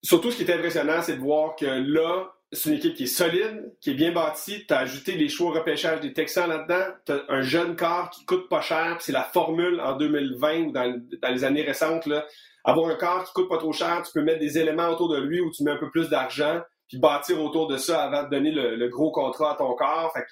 Surtout, 0.03 0.31
ce 0.31 0.37
qui 0.37 0.49
est 0.49 0.53
impressionnant, 0.53 1.01
c'est 1.01 1.15
de 1.15 1.21
voir 1.21 1.55
que 1.55 1.65
là, 1.65 2.31
c'est 2.51 2.69
une 2.69 2.75
équipe 2.75 2.95
qui 2.95 3.03
est 3.03 3.07
solide, 3.07 3.73
qui 3.81 3.91
est 3.91 3.95
bien 3.95 4.11
bâtie. 4.11 4.65
Tu 4.65 4.73
as 4.73 4.79
ajouté 4.79 5.13
les 5.13 5.27
choix 5.27 5.51
repêchage 5.51 5.99
des 5.99 6.13
Texans 6.13 6.47
là-dedans. 6.47 6.93
Tu 7.05 7.11
as 7.11 7.23
un 7.29 7.41
jeune 7.41 7.75
corps 7.75 8.09
qui 8.09 8.25
coûte 8.25 8.47
pas 8.47 8.61
cher. 8.61 8.97
C'est 9.01 9.11
la 9.11 9.23
formule 9.23 9.81
en 9.81 9.97
2020 9.97 10.59
ou 10.61 10.71
dans, 10.71 11.01
les 11.29 11.43
années 11.43 11.63
récentes. 11.63 12.05
Là. 12.05 12.25
Avoir 12.63 12.89
un 12.89 12.95
corps 12.95 13.25
qui 13.25 13.33
coûte 13.33 13.49
pas 13.49 13.57
trop 13.57 13.73
cher, 13.73 14.01
tu 14.05 14.11
peux 14.13 14.23
mettre 14.23 14.39
des 14.39 14.57
éléments 14.57 14.87
autour 14.89 15.09
de 15.09 15.19
lui 15.19 15.41
où 15.41 15.51
tu 15.51 15.63
mets 15.63 15.71
un 15.71 15.77
peu 15.77 15.89
plus 15.89 16.09
d'argent, 16.09 16.61
puis 16.87 16.99
bâtir 16.99 17.41
autour 17.41 17.67
de 17.67 17.77
ça 17.77 18.03
avant 18.03 18.23
de 18.23 18.29
donner 18.29 18.51
le, 18.51 18.87
gros 18.87 19.11
contrat 19.11 19.53
à 19.53 19.55
ton 19.55 19.73
corps. 19.75 20.11
Fait 20.13 20.25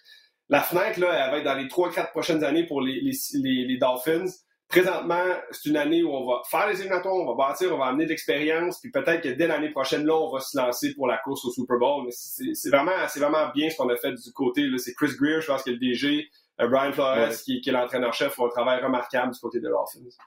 la 0.48 0.62
fenêtre, 0.62 1.00
là, 1.00 1.08
elle 1.12 1.32
va 1.32 1.38
être 1.40 1.44
dans 1.44 1.56
les 1.56 1.68
3-4 1.68 2.12
prochaines 2.12 2.44
années 2.44 2.66
pour 2.66 2.82
les 2.82 3.78
Dolphins 3.80 4.28
présentement, 4.68 5.24
c'est 5.52 5.70
une 5.70 5.78
année 5.78 6.04
où 6.04 6.10
on 6.10 6.26
va 6.26 6.42
faire 6.50 6.68
les 6.68 6.80
éliminatoires, 6.80 7.16
on 7.16 7.36
va 7.36 7.48
bâtir, 7.48 7.74
on 7.74 7.78
va 7.78 7.86
amener 7.86 8.06
de 8.06 8.10
l'expérience, 8.10 8.80
puis 8.80 8.92
peut-être 8.92 9.22
que 9.22 9.30
dès 9.30 9.48
l'année 9.48 9.70
prochaine, 9.70 10.06
là, 10.06 10.16
on 10.16 10.32
va 10.32 10.40
se 10.40 10.58
lancer 10.58 10.94
pour 10.96 11.08
la 11.08 11.18
course 11.20 11.46
au 11.46 11.52
Super 11.52 11.78
Bowl. 11.78 12.08
c'est 12.12 12.70
vraiment, 12.70 13.08
c'est 13.08 13.20
vraiment 13.20 13.52
bien 13.54 13.70
ce 13.70 13.78
qu'on 13.78 13.90
a 13.90 13.96
fait 13.96 14.14
du 14.14 14.32
côté. 14.34 14.68
C'est 14.78 14.94
Chris 14.94 15.12
Greer, 15.20 15.42
je 15.42 15.48
pense 15.48 15.64
que 15.64 15.72
le 15.72 15.78
DG, 15.78 16.28
euh, 16.62 16.68
Brian 16.68 16.92
Flores, 16.94 17.30
qui, 17.44 17.62
est 17.66 17.72
l'entraîneur-chef, 17.72 18.34
font 18.34 18.48
un 18.48 18.50
travail 18.50 18.84
remarquable 18.84 19.34
du 19.34 19.40
côté 19.40 19.60
de 19.60 19.70
l'Offense. 19.70 20.18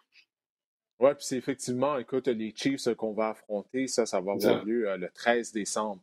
Oui, 1.01 1.11
puis 1.15 1.25
c'est 1.25 1.37
effectivement, 1.37 1.97
écoute, 1.99 2.27
les 2.27 2.53
Chiefs 2.57 2.93
qu'on 2.97 3.13
va 3.13 3.31
affronter, 3.31 3.87
ça, 3.87 4.05
ça 4.05 4.21
va 4.21 4.33
avoir 4.33 4.65
lieu 4.65 4.89
euh, 4.89 4.97
le 4.97 5.09
13 5.11 5.53
décembre. 5.53 6.01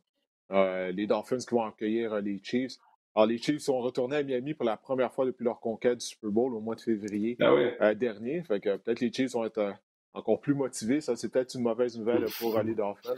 Euh, 0.52 0.92
les 0.92 1.06
Dolphins 1.06 1.38
qui 1.38 1.54
vont 1.54 1.64
accueillir 1.64 2.14
les 2.20 2.40
Chiefs. 2.42 2.78
Alors, 3.16 3.26
les 3.26 3.38
Chiefs 3.38 3.62
sont 3.62 3.78
retournés 3.80 4.16
à 4.16 4.22
Miami 4.22 4.52
pour 4.52 4.66
la 4.66 4.76
première 4.76 5.10
fois 5.10 5.24
depuis 5.24 5.42
leur 5.42 5.58
conquête 5.58 6.00
du 6.00 6.04
Super 6.04 6.30
Bowl 6.30 6.54
au 6.54 6.60
mois 6.60 6.74
de 6.74 6.82
février 6.82 7.38
ah 7.40 7.46
euh, 7.46 7.94
dernier. 7.94 8.42
Fait 8.42 8.60
que 8.60 8.76
peut-être 8.76 9.00
les 9.00 9.10
Chiefs 9.10 9.32
vont 9.32 9.46
être 9.46 9.56
euh, 9.56 9.72
encore 10.12 10.38
plus 10.38 10.52
motivés. 10.52 11.00
Ça, 11.00 11.16
c'est 11.16 11.30
peut-être 11.30 11.54
une 11.54 11.62
mauvaise 11.62 11.98
nouvelle 11.98 12.26
pour 12.38 12.60
les 12.60 12.74
Dolphins. 12.74 13.14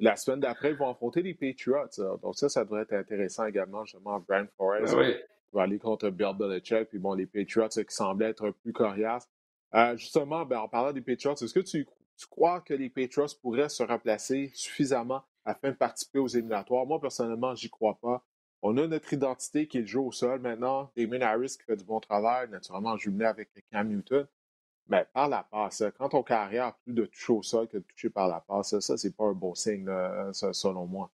La 0.00 0.16
semaine 0.16 0.40
d'après, 0.40 0.70
ils 0.70 0.76
vont 0.76 0.88
affronter 0.88 1.20
les 1.20 1.34
Patriots. 1.34 2.18
Donc 2.22 2.36
ça, 2.36 2.48
ça 2.48 2.64
devrait 2.64 2.82
être 2.82 2.94
intéressant 2.94 3.44
également, 3.44 3.84
justement, 3.84 4.18
Brian 4.26 4.46
Forrest. 4.56 4.96
Ah 4.98 5.10
va 5.52 5.62
aller 5.62 5.78
contre 5.78 6.08
Bill 6.08 6.32
Belichick. 6.38 6.88
Puis 6.88 6.98
bon, 6.98 7.12
les 7.12 7.26
Patriots 7.26 7.68
qui 7.68 7.84
semblaient 7.94 8.30
être 8.30 8.50
plus 8.50 8.72
coriaces. 8.72 9.28
Euh, 9.74 9.94
justement, 9.98 10.46
ben, 10.46 10.60
en 10.60 10.68
parlant 10.68 10.92
des 10.92 11.02
Patriots, 11.02 11.34
est-ce 11.34 11.52
que 11.52 11.60
tu, 11.60 11.86
tu 12.16 12.26
crois 12.28 12.62
que 12.62 12.72
les 12.72 12.88
Patriots 12.88 13.26
pourraient 13.42 13.68
se 13.68 13.82
remplacer 13.82 14.50
suffisamment 14.54 15.22
afin 15.44 15.68
de 15.68 15.76
participer 15.76 16.18
aux 16.18 16.28
éliminatoires? 16.28 16.86
Moi, 16.86 16.98
personnellement, 16.98 17.54
j'y 17.54 17.68
crois 17.68 17.98
pas. 18.00 18.24
On 18.66 18.78
a 18.78 18.86
notre 18.86 19.12
identité 19.12 19.66
qui 19.66 19.76
est 19.76 19.82
le 19.82 19.86
jeu 19.86 20.00
au 20.00 20.10
sol 20.10 20.40
maintenant. 20.40 20.90
Damon 20.96 21.20
Harris 21.20 21.58
qui 21.58 21.64
fait 21.66 21.76
du 21.76 21.84
bon 21.84 22.00
travail, 22.00 22.48
naturellement 22.48 22.96
jumelé 22.96 23.26
avec 23.26 23.50
Cam 23.70 23.86
Newton. 23.86 24.26
Mais 24.88 25.06
par 25.12 25.28
la 25.28 25.42
passe, 25.42 25.84
quand 25.98 26.08
ton 26.08 26.22
carrière 26.22 26.64
a 26.64 26.78
plus 26.82 26.94
de 26.94 27.04
toucher 27.04 27.32
au 27.34 27.42
sol 27.42 27.68
que 27.68 27.76
de 27.76 27.82
toucher 27.82 28.08
par 28.08 28.26
la 28.26 28.40
passe, 28.40 28.78
ça, 28.80 28.96
c'est 28.96 29.14
pas 29.14 29.24
un 29.24 29.34
bon 29.34 29.54
signe, 29.54 29.86
selon 30.32 30.86
moi. 30.86 31.10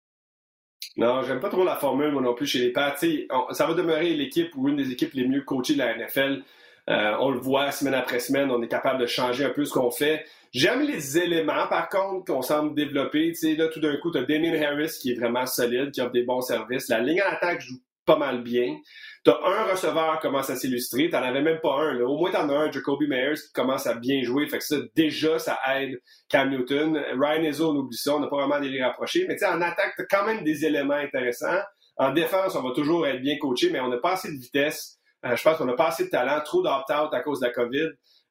Non, 0.96 1.22
j'aime 1.22 1.38
pas 1.38 1.48
trop 1.48 1.62
la 1.62 1.76
formule, 1.76 2.10
moi 2.10 2.20
non 2.20 2.34
plus, 2.34 2.48
chez 2.48 2.58
les 2.58 2.72
Pats. 2.72 2.96
ça 2.96 3.66
va 3.66 3.74
demeurer 3.74 4.14
l'équipe 4.14 4.52
ou 4.56 4.68
une 4.68 4.76
des 4.76 4.90
équipes 4.90 5.12
les 5.14 5.28
mieux 5.28 5.42
coachées 5.42 5.74
de 5.74 5.78
la 5.78 5.96
NFL. 5.96 6.42
Euh, 6.88 7.16
on 7.18 7.30
le 7.30 7.38
voit 7.38 7.72
semaine 7.72 7.94
après 7.94 8.20
semaine, 8.20 8.50
on 8.50 8.62
est 8.62 8.68
capable 8.68 9.00
de 9.00 9.06
changer 9.06 9.44
un 9.44 9.50
peu 9.50 9.64
ce 9.64 9.72
qu'on 9.72 9.90
fait. 9.90 10.24
J'aime 10.52 10.82
les 10.82 11.18
éléments, 11.18 11.66
par 11.68 11.88
contre, 11.88 12.32
qu'on 12.32 12.42
semble 12.42 12.74
développer. 12.74 13.32
là, 13.58 13.68
tout 13.68 13.80
d'un 13.80 13.96
coup, 13.96 14.12
tu 14.12 14.18
as 14.18 14.22
Damien 14.22 14.54
Harris 14.62 14.96
qui 15.00 15.12
est 15.12 15.18
vraiment 15.18 15.46
solide, 15.46 15.90
qui 15.90 16.00
offre 16.00 16.12
des 16.12 16.22
bons 16.22 16.40
services. 16.40 16.88
La 16.88 17.00
ligne 17.00 17.22
en 17.22 17.32
attaque 17.32 17.60
joue 17.60 17.80
pas 18.06 18.16
mal 18.16 18.42
bien. 18.42 18.78
Tu 19.24 19.30
as 19.30 19.38
un 19.44 19.64
receveur 19.64 20.20
qui 20.20 20.28
commence 20.28 20.48
à 20.48 20.54
s'illustrer. 20.54 21.10
Tu 21.10 21.16
avais 21.16 21.42
même 21.42 21.58
pas 21.60 21.74
un. 21.80 22.00
Au 22.00 22.16
moins, 22.16 22.30
tu 22.30 22.36
en 22.36 22.48
as 22.48 22.54
un, 22.54 22.70
Jacoby 22.70 23.08
Meyers, 23.08 23.34
qui 23.34 23.52
commence 23.52 23.86
à 23.88 23.94
bien 23.94 24.22
jouer. 24.22 24.46
Fait 24.46 24.58
que 24.58 24.64
ça, 24.64 24.76
déjà, 24.94 25.40
ça 25.40 25.58
aide 25.74 26.00
Cam 26.28 26.48
Newton. 26.48 26.96
Ryan 27.20 27.42
Ezzo, 27.42 27.72
on 27.72 27.76
oublie 27.76 27.96
ça. 27.96 28.14
On 28.14 28.20
n'a 28.20 28.28
pas 28.28 28.36
vraiment 28.36 28.54
à 28.54 28.60
les 28.60 28.82
rapprocher. 28.82 29.26
Mais 29.28 29.44
en 29.44 29.60
attaque, 29.60 29.94
tu 29.96 30.02
as 30.02 30.06
quand 30.06 30.24
même 30.24 30.44
des 30.44 30.64
éléments 30.64 30.94
intéressants. 30.94 31.60
En 31.98 32.12
défense, 32.12 32.54
on 32.54 32.62
va 32.62 32.74
toujours 32.74 33.06
être 33.06 33.20
bien 33.20 33.36
coaché, 33.38 33.70
mais 33.70 33.80
on 33.80 33.88
n'a 33.88 33.98
pas 33.98 34.12
assez 34.12 34.28
de 34.28 34.38
vitesse. 34.38 34.95
Euh, 35.26 35.36
je 35.36 35.42
pense 35.42 35.58
qu'on 35.58 35.64
n'a 35.64 35.74
pas 35.74 35.88
assez 35.88 36.04
de 36.04 36.10
talent, 36.10 36.40
trop 36.44 36.62
d'opt-out 36.62 37.12
à 37.12 37.20
cause 37.20 37.40
de 37.40 37.46
la 37.46 37.52
COVID. 37.52 37.88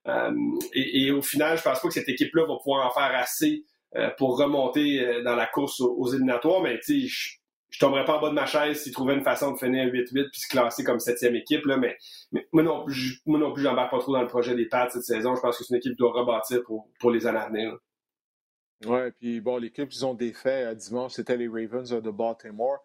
Euh, 0.07 0.31
et, 0.73 1.11
au 1.11 1.21
final, 1.21 1.57
je 1.57 1.63
pense 1.63 1.79
pas 1.79 1.87
que 1.87 1.93
cette 1.93 2.09
équipe-là 2.09 2.45
va 2.45 2.57
pouvoir 2.57 2.85
en 2.85 2.91
faire 2.91 3.17
assez 3.17 3.65
euh, 3.95 4.09
pour 4.17 4.37
remonter 4.37 5.23
dans 5.23 5.35
la 5.35 5.47
course 5.47 5.81
aux, 5.81 6.07
éliminatoires. 6.07 6.61
Mais 6.61 6.79
tu 6.79 7.07
sais, 7.07 7.39
je 7.69 7.79
tomberais 7.79 8.05
pas 8.05 8.17
en 8.17 8.21
bas 8.21 8.29
de 8.29 8.35
ma 8.35 8.45
chaise 8.45 8.83
s'ils 8.83 8.93
trouvaient 8.93 9.15
une 9.15 9.23
façon 9.23 9.51
de 9.51 9.57
finir 9.57 9.87
8-8 9.87 10.29
puis 10.31 10.41
se 10.41 10.47
classer 10.47 10.83
comme 10.83 10.99
septième 10.99 11.35
équipe. 11.35 11.65
Là, 11.65 11.77
mais, 11.77 11.97
moi 12.51 12.63
non 12.63 12.85
plus, 12.85 13.21
moi 13.25 13.39
non 13.39 13.51
plus, 13.51 13.63
j'embarque 13.63 13.91
pas 13.91 13.99
trop 13.99 14.13
dans 14.13 14.21
le 14.21 14.27
projet 14.27 14.55
des 14.55 14.67
Pats 14.67 14.89
cette 14.89 15.03
saison. 15.03 15.35
Je 15.35 15.41
pense 15.41 15.57
que 15.57 15.63
c'est 15.63 15.73
une 15.73 15.77
équipe 15.77 15.93
qui 15.93 15.97
doit 15.97 16.11
rebâtir 16.11 16.61
pour, 16.63 17.11
les 17.11 17.25
années 17.25 17.39
à 17.39 17.49
venir. 17.49 17.77
Oui, 18.85 19.11
puis 19.19 19.41
bon, 19.41 19.57
l'équipe 19.57 19.89
qu'ils 19.89 20.05
ont 20.05 20.13
défait 20.13 20.75
dimanche, 20.75 21.13
c'était 21.13 21.37
les 21.37 21.47
Ravens 21.47 21.89
de 21.89 22.11
Baltimore. 22.11 22.77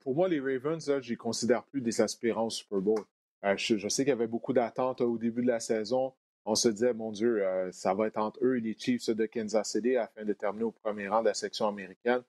Pour 0.00 0.14
moi, 0.14 0.28
les 0.28 0.38
Ravens, 0.38 1.00
je 1.00 1.10
les 1.10 1.16
considère 1.16 1.64
plus 1.64 1.80
des 1.80 2.00
aspirants 2.00 2.46
au 2.46 2.50
Super 2.50 2.80
Bowl. 2.80 3.04
Je, 3.42 3.88
sais 3.88 4.02
qu'il 4.02 4.10
y 4.10 4.12
avait 4.12 4.26
beaucoup 4.26 4.52
d'attentes 4.52 5.00
au 5.00 5.18
début 5.18 5.42
de 5.42 5.48
la 5.48 5.60
saison. 5.60 6.12
On 6.44 6.54
se 6.54 6.68
disait, 6.68 6.94
mon 6.94 7.10
Dieu, 7.10 7.42
ça 7.72 7.94
va 7.94 8.06
être 8.06 8.18
entre 8.18 8.38
eux 8.44 8.56
et 8.56 8.60
les 8.60 8.76
Chiefs 8.78 9.10
de 9.10 9.26
Kansas 9.26 9.70
City 9.70 9.96
afin 9.96 10.24
de 10.24 10.32
terminer 10.32 10.64
au 10.64 10.70
premier 10.70 11.08
rang 11.08 11.20
de 11.20 11.26
la 11.26 11.34
section 11.34 11.66
américaine. 11.66 12.22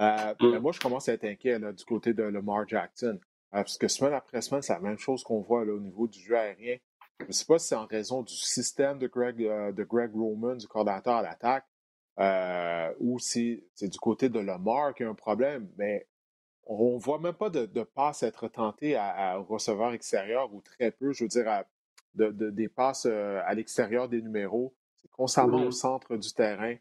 Euh, 0.00 0.34
mm. 0.40 0.58
moi, 0.58 0.72
je 0.72 0.80
commence 0.80 1.08
à 1.08 1.12
être 1.12 1.24
inquiet 1.24 1.58
du 1.58 1.84
côté 1.84 2.14
de 2.14 2.22
Lamar 2.22 2.66
Jackson. 2.66 3.18
Euh, 3.54 3.58
parce 3.58 3.78
que 3.78 3.88
semaine 3.88 4.14
après 4.14 4.40
semaine, 4.40 4.62
c'est 4.62 4.72
la 4.72 4.80
même 4.80 4.98
chose 4.98 5.22
qu'on 5.22 5.40
voit 5.40 5.62
au 5.62 5.80
niveau 5.80 6.06
du 6.06 6.20
jeu 6.20 6.36
aérien. 6.36 6.76
Je 7.20 7.26
ne 7.26 7.32
sais 7.32 7.44
pas 7.44 7.58
si 7.58 7.68
c'est 7.68 7.74
en 7.74 7.86
raison 7.86 8.22
du 8.22 8.34
système 8.34 8.98
de 8.98 9.06
Greg, 9.06 9.42
euh, 9.42 9.72
de 9.72 9.84
Greg 9.84 10.14
Roman, 10.14 10.54
du 10.54 10.66
coordinateur 10.66 11.16
à 11.16 11.22
l'attaque, 11.22 11.66
ou 12.98 13.18
si 13.18 13.62
c'est 13.74 13.88
du 13.88 13.98
côté 13.98 14.28
de 14.28 14.38
Lamar 14.38 14.94
qui 14.94 15.04
a 15.04 15.08
un 15.08 15.14
problème, 15.14 15.68
mais 15.76 16.06
on 16.78 16.94
ne 16.94 17.00
voit 17.00 17.18
même 17.18 17.34
pas 17.34 17.50
de, 17.50 17.82
passes 17.82 18.22
être 18.22 18.48
tentées 18.48 18.96
à, 18.96 19.36
receveur 19.36 19.92
extérieur 19.92 20.52
ou 20.54 20.60
très 20.60 20.90
peu, 20.90 21.12
je 21.12 21.24
veux 21.24 21.28
dire, 21.28 21.64
des 22.14 22.68
passes 22.68 23.06
à 23.06 23.52
l'extérieur 23.54 24.08
des 24.08 24.22
numéros. 24.22 24.74
C'est 25.02 25.10
constamment 25.10 25.62
au 25.62 25.70
centre 25.70 26.16
du 26.16 26.32
terrain 26.32 26.76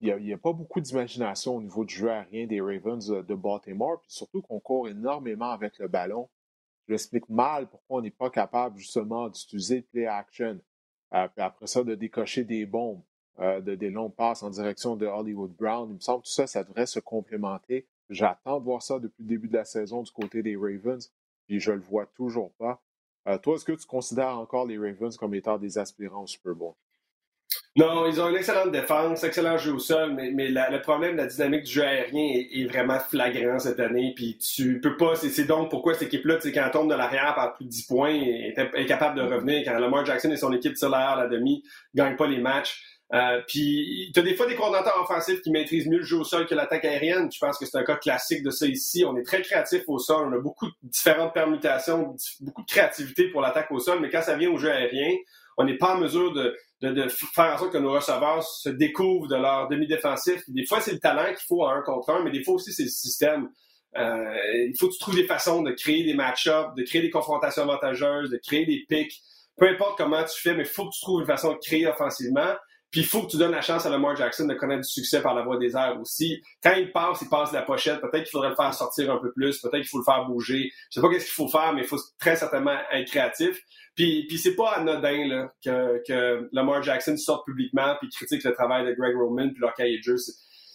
il 0.00 0.16
n'y 0.16 0.32
a, 0.32 0.38
pas 0.38 0.52
beaucoup 0.52 0.80
d'imagination 0.80 1.56
au 1.56 1.62
niveau 1.62 1.84
du 1.84 1.94
jeu 1.94 2.10
aérien 2.10 2.46
des 2.46 2.60
Ravens 2.60 3.06
de 3.06 3.34
Baltimore, 3.34 4.00
puis 4.00 4.10
surtout 4.10 4.40
qu'on 4.40 4.58
court 4.58 4.88
énormément 4.88 5.50
avec 5.50 5.78
le 5.78 5.88
ballon. 5.88 6.28
Je 6.86 6.94
l'explique 6.94 7.28
mal 7.28 7.68
pourquoi 7.68 7.98
on 7.98 8.02
n'est 8.02 8.10
pas 8.10 8.30
capable 8.30 8.78
justement 8.78 9.28
d'utiliser 9.28 9.76
le 9.76 9.82
play 9.82 10.06
action, 10.06 10.58
euh, 11.14 11.28
puis 11.28 11.42
après 11.42 11.66
ça 11.66 11.84
de 11.84 11.94
décocher 11.94 12.44
des 12.44 12.64
bombes, 12.64 13.02
euh, 13.40 13.60
de, 13.60 13.74
des 13.74 13.90
longues 13.90 14.14
passes 14.14 14.42
en 14.42 14.50
direction 14.50 14.96
de 14.96 15.06
Hollywood 15.06 15.52
Brown. 15.52 15.90
Il 15.90 15.96
me 15.96 16.00
semble 16.00 16.22
que 16.22 16.28
tout 16.28 16.32
ça, 16.32 16.46
ça 16.46 16.64
devrait 16.64 16.86
se 16.86 16.98
complémenter. 16.98 17.86
J'attends 18.10 18.58
de 18.58 18.64
voir 18.64 18.82
ça 18.82 18.98
depuis 18.98 19.22
le 19.22 19.28
début 19.28 19.48
de 19.48 19.54
la 19.54 19.64
saison 19.64 20.02
du 20.02 20.10
côté 20.10 20.42
des 20.42 20.56
Ravens, 20.56 21.10
puis 21.46 21.60
je 21.60 21.72
le 21.72 21.80
vois 21.80 22.06
toujours 22.06 22.52
pas. 22.58 22.82
Euh, 23.28 23.38
toi, 23.38 23.54
est-ce 23.54 23.64
que 23.64 23.72
tu 23.72 23.86
considères 23.86 24.38
encore 24.38 24.66
les 24.66 24.78
Ravens 24.78 25.16
comme 25.16 25.34
étant 25.34 25.58
des 25.58 25.78
aspirants 25.78 26.24
au 26.24 26.26
Super 26.26 26.54
Bowl? 26.54 26.74
Non, 27.76 28.04
ils 28.06 28.20
ont 28.20 28.28
une 28.28 28.36
excellente 28.36 28.72
défense, 28.72 29.22
excellent 29.22 29.56
jeu 29.56 29.72
au 29.72 29.78
sol, 29.78 30.12
mais, 30.14 30.32
mais 30.32 30.48
le 30.48 30.80
problème 30.80 31.12
de 31.12 31.18
la 31.18 31.26
dynamique 31.26 31.62
du 31.64 31.72
jeu 31.72 31.84
aérien 31.84 32.42
est, 32.52 32.64
vraiment 32.64 32.98
flagrant 32.98 33.60
cette 33.60 33.78
année. 33.78 34.12
Puis 34.16 34.38
tu 34.38 34.80
peux 34.80 34.96
pas. 34.96 35.14
C'est 35.14 35.44
donc 35.44 35.70
pourquoi 35.70 35.94
cette 35.94 36.08
équipe-là, 36.08 36.38
quand 36.42 36.50
elle 36.64 36.70
tombe 36.72 36.90
de 36.90 36.96
l'arrière 36.96 37.32
par 37.36 37.54
plus 37.54 37.66
de 37.66 37.70
10 37.70 37.86
points, 37.86 38.12
est 38.12 38.58
incapable 38.58 39.18
de 39.18 39.22
revenir. 39.22 39.62
Quand 39.64 39.78
Lamar 39.78 40.04
Jackson 40.04 40.30
et 40.30 40.36
son 40.36 40.52
équipe 40.52 40.76
sur 40.76 40.88
l'arrière 40.88 41.16
la 41.16 41.28
demi 41.28 41.62
gagnent 41.94 42.16
pas 42.16 42.26
les 42.26 42.40
matchs. 42.40 42.99
Euh, 43.12 43.40
puis 43.48 44.10
tu 44.14 44.20
as 44.20 44.22
des 44.22 44.34
fois 44.34 44.46
des 44.46 44.54
coordinateurs 44.54 45.00
offensifs 45.02 45.40
qui 45.42 45.50
maîtrisent 45.50 45.88
mieux 45.88 45.98
le 45.98 46.04
jeu 46.04 46.18
au 46.18 46.24
sol 46.24 46.46
que 46.46 46.54
l'attaque 46.54 46.84
aérienne. 46.84 47.30
Je 47.32 47.38
pense 47.38 47.58
que 47.58 47.66
c'est 47.66 47.76
un 47.76 47.84
cas 47.84 47.96
classique 47.96 48.42
de 48.44 48.50
ça 48.50 48.66
ici. 48.66 49.04
On 49.04 49.16
est 49.16 49.24
très 49.24 49.42
créatif 49.42 49.82
au 49.88 49.98
sol. 49.98 50.28
On 50.28 50.32
a 50.32 50.40
beaucoup 50.40 50.66
de 50.66 50.74
différentes 50.82 51.34
permutations, 51.34 52.14
beaucoup 52.40 52.62
de 52.62 52.70
créativité 52.70 53.28
pour 53.28 53.40
l'attaque 53.40 53.70
au 53.72 53.80
sol, 53.80 53.98
mais 54.00 54.10
quand 54.10 54.22
ça 54.22 54.36
vient 54.36 54.50
au 54.50 54.58
jeu 54.58 54.70
aérien, 54.70 55.16
on 55.56 55.64
n'est 55.64 55.76
pas 55.76 55.96
en 55.96 55.98
mesure 55.98 56.32
de 56.32 56.56
de, 56.80 57.08
faire 57.08 57.54
en 57.54 57.58
sorte 57.58 57.72
que 57.72 57.78
nos 57.78 57.92
receveurs 57.92 58.42
se 58.42 58.70
découvrent 58.70 59.28
de 59.28 59.36
leur 59.36 59.68
demi-défensif. 59.68 60.42
Des 60.48 60.64
fois, 60.64 60.80
c'est 60.80 60.92
le 60.92 60.98
talent 60.98 61.26
qu'il 61.26 61.44
faut 61.46 61.64
à 61.64 61.74
un 61.74 61.82
contre 61.82 62.10
un, 62.10 62.24
mais 62.24 62.30
des 62.30 62.42
fois 62.42 62.54
aussi, 62.54 62.72
c'est 62.72 62.84
le 62.84 62.88
système. 62.88 63.50
Euh, 63.96 64.66
il 64.66 64.74
faut 64.78 64.88
que 64.88 64.92
tu 64.92 64.98
trouves 64.98 65.16
des 65.16 65.26
façons 65.26 65.62
de 65.62 65.72
créer 65.72 66.04
des 66.04 66.14
match-ups, 66.14 66.74
de 66.76 66.82
créer 66.84 67.02
des 67.02 67.10
confrontations 67.10 67.62
avantageuses, 67.62 68.30
de 68.30 68.38
créer 68.38 68.64
des 68.64 68.84
pics. 68.88 69.20
Peu 69.58 69.68
importe 69.68 69.98
comment 69.98 70.24
tu 70.24 70.40
fais, 70.40 70.54
mais 70.54 70.62
il 70.62 70.68
faut 70.68 70.88
que 70.88 70.94
tu 70.94 71.00
trouves 71.00 71.20
une 71.20 71.26
façon 71.26 71.52
de 71.52 71.58
créer 71.58 71.86
offensivement. 71.86 72.54
Puis 72.90 73.02
il 73.02 73.06
faut 73.06 73.22
que 73.22 73.30
tu 73.30 73.36
donnes 73.36 73.52
la 73.52 73.60
chance 73.60 73.86
à 73.86 73.90
Lamar 73.90 74.16
Jackson 74.16 74.46
de 74.46 74.54
connaître 74.54 74.82
du 74.82 74.88
succès 74.88 75.22
par 75.22 75.34
la 75.34 75.42
voie 75.42 75.58
des 75.58 75.76
airs 75.76 75.96
aussi. 76.00 76.42
Quand 76.62 76.72
il 76.72 76.90
passe, 76.90 77.22
il 77.22 77.28
passe 77.28 77.50
de 77.50 77.56
la 77.56 77.62
pochette. 77.62 78.00
Peut-être 78.00 78.24
qu'il 78.24 78.32
faudrait 78.32 78.50
le 78.50 78.56
faire 78.56 78.74
sortir 78.74 79.12
un 79.12 79.18
peu 79.18 79.32
plus. 79.32 79.60
Peut-être 79.60 79.76
qu'il 79.76 79.88
faut 79.88 79.98
le 79.98 80.04
faire 80.04 80.26
bouger. 80.26 80.72
Je 80.90 80.94
sais 80.94 81.00
pas 81.00 81.08
qu'est-ce 81.08 81.26
qu'il 81.26 81.34
faut 81.34 81.48
faire, 81.48 81.72
mais 81.72 81.82
il 81.82 81.86
faut 81.86 81.98
très 82.18 82.34
certainement 82.34 82.76
être 82.92 83.08
créatif. 83.08 83.62
Puis, 83.94 84.26
puis 84.26 84.38
c'est 84.38 84.56
pas 84.56 84.70
anodin 84.70 85.28
là, 85.28 85.52
que, 85.64 86.02
que 86.06 86.48
Lamar 86.52 86.82
Jackson 86.82 87.16
sorte 87.16 87.44
publiquement 87.46 87.94
puis 88.00 88.08
critique 88.08 88.42
le 88.42 88.52
travail 88.52 88.84
de 88.86 88.92
Greg 88.92 89.16
Roman 89.16 89.50
puis 89.50 89.60
leur 89.60 89.74
cahier 89.74 89.98
de 89.98 90.02
jeu. 90.02 90.16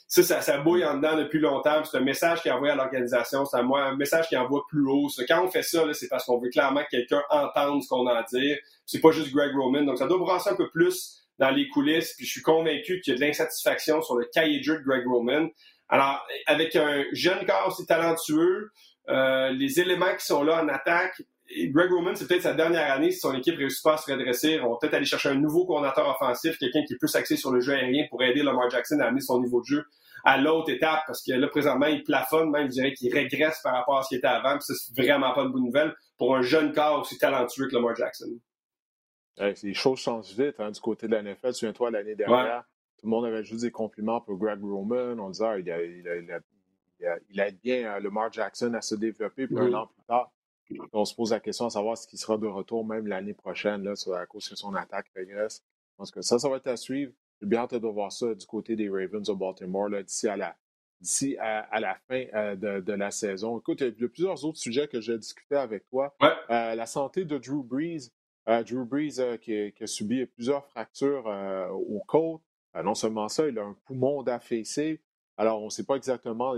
Ça, 0.07 0.23
ça, 0.23 0.39
ça, 0.39 0.59
bouille 0.59 0.85
en 0.85 0.97
dedans 0.97 1.17
depuis 1.17 1.39
longtemps. 1.39 1.83
C'est 1.83 1.97
un 1.97 2.01
message 2.01 2.41
qu'il 2.41 2.51
envoie 2.51 2.71
à 2.71 2.75
l'organisation. 2.75 3.43
C'est 3.43 3.57
un, 3.57 3.95
message 3.95 4.29
qu'il 4.29 4.37
envoie 4.37 4.63
plus 4.69 4.87
haut. 4.87 5.07
Quand 5.27 5.43
on 5.43 5.49
fait 5.49 5.63
ça, 5.63 5.83
c'est 5.93 6.07
parce 6.07 6.25
qu'on 6.25 6.39
veut 6.39 6.49
clairement 6.49 6.83
que 6.83 6.91
quelqu'un 6.91 7.23
entende 7.29 7.81
ce 7.81 7.89
qu'on 7.89 8.07
a 8.07 8.13
à 8.13 8.23
dire. 8.23 8.57
C'est 8.85 9.01
pas 9.01 9.11
juste 9.11 9.33
Greg 9.33 9.53
Roman. 9.55 9.81
Donc, 9.81 9.97
ça 9.97 10.07
doit 10.07 10.19
brasser 10.19 10.51
un 10.51 10.55
peu 10.55 10.69
plus 10.69 11.24
dans 11.39 11.49
les 11.49 11.67
coulisses. 11.69 12.13
Puis, 12.15 12.25
je 12.25 12.31
suis 12.31 12.41
convaincu 12.41 13.01
qu'il 13.01 13.13
y 13.13 13.15
a 13.15 13.19
de 13.19 13.25
l'insatisfaction 13.25 14.01
sur 14.01 14.15
le 14.15 14.25
cahier 14.33 14.59
de 14.59 14.63
jeu 14.63 14.79
de 14.79 14.83
Greg 14.83 15.05
Roman. 15.07 15.47
Alors, 15.89 16.25
avec 16.47 16.75
un 16.75 17.03
jeune 17.11 17.45
corps 17.45 17.67
aussi 17.67 17.85
talentueux, 17.85 18.71
euh, 19.09 19.51
les 19.51 19.79
éléments 19.79 20.15
qui 20.17 20.25
sont 20.25 20.43
là 20.43 20.63
en 20.63 20.67
attaque, 20.67 21.21
Greg 21.47 21.91
Roman, 21.91 22.15
c'est 22.15 22.27
peut-être 22.27 22.41
sa 22.41 22.53
dernière 22.53 22.91
année 22.91 23.11
si 23.11 23.19
son 23.19 23.33
équipe 23.35 23.55
réussit 23.57 23.83
pas 23.83 23.93
à 23.93 23.97
se 23.97 24.11
redresser. 24.11 24.59
On 24.61 24.71
va 24.71 24.77
peut-être 24.81 24.95
aller 24.95 25.05
chercher 25.05 25.29
un 25.29 25.35
nouveau 25.35 25.65
coordinateur 25.65 26.09
offensif, 26.09 26.57
quelqu'un 26.57 26.83
qui 26.87 26.93
est 26.93 26.97
plus 26.97 27.37
sur 27.37 27.51
le 27.51 27.59
jeu 27.59 27.73
aérien 27.73 28.05
pour 28.09 28.23
aider 28.23 28.41
Lamar 28.41 28.69
Jackson 28.69 28.99
à 28.99 29.05
amener 29.05 29.21
son 29.21 29.41
niveau 29.41 29.61
de 29.61 29.65
jeu 29.65 29.85
à 30.23 30.39
l'autre 30.39 30.71
étape 30.71 31.03
parce 31.05 31.23
que 31.23 31.33
là, 31.33 31.47
présentement, 31.47 31.85
il 31.85 32.03
plafonne, 32.03 32.49
même, 32.49 32.65
je 32.65 32.71
dirais 32.71 32.93
qu'il 32.93 33.13
régresse 33.13 33.59
par 33.63 33.73
rapport 33.73 33.99
à 33.99 34.03
ce 34.03 34.09
qu'il 34.09 34.17
était 34.17 34.27
avant. 34.27 34.53
Puis 34.53 34.63
ça, 34.63 34.73
c'est 34.73 34.99
vraiment 34.99 35.33
pas 35.33 35.43
une 35.43 35.51
bonne 35.51 35.65
nouvelle 35.65 35.93
pour 36.17 36.35
un 36.35 36.41
jeune 36.41 36.73
corps 36.73 37.01
aussi 37.01 37.17
talentueux 37.19 37.67
que 37.67 37.75
Lamar 37.75 37.95
Jackson. 37.95 38.31
Les 39.37 39.73
choses 39.73 39.99
changent 39.99 40.33
vite 40.37 40.59
hein, 40.59 40.71
du 40.71 40.79
côté 40.79 41.07
de 41.07 41.13
la 41.13 41.23
NFL. 41.23 41.53
Souviens-toi, 41.53 41.91
l'année 41.91 42.15
dernière, 42.15 42.63
tout 42.97 43.05
le 43.05 43.09
monde 43.09 43.25
avait 43.25 43.43
juste 43.43 43.61
des 43.61 43.71
compliments 43.71 44.21
pour 44.21 44.37
Greg 44.37 44.61
Roman. 44.61 45.19
On 45.19 45.29
disait, 45.29 45.45
ah, 45.45 45.59
il, 45.59 45.69
a, 45.69 45.83
il, 47.29 47.39
aide 47.39 47.59
bien 47.61 47.95
euh, 47.95 47.99
Lamar 47.99 48.31
Jackson 48.31 48.73
à 48.73 48.81
se 48.81 48.95
développer. 48.95 49.47
Puis 49.47 49.57
un 49.57 49.73
an 49.73 49.87
plus 49.87 50.03
tard, 50.07 50.31
on 50.93 51.05
se 51.05 51.13
pose 51.13 51.31
la 51.31 51.39
question 51.39 51.65
à 51.65 51.69
savoir 51.69 51.97
ce 51.97 52.07
qui 52.07 52.17
sera 52.17 52.37
de 52.37 52.47
retour 52.47 52.85
même 52.85 53.07
l'année 53.07 53.33
prochaine, 53.33 53.83
là, 53.83 53.93
à 54.17 54.25
cause 54.25 54.47
que 54.47 54.55
son 54.55 54.73
attaque 54.75 55.07
régresse. 55.15 55.63
Je 55.91 55.97
pense 55.97 56.11
que 56.11 56.21
ça, 56.21 56.39
ça 56.39 56.49
va 56.49 56.57
être 56.57 56.67
à 56.67 56.77
suivre. 56.77 57.13
J'ai 57.41 57.47
bien 57.47 57.59
hâte 57.59 57.75
de 57.75 57.87
voir 57.87 58.11
ça 58.11 58.33
du 58.33 58.45
côté 58.45 58.75
des 58.75 58.89
Ravens 58.89 59.27
de 59.27 59.33
Baltimore 59.33 59.89
d'ici 60.03 60.27
à 60.27 60.37
la, 60.37 60.55
d'ici 61.01 61.37
à, 61.39 61.79
la 61.79 61.95
fin 62.07 62.25
euh, 62.33 62.55
de, 62.55 62.93
la 62.93 63.11
saison. 63.11 63.59
Écoute, 63.59 63.81
il 63.81 63.95
y 63.99 64.03
a 64.03 64.07
plusieurs 64.07 64.43
autres 64.45 64.57
sujets 64.57 64.87
que 64.87 65.01
j'ai 65.01 65.17
discuté 65.17 65.55
avec 65.55 65.87
toi. 65.89 66.15
Euh, 66.23 66.75
la 66.75 66.85
santé 66.85 67.25
de 67.25 67.37
Drew 67.37 67.63
Brees. 67.63 68.11
Euh, 68.47 68.63
Drew 68.63 68.85
Brees 68.85 69.39
qui, 69.41 69.73
a 69.81 69.87
subi 69.87 70.25
plusieurs 70.25 70.65
fractures 70.67 71.25
aux 71.71 72.03
côtes. 72.07 72.41
non 72.83 72.95
seulement 72.95 73.27
ça, 73.27 73.47
il 73.47 73.57
a 73.57 73.63
un 73.63 73.75
poumon 73.85 74.23
d'affaissé. 74.23 75.01
Alors, 75.37 75.61
on 75.61 75.65
ne 75.65 75.69
sait 75.69 75.83
pas 75.83 75.95
exactement 75.95 76.53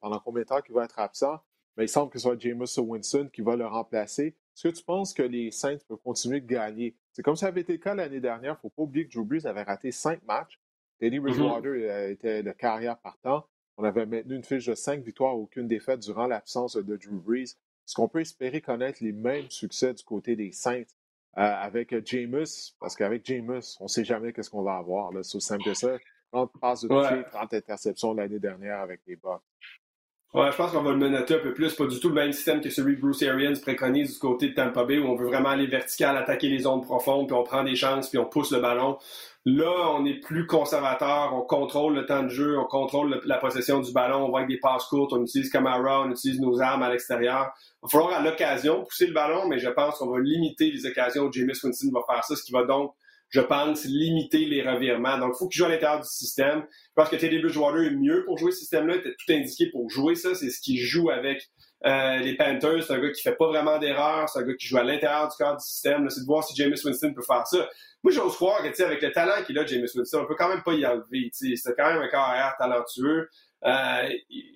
pendant 0.00 0.20
combien 0.20 0.42
de 0.42 0.48
temps 0.48 0.60
il 0.68 0.74
va 0.74 0.84
être 0.84 0.98
absent 0.98 1.40
mais 1.76 1.84
il 1.84 1.88
semble 1.88 2.10
que 2.10 2.18
ce 2.18 2.24
soit 2.24 2.38
Jameis 2.38 2.78
Winston 2.78 3.30
qui 3.32 3.42
va 3.42 3.56
le 3.56 3.66
remplacer. 3.66 4.26
Est-ce 4.26 4.68
que 4.68 4.74
tu 4.74 4.84
penses 4.84 5.14
que 5.14 5.22
les 5.22 5.50
Saints 5.50 5.78
peuvent 5.88 6.02
continuer 6.04 6.40
de 6.40 6.46
gagner? 6.46 6.94
C'est 7.12 7.22
comme 7.22 7.36
ça 7.36 7.46
avait 7.46 7.62
été 7.62 7.72
le 7.72 7.78
cas 7.78 7.94
l'année 7.94 8.20
dernière. 8.20 8.52
Il 8.52 8.56
ne 8.56 8.60
faut 8.60 8.68
pas 8.68 8.82
oublier 8.82 9.06
que 9.06 9.14
Drew 9.14 9.24
Brees 9.24 9.46
avait 9.46 9.62
raté 9.62 9.90
cinq 9.90 10.22
matchs. 10.26 10.60
Teddy 10.98 11.18
mm-hmm. 11.18 11.22
Bridgewater 11.22 11.72
euh, 11.72 12.10
était 12.10 12.42
de 12.42 12.52
carrière 12.52 12.98
partant. 12.98 13.46
On 13.76 13.84
avait 13.84 14.04
maintenu 14.04 14.36
une 14.36 14.44
fiche 14.44 14.66
de 14.66 14.74
cinq 14.74 15.02
victoires, 15.02 15.38
aucune 15.38 15.66
défaite 15.66 16.00
durant 16.00 16.26
l'absence 16.26 16.76
de 16.76 16.96
Drew 16.96 17.18
Brees. 17.18 17.56
Est-ce 17.86 17.94
qu'on 17.94 18.08
peut 18.08 18.20
espérer 18.20 18.60
connaître 18.60 18.98
les 19.02 19.12
mêmes 19.12 19.50
succès 19.50 19.92
du 19.94 20.04
côté 20.04 20.36
des 20.36 20.52
Saints 20.52 20.84
avec 21.34 21.94
Jameis, 22.04 22.74
parce 22.80 22.96
qu'avec 22.96 23.24
Jameis, 23.24 23.76
on 23.80 23.84
ne 23.84 23.88
sait 23.88 24.04
jamais 24.04 24.32
qu'est-ce 24.32 24.50
qu'on 24.50 24.62
va 24.62 24.76
avoir. 24.76 25.10
C'est 25.22 25.36
aussi 25.36 25.46
simple 25.46 25.64
que 25.64 25.74
ça. 25.74 25.96
30 26.32 26.52
passes 26.60 26.82
de 26.82 26.88
toucher, 26.88 27.24
30 27.32 27.54
interceptions 27.54 28.14
l'année 28.14 28.38
dernière 28.38 28.80
avec 28.80 29.00
les 29.06 29.16
Bucks. 29.16 29.40
Ouais, 30.32 30.52
je 30.52 30.56
pense 30.56 30.70
qu'on 30.70 30.82
va 30.82 30.92
le 30.92 30.96
menotter 30.96 31.34
un 31.34 31.40
peu 31.40 31.52
plus. 31.52 31.74
Pas 31.74 31.86
du 31.86 31.98
tout 31.98 32.08
le 32.08 32.14
même 32.14 32.32
système 32.32 32.60
que 32.60 32.70
celui 32.70 32.94
que 32.94 33.00
Bruce 33.00 33.22
Arians 33.24 33.58
préconise 33.60 34.12
du 34.14 34.18
côté 34.20 34.50
de 34.50 34.54
Tampa 34.54 34.84
Bay, 34.84 34.98
où 34.98 35.06
on 35.06 35.16
veut 35.16 35.26
vraiment 35.26 35.48
aller 35.48 35.66
vertical, 35.66 36.16
attaquer 36.16 36.48
les 36.48 36.60
zones 36.60 36.82
profondes, 36.82 37.26
puis 37.26 37.34
on 37.34 37.42
prend 37.42 37.64
des 37.64 37.74
chances, 37.74 38.08
puis 38.08 38.18
on 38.18 38.26
pousse 38.26 38.52
le 38.52 38.60
ballon. 38.60 38.96
Là, 39.46 39.94
on 39.94 40.04
est 40.04 40.20
plus 40.20 40.46
conservateur, 40.46 41.34
on 41.34 41.40
contrôle 41.40 41.94
le 41.94 42.04
temps 42.04 42.22
de 42.22 42.28
jeu, 42.28 42.58
on 42.58 42.66
contrôle 42.66 43.22
la 43.24 43.38
possession 43.38 43.80
du 43.80 43.90
ballon, 43.90 44.26
on 44.26 44.30
va 44.30 44.40
avec 44.40 44.50
des 44.50 44.58
passes 44.58 44.84
courtes, 44.84 45.14
on 45.14 45.22
utilise 45.22 45.48
Camara, 45.48 46.02
on 46.02 46.10
utilise 46.10 46.38
nos 46.40 46.60
armes 46.60 46.82
à 46.82 46.90
l'extérieur. 46.90 47.50
Il 47.56 47.78
va 47.84 47.88
falloir 47.88 48.12
à 48.12 48.22
l'occasion 48.22 48.84
pousser 48.84 49.06
le 49.06 49.14
ballon, 49.14 49.48
mais 49.48 49.58
je 49.58 49.70
pense 49.70 49.96
qu'on 49.96 50.10
va 50.10 50.20
limiter 50.20 50.70
les 50.70 50.84
occasions 50.84 51.24
où 51.24 51.32
James 51.32 51.52
Winston 51.64 51.88
va 51.90 52.00
faire 52.06 52.22
ça, 52.22 52.36
ce 52.36 52.42
qui 52.42 52.52
va 52.52 52.64
donc 52.64 52.92
je 53.30 53.40
pense, 53.40 53.84
limiter 53.84 54.44
les 54.44 54.60
revirements. 54.60 55.16
Donc, 55.18 55.34
il 55.34 55.38
faut 55.38 55.48
qu'il 55.48 55.58
joue 55.58 55.64
à 55.66 55.68
l'intérieur 55.68 56.00
du 56.00 56.08
système. 56.08 56.64
Je 56.68 56.92
pense 56.96 57.08
que 57.08 57.16
Teddy 57.16 57.38
Bridgewater 57.38 57.84
est 57.84 57.94
mieux 57.94 58.24
pour 58.24 58.36
jouer 58.38 58.50
ce 58.50 58.58
système-là. 58.58 58.96
Était 58.96 59.14
tout 59.14 59.32
indiqué 59.32 59.70
pour 59.70 59.88
jouer 59.88 60.16
ça. 60.16 60.34
C'est 60.34 60.50
ce 60.50 60.60
qu'il 60.60 60.80
joue 60.80 61.10
avec 61.10 61.48
euh, 61.86 62.18
les 62.18 62.36
Panthers. 62.36 62.82
C'est 62.82 62.92
un 62.92 62.98
gars 62.98 63.10
qui 63.10 63.22
fait 63.22 63.36
pas 63.36 63.46
vraiment 63.46 63.78
d'erreurs. 63.78 64.28
C'est 64.28 64.40
un 64.40 64.42
gars 64.42 64.54
qui 64.54 64.66
joue 64.66 64.78
à 64.78 64.82
l'intérieur 64.82 65.28
du 65.28 65.36
cadre 65.36 65.58
du 65.58 65.64
système. 65.64 66.10
C'est 66.10 66.22
de 66.22 66.26
voir 66.26 66.42
si 66.42 66.56
James 66.56 66.74
Winston 66.84 67.14
peut 67.14 67.22
faire 67.22 67.46
ça. 67.46 67.68
Moi, 68.02 68.12
j'ose 68.12 68.34
croire 68.34 68.62
que, 68.62 68.82
avec 68.82 69.02
le 69.02 69.12
talent 69.12 69.42
qu'il 69.44 69.58
a, 69.58 69.66
James 69.66 69.86
Winston, 69.94 70.22
on 70.22 70.26
peut 70.26 70.36
quand 70.36 70.48
même 70.48 70.62
pas 70.62 70.72
y 70.72 70.86
enlever. 70.86 71.30
C'est 71.32 71.76
quand 71.76 71.92
même 71.92 72.02
un 72.02 72.08
carrière 72.08 72.54
talentueux. 72.58 73.28
Euh, 73.66 74.08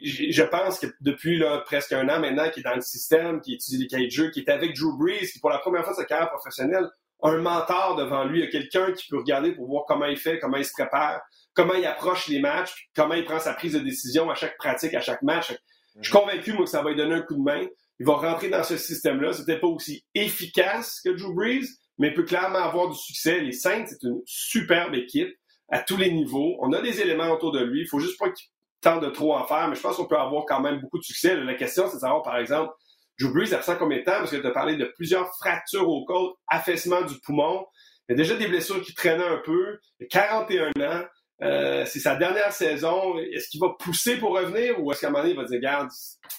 je 0.03 0.42
pense 0.45 0.78
que 0.78 0.86
depuis 1.01 1.38
là, 1.38 1.59
presque 1.66 1.92
un 1.92 2.09
an 2.09 2.20
maintenant 2.20 2.49
qu'il 2.49 2.61
est 2.61 2.70
dans 2.70 2.74
le 2.74 2.80
système, 2.80 3.42
qu'il 3.42 3.55
étudie 3.55 3.78
les 3.78 3.86
cahiers 3.86 4.07
de 4.07 4.12
jeu, 4.12 4.30
qu'il 4.30 4.45
est 4.45 4.51
avec 4.51 4.74
Drew 4.74 4.97
Brees, 4.97 5.28
qui 5.30 5.40
pour 5.40 5.51
la 5.51 5.59
première 5.59 5.84
fois 5.84 5.92
de 5.92 5.99
sa 5.99 6.05
carrière 6.05 6.30
professionnelle 6.30 6.88
un 7.24 7.38
mentor 7.38 7.97
devant 7.97 8.24
lui, 8.24 8.40
il 8.40 8.45
y 8.45 8.47
a 8.47 8.51
quelqu'un 8.51 8.92
qui 8.92 9.09
peut 9.09 9.18
regarder 9.18 9.53
pour 9.53 9.66
voir 9.66 9.84
comment 9.86 10.05
il 10.05 10.18
fait, 10.18 10.38
comment 10.38 10.59
il 10.59 10.64
se 10.64 10.72
prépare, 10.72 11.22
comment 11.55 11.74
il 11.74 11.86
approche 11.86 12.28
les 12.28 12.38
matchs, 12.38 12.88
comment 12.95 13.14
il 13.14 13.24
prend 13.24 13.38
sa 13.38 13.55
prise 13.55 13.72
de 13.72 13.78
décision 13.78 14.30
à 14.30 14.34
chaque 14.34 14.57
pratique, 14.59 14.95
à 14.95 15.01
chaque 15.01 15.22
match. 15.22 15.55
Je 16.01 16.11
suis 16.11 16.12
convaincu, 16.12 16.53
moi, 16.53 16.64
que 16.64 16.70
ça 16.70 16.82
va 16.82 16.90
lui 16.90 16.97
donner 16.97 17.14
un 17.14 17.22
coup 17.22 17.34
de 17.34 17.42
main. 17.42 17.66
Il 17.99 18.07
va 18.07 18.14
rentrer 18.14 18.51
dans 18.51 18.62
ce 18.62 18.76
système-là. 18.76 19.32
C'était 19.32 19.59
pas 19.59 19.68
aussi 19.68 20.05
efficace 20.14 21.01
que 21.03 21.11
Drew 21.11 21.32
Brees, 21.34 21.66
mais 21.99 22.12
peut 22.12 22.24
clairement 22.24 22.59
avoir 22.59 22.88
du 22.88 22.97
succès. 22.97 23.40
Les 23.40 23.53
Saints, 23.53 23.86
c'est 23.86 24.03
une 24.03 24.20
superbe 24.26 24.95
équipe 24.95 25.34
à 25.68 25.80
tous 25.80 25.97
les 25.97 26.12
niveaux. 26.12 26.57
On 26.61 26.72
a 26.72 26.80
des 26.80 27.01
éléments 27.01 27.30
autour 27.30 27.53
de 27.53 27.61
lui. 27.61 27.82
Il 27.82 27.88
faut 27.88 28.01
juste 28.01 28.18
pas 28.18 28.30
qu'il 28.30 28.47
tente 28.80 29.03
de 29.03 29.11
trop 29.11 29.34
en 29.34 29.47
faire, 29.47 29.68
mais 29.68 29.76
je 29.76 29.80
pense 29.80 29.97
qu'on 29.97 30.07
peut 30.07 30.16
avoir 30.16 30.45
quand 30.47 30.61
même 30.61 30.80
beaucoup 30.80 30.99
de 30.99 31.05
succès. 31.05 31.36
La 31.36 31.55
question, 31.55 31.88
c'est 31.88 31.97
de 31.97 32.01
savoir, 32.01 32.22
par 32.22 32.36
exemple, 32.38 32.72
Drew 33.18 33.32
Brees 33.32 33.55
absent 33.55 33.76
combien 33.78 33.99
de 33.99 34.05
temps? 34.05 34.18
Parce 34.18 34.30
que 34.30 34.36
tu 34.36 34.47
as 34.47 34.51
parlé 34.51 34.76
de 34.76 34.84
plusieurs 34.97 35.28
fractures 35.36 35.88
aux 35.88 36.05
côtes, 36.05 36.36
affaissement 36.49 37.03
du 37.03 37.14
poumon. 37.20 37.64
Il 38.09 38.12
y 38.12 38.14
a 38.14 38.16
déjà 38.16 38.36
des 38.36 38.49
blessures 38.49 38.82
qui 38.82 38.92
traînaient 38.92 39.24
un 39.24 39.40
peu. 39.45 39.78
Il 40.01 40.05
a 40.05 40.09
41 40.09 40.70
ans. 40.80 41.05
Euh, 41.42 41.84
c'est 41.86 42.01
sa 42.01 42.16
dernière 42.16 42.53
saison. 42.53 43.18
Est-ce 43.18 43.49
qu'il 43.49 43.61
va 43.61 43.70
pousser 43.78 44.18
pour 44.18 44.36
revenir 44.36 44.82
ou 44.82 44.92
est-ce 44.92 45.01
qu'à 45.01 45.09
un 45.09 45.11
moment 45.11 45.22
donné, 45.22 45.34
il 45.34 45.40
va 45.40 45.45
dire, 45.45 45.57
regarde, 45.57 45.88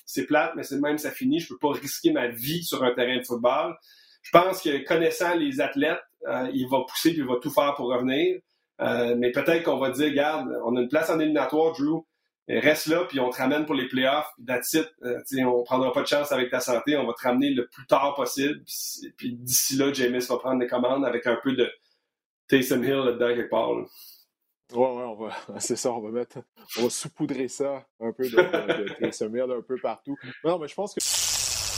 c'est 0.06 0.26
plate, 0.26 0.54
mais 0.56 0.64
c'est 0.64 0.80
même 0.80 0.98
ça 0.98 1.12
finit. 1.12 1.40
Je 1.40 1.50
peux 1.50 1.58
pas 1.58 1.72
risquer 1.72 2.12
ma 2.12 2.28
vie 2.28 2.64
sur 2.64 2.84
un 2.84 2.94
terrain 2.94 3.18
de 3.18 3.26
football. 3.26 3.76
Je 4.26 4.32
pense 4.32 4.62
que 4.62 4.86
connaissant 4.86 5.36
les 5.36 5.62
athlètes, 5.62 6.02
euh, 6.28 6.50
il 6.54 6.68
va 6.68 6.82
pousser 6.82 7.12
puis 7.12 7.20
il 7.20 7.28
va 7.28 7.36
tout 7.42 7.52
faire 7.52 7.74
pour 7.76 7.88
revenir. 7.88 8.40
Euh, 8.82 9.16
mais 9.18 9.32
peut-être 9.32 9.64
qu'on 9.64 9.78
va 9.78 9.92
dire, 9.92 10.10
regarde, 10.10 10.50
on 10.66 10.76
a 10.76 10.82
une 10.82 10.90
place 10.90 11.10
en 11.10 11.20
éliminatoire, 11.20 11.72
Drew 11.74 12.04
reste 12.48 12.88
là, 12.88 13.06
puis 13.06 13.20
on 13.20 13.30
te 13.30 13.38
ramène 13.38 13.66
pour 13.66 13.76
les 13.76 13.88
playoffs, 13.88 14.32
puis. 14.38 14.80
Euh, 15.04 15.46
on 15.46 15.64
prendra 15.64 15.92
pas 15.92 16.02
de 16.02 16.08
chance 16.08 16.32
avec 16.32 16.52
ta 16.52 16.60
santé, 16.60 16.96
on 16.96 17.08
va 17.08 17.14
te 17.14 17.24
ramener 17.28 17.50
le 17.50 17.68
plus 17.68 17.88
tard 17.88 18.14
possible, 18.16 18.64
puis, 19.18 19.34
d'ici 19.34 19.78
là, 19.78 19.92
James 19.94 20.20
va 20.20 20.38
prendre 20.38 20.60
les 20.60 20.68
commandes 20.68 21.06
avec 21.06 21.26
un 21.28 21.38
peu 21.42 21.54
de 21.54 21.70
Taysom 22.48 22.84
Hill 22.84 22.98
là-dedans 22.98 23.36
quelque 23.36 23.50
part. 23.50 23.72
Ouais, 23.72 24.78
ouais, 24.78 25.04
on 25.04 25.16
va, 25.16 25.36
c'est 25.60 25.76
ça, 25.76 25.92
on 25.92 26.02
va 26.02 26.10
mettre, 26.10 26.40
on 26.78 26.84
va 26.84 26.90
saupoudrer 26.90 27.48
ça, 27.48 27.86
un 28.00 28.12
peu 28.12 28.30
de, 28.30 28.36
de, 28.36 28.94
Taysom 28.94 29.36
Hill 29.36 29.52
un 29.52 29.62
peu 29.62 29.78
partout. 29.78 30.16
Non, 30.44 30.60
mais 30.60 30.68
je 30.68 30.76
pense 30.76 30.94
que... 30.94 31.02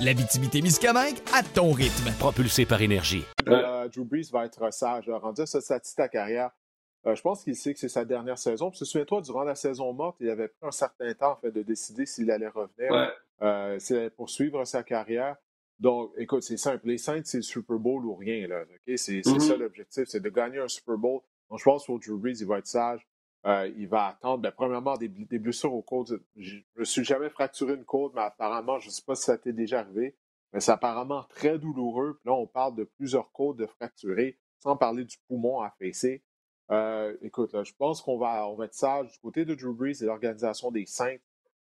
L'Abitibi-Témiscamingue 0.00 1.16
à 1.34 1.42
ton 1.42 1.72
rythme. 1.72 2.12
Propulsé 2.20 2.64
par 2.64 2.80
énergie. 2.82 3.24
Euh, 3.48 3.88
Drew 3.88 4.04
Brees 4.04 4.30
va 4.30 4.44
être 4.44 4.72
sage, 4.72 5.10
rendu 5.10 5.40
à 5.40 5.46
sa 5.46 5.80
ta 5.80 6.08
carrière. 6.08 6.52
Euh, 7.06 7.16
je 7.16 7.22
pense 7.22 7.42
qu'il 7.42 7.56
sait 7.56 7.74
que 7.74 7.80
c'est 7.80 7.88
sa 7.88 8.04
dernière 8.04 8.38
saison. 8.38 8.70
Puis, 8.70 8.86
souviens-toi, 8.86 9.22
durant 9.22 9.42
la 9.42 9.56
saison 9.56 9.92
morte, 9.92 10.16
il 10.20 10.30
avait 10.30 10.46
pris 10.46 10.68
un 10.68 10.70
certain 10.70 11.12
temps 11.14 11.32
en 11.32 11.36
fait, 11.36 11.50
de 11.50 11.62
décider 11.62 12.06
s'il 12.06 12.30
allait 12.30 12.46
revenir, 12.46 13.12
euh, 13.42 13.78
s'il 13.80 13.96
allait 13.96 14.10
poursuivre 14.10 14.64
sa 14.64 14.84
carrière. 14.84 15.34
Donc, 15.80 16.12
écoute, 16.16 16.44
c'est 16.44 16.56
simple. 16.56 16.86
Les 16.86 16.98
Saints, 16.98 17.22
c'est 17.24 17.38
le 17.38 17.42
Super 17.42 17.78
Bowl 17.78 18.04
ou 18.06 18.14
rien. 18.14 18.46
Là, 18.46 18.62
C'est 18.96 19.24
ça 19.24 19.30
mm-hmm. 19.30 19.56
l'objectif, 19.56 20.04
c'est 20.06 20.20
de 20.20 20.30
gagner 20.30 20.58
un 20.58 20.68
Super 20.68 20.96
Bowl. 20.96 21.22
Donc, 21.50 21.58
je 21.58 21.64
pense 21.64 21.84
que 21.84 21.92
Drew 21.92 22.18
Brees, 22.18 22.36
il 22.38 22.46
va 22.46 22.58
être 22.58 22.68
sage. 22.68 23.04
Euh, 23.46 23.70
il 23.76 23.88
va 23.88 24.06
attendre, 24.06 24.42
ben, 24.42 24.50
premièrement, 24.50 24.96
des, 24.96 25.08
blessures 25.08 25.72
aux 25.72 25.82
côtes. 25.82 26.12
Je 26.36 26.56
ne 26.56 26.80
me 26.80 26.84
suis 26.84 27.04
jamais 27.04 27.30
fracturé 27.30 27.74
une 27.74 27.84
côte, 27.84 28.12
mais 28.14 28.22
apparemment, 28.22 28.78
je 28.78 28.86
ne 28.86 28.90
sais 28.90 29.02
pas 29.06 29.14
si 29.14 29.22
ça 29.22 29.38
t'est 29.38 29.52
déjà 29.52 29.80
arrivé, 29.80 30.16
mais 30.52 30.60
c'est 30.60 30.72
apparemment 30.72 31.22
très 31.24 31.58
douloureux. 31.58 32.18
Puis 32.20 32.28
là, 32.28 32.34
on 32.34 32.46
parle 32.46 32.74
de 32.74 32.84
plusieurs 32.84 33.30
côtes 33.32 33.56
de 33.56 33.66
fracturées, 33.66 34.38
sans 34.58 34.76
parler 34.76 35.04
du 35.04 35.16
poumon 35.28 35.60
affaissé. 35.60 36.22
Euh, 36.70 37.16
écoute, 37.22 37.54
je 37.64 37.72
pense 37.78 38.02
qu'on 38.02 38.18
va, 38.18 38.46
on 38.48 38.56
va 38.56 38.66
être 38.66 38.74
sage 38.74 39.12
du 39.12 39.18
côté 39.20 39.44
de 39.44 39.54
Drew 39.54 39.72
Brees 39.72 40.02
et 40.02 40.04
l'organisation 40.04 40.70
des 40.70 40.84
Saints. 40.84 41.16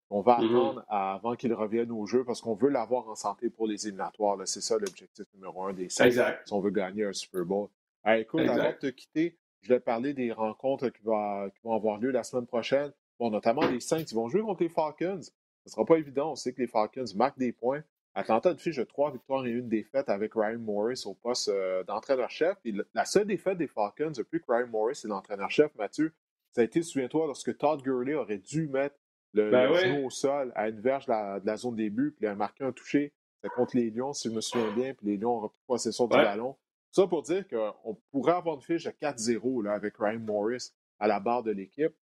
On 0.09 0.20
va 0.20 0.39
mm-hmm. 0.39 0.47
attendre 0.47 0.85
avant 0.89 1.35
qu'il 1.35 1.53
revienne 1.53 1.91
au 1.91 2.07
jeu 2.07 2.24
parce 2.24 2.41
qu'on 2.41 2.55
veut 2.55 2.68
l'avoir 2.68 3.09
en 3.09 3.14
santé 3.14 3.51
pour 3.51 3.66
les 3.66 3.87
éliminatoires. 3.87 4.39
C'est 4.47 4.61
ça 4.61 4.79
l'objectif 4.79 5.27
numéro 5.35 5.64
un 5.64 5.72
des 5.72 5.89
Saints 5.89 6.11
si 6.11 6.53
on 6.53 6.61
veut 6.61 6.70
gagner 6.70 7.05
un 7.05 7.12
Super 7.12 7.45
Bowl. 7.45 7.68
écoute, 8.07 8.41
avant 8.41 8.70
de 8.70 8.77
te 8.77 8.87
quitter, 8.87 9.37
je 9.63 9.69
vais 9.69 9.81
parler 9.81 10.15
des 10.15 10.33
rencontres 10.33 10.89
qui, 10.89 11.01
qui, 11.01 11.61
vont 11.65 11.75
avoir 11.75 11.99
lieu 11.99 12.11
la 12.11 12.23
semaine 12.23 12.47
prochaine. 12.47 12.93
Bon, 13.19 13.31
notamment 13.31 13.67
les 13.67 13.81
Saints, 13.81 14.05
ils 14.11 14.15
vont 14.15 14.29
jouer 14.29 14.43
contre 14.43 14.63
les 14.63 14.69
Falcons. 14.69 15.23
Ce 15.23 15.31
ne 15.67 15.71
sera 15.71 15.85
pas 15.85 15.97
évident. 15.97 16.33
On 16.33 16.37
sait 16.37 16.53
que 16.53 16.61
les 16.61 16.69
Falcons 16.69 17.05
marquent 17.17 17.39
des 17.39 17.53
points. 17.53 17.83
Atlanta 18.15 18.49
a 18.49 18.53
une 18.53 18.59
fiche 18.59 18.77
de 18.77 18.85
trois 18.85 19.13
victoires 19.13 19.45
et 19.47 19.51
une 19.51 19.69
défaite 19.69 20.09
avec 20.09 20.33
Ryan 20.35 20.59
Morris 20.59 21.03
au 21.05 21.13
poste 21.13 21.49
euh, 21.49 21.85
d'entraîneur-chef. 21.85 22.57
La 22.95 23.05
seule 23.05 23.27
défaite 23.27 23.59
des 23.59 23.67
Falcons 23.67 24.13
depuis 24.17 24.41
que 24.41 24.47
Ryan 24.49 24.69
Morris 24.69 25.03
est 25.05 25.09
l'entraîneur-chef, 25.09 25.75
Mathieu, 25.75 26.15
ça 26.53 26.63
a 26.63 26.65
été, 26.65 26.83
souviens-toi, 26.83 27.27
lorsque 27.27 27.59
Todd 27.59 27.83
Gurley 27.83 28.15
aurait 28.15 28.39
dû 28.39 28.69
mettre 28.69 28.97
le, 29.35 29.51
ben 29.51 29.71
genou 29.75 30.07
au 30.07 30.11
sol 30.11 30.51
à 30.55 30.71
une 30.71 30.81
verge 30.81 31.05
de 31.05 31.47
la, 31.47 31.57
zone 31.59 31.77
début, 31.77 32.13
puis 32.13 32.25
il 32.25 32.29
a 32.29 32.35
marqué 32.35 32.65
un 32.65 32.73
touché. 32.73 33.13
C'était 33.35 33.55
contre 33.55 33.77
les 33.77 33.91
Lions, 33.91 34.15
si 34.15 34.31
je 34.31 34.35
me 34.35 34.41
souviens 34.41 34.73
bien, 34.75 34.95
puis 34.95 35.09
les 35.09 35.19
Lions 35.19 35.37
ont 35.37 35.41
repris 35.41 35.61
possession 35.67 36.07
du 36.07 36.17
ballon. 36.17 36.57
Ça 36.97 37.07
pour 37.07 37.22
dire 37.22 37.44
qu'on 37.47 37.99
pourrait 38.11 38.32
avoir 38.32 38.55
une 38.55 38.62
fiche 38.62 38.84
de 38.84 38.90
4-0 38.90 39.68
avec 39.68 39.99
Ryan 39.99 40.18
Morris 40.18 40.72
à 40.99 41.07
la 41.07 41.20
barre 41.20 41.42
de 41.42 41.51
l'équipe. 41.51 41.92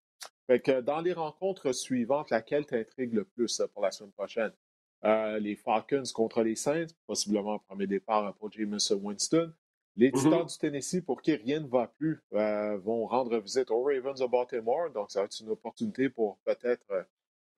Fait 0.47 0.61
que 0.61 0.81
dans 0.83 1.01
les 1.01 1.13
rencontres 1.13 1.73
suivantes, 1.73 2.31
laquelle 2.31 2.65
t'intrigue 2.65 3.13
le 3.13 3.25
plus 3.25 3.61
pour 3.73 3.83
la 3.83 3.91
semaine 3.91 4.13
prochaine? 4.13 4.53
Euh, 5.05 5.41
les 5.41 5.57
Falcons 5.57 6.05
contre 6.15 6.45
les 6.45 6.55
Saints, 6.55 6.87
possiblement 7.09 7.55
un 7.55 7.59
premier 7.59 7.89
départ 7.89 8.33
pour 8.37 8.53
James 8.53 8.79
Winston. 9.03 9.53
Les 9.97 10.13
mm-hmm. 10.13 10.23
Titans 10.23 10.47
du 10.47 10.59
Tennessee, 10.59 11.05
pour 11.05 11.23
qui 11.23 11.35
rien 11.35 11.59
ne 11.59 11.67
va 11.67 11.89
plus, 11.89 12.23
euh, 12.35 12.79
vont 12.79 13.05
rendre 13.07 13.37
visite 13.39 13.73
aux 13.73 13.83
Ravens 13.83 14.21
de 14.21 14.27
Baltimore. 14.27 14.91
Donc, 14.91 15.11
ça 15.11 15.19
va 15.19 15.25
être 15.25 15.41
une 15.41 15.49
opportunité 15.49 16.09
pour 16.09 16.39
peut-être 16.45 16.87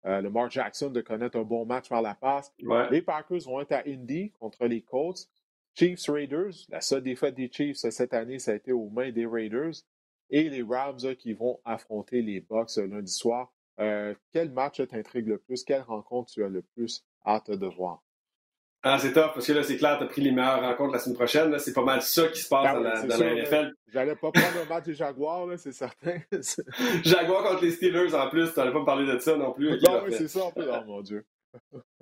euh, 0.07 0.23
le 0.23 0.31
Mark 0.31 0.53
Jackson 0.53 0.89
de 0.89 1.03
connaître 1.03 1.37
un 1.37 1.45
bon 1.45 1.67
match 1.67 1.91
par 1.91 2.01
la 2.01 2.15
passe. 2.15 2.51
Les 2.91 3.03
Packers 3.03 3.41
vont 3.45 3.61
être 3.61 3.73
à 3.73 3.83
Indy 3.87 4.31
contre 4.41 4.65
les 4.65 4.81
Colts. 4.81 5.29
Chiefs 5.77 6.09
Raiders, 6.09 6.55
la 6.71 6.81
seule 6.81 7.03
défaite 7.03 7.35
des 7.35 7.51
Chiefs 7.53 7.77
cette 7.77 8.15
année, 8.15 8.39
ça 8.39 8.53
a 8.53 8.55
été 8.55 8.73
aux 8.73 8.89
mains 8.89 9.11
des 9.11 9.27
Raiders. 9.27 9.75
Et 10.31 10.49
les 10.49 10.63
Rams 10.63 11.15
qui 11.19 11.35
vont 11.35 11.61
affronter 11.65 12.23
les 12.23 12.41
Bucks 12.41 12.77
lundi 12.77 13.13
soir. 13.13 13.53
quel 13.77 14.51
match 14.53 14.81
t'intrigue 14.89 15.29
le 15.29 15.39
plus? 15.39 15.63
Quelle 15.63 15.83
rencontre 15.83 16.33
tu 16.33 16.43
as 16.43 16.49
le 16.49 16.63
plus 16.63 17.05
hâte 17.25 17.51
de 17.51 17.67
voir? 17.67 18.03
Ah, 18.83 18.99
c'est 19.01 19.13
top, 19.13 19.35
parce 19.35 19.47
que 19.47 19.53
là, 19.53 19.65
c'est 19.65 19.77
clair, 19.77 19.99
tu 19.99 20.05
as 20.05 20.07
pris 20.07 20.23
les 20.23 20.31
meilleures 20.31 20.61
rencontres 20.61 20.93
la 20.93 21.01
semaine 21.01 21.17
prochaine. 21.17 21.59
C'est 21.59 21.73
pas 21.73 21.83
mal 21.83 22.03
ça 22.03 22.29
qui 22.29 22.41
se 22.41 22.49
passe 22.49 22.73
ben 22.73 23.07
dans, 23.09 23.19
la, 23.19 23.35
NFL. 23.35 23.73
J'allais 23.89 24.15
pas 24.15 24.31
prendre 24.31 24.61
un 24.65 24.69
match 24.69 24.85
des 24.85 24.95
Jaguars, 24.95 25.49
c'est 25.57 25.73
certain. 25.73 26.19
Jaguars 27.05 27.43
contre 27.43 27.65
les 27.65 27.73
Steelers 27.73 28.15
en 28.15 28.29
plus, 28.29 28.53
tu 28.53 28.59
n'allais 28.61 28.73
pas 28.73 28.81
me 28.81 28.85
parler 28.85 29.13
de 29.13 29.19
ça 29.19 29.37
non 29.37 29.53
plus. 29.53 29.71
non, 29.83 30.03
oui, 30.05 30.15
c'est 30.17 30.29
ça, 30.29 30.45
en 30.45 30.53
plus. 30.53 30.67
Oh 30.71 30.85
mon 30.87 31.01
Dieu. 31.01 31.25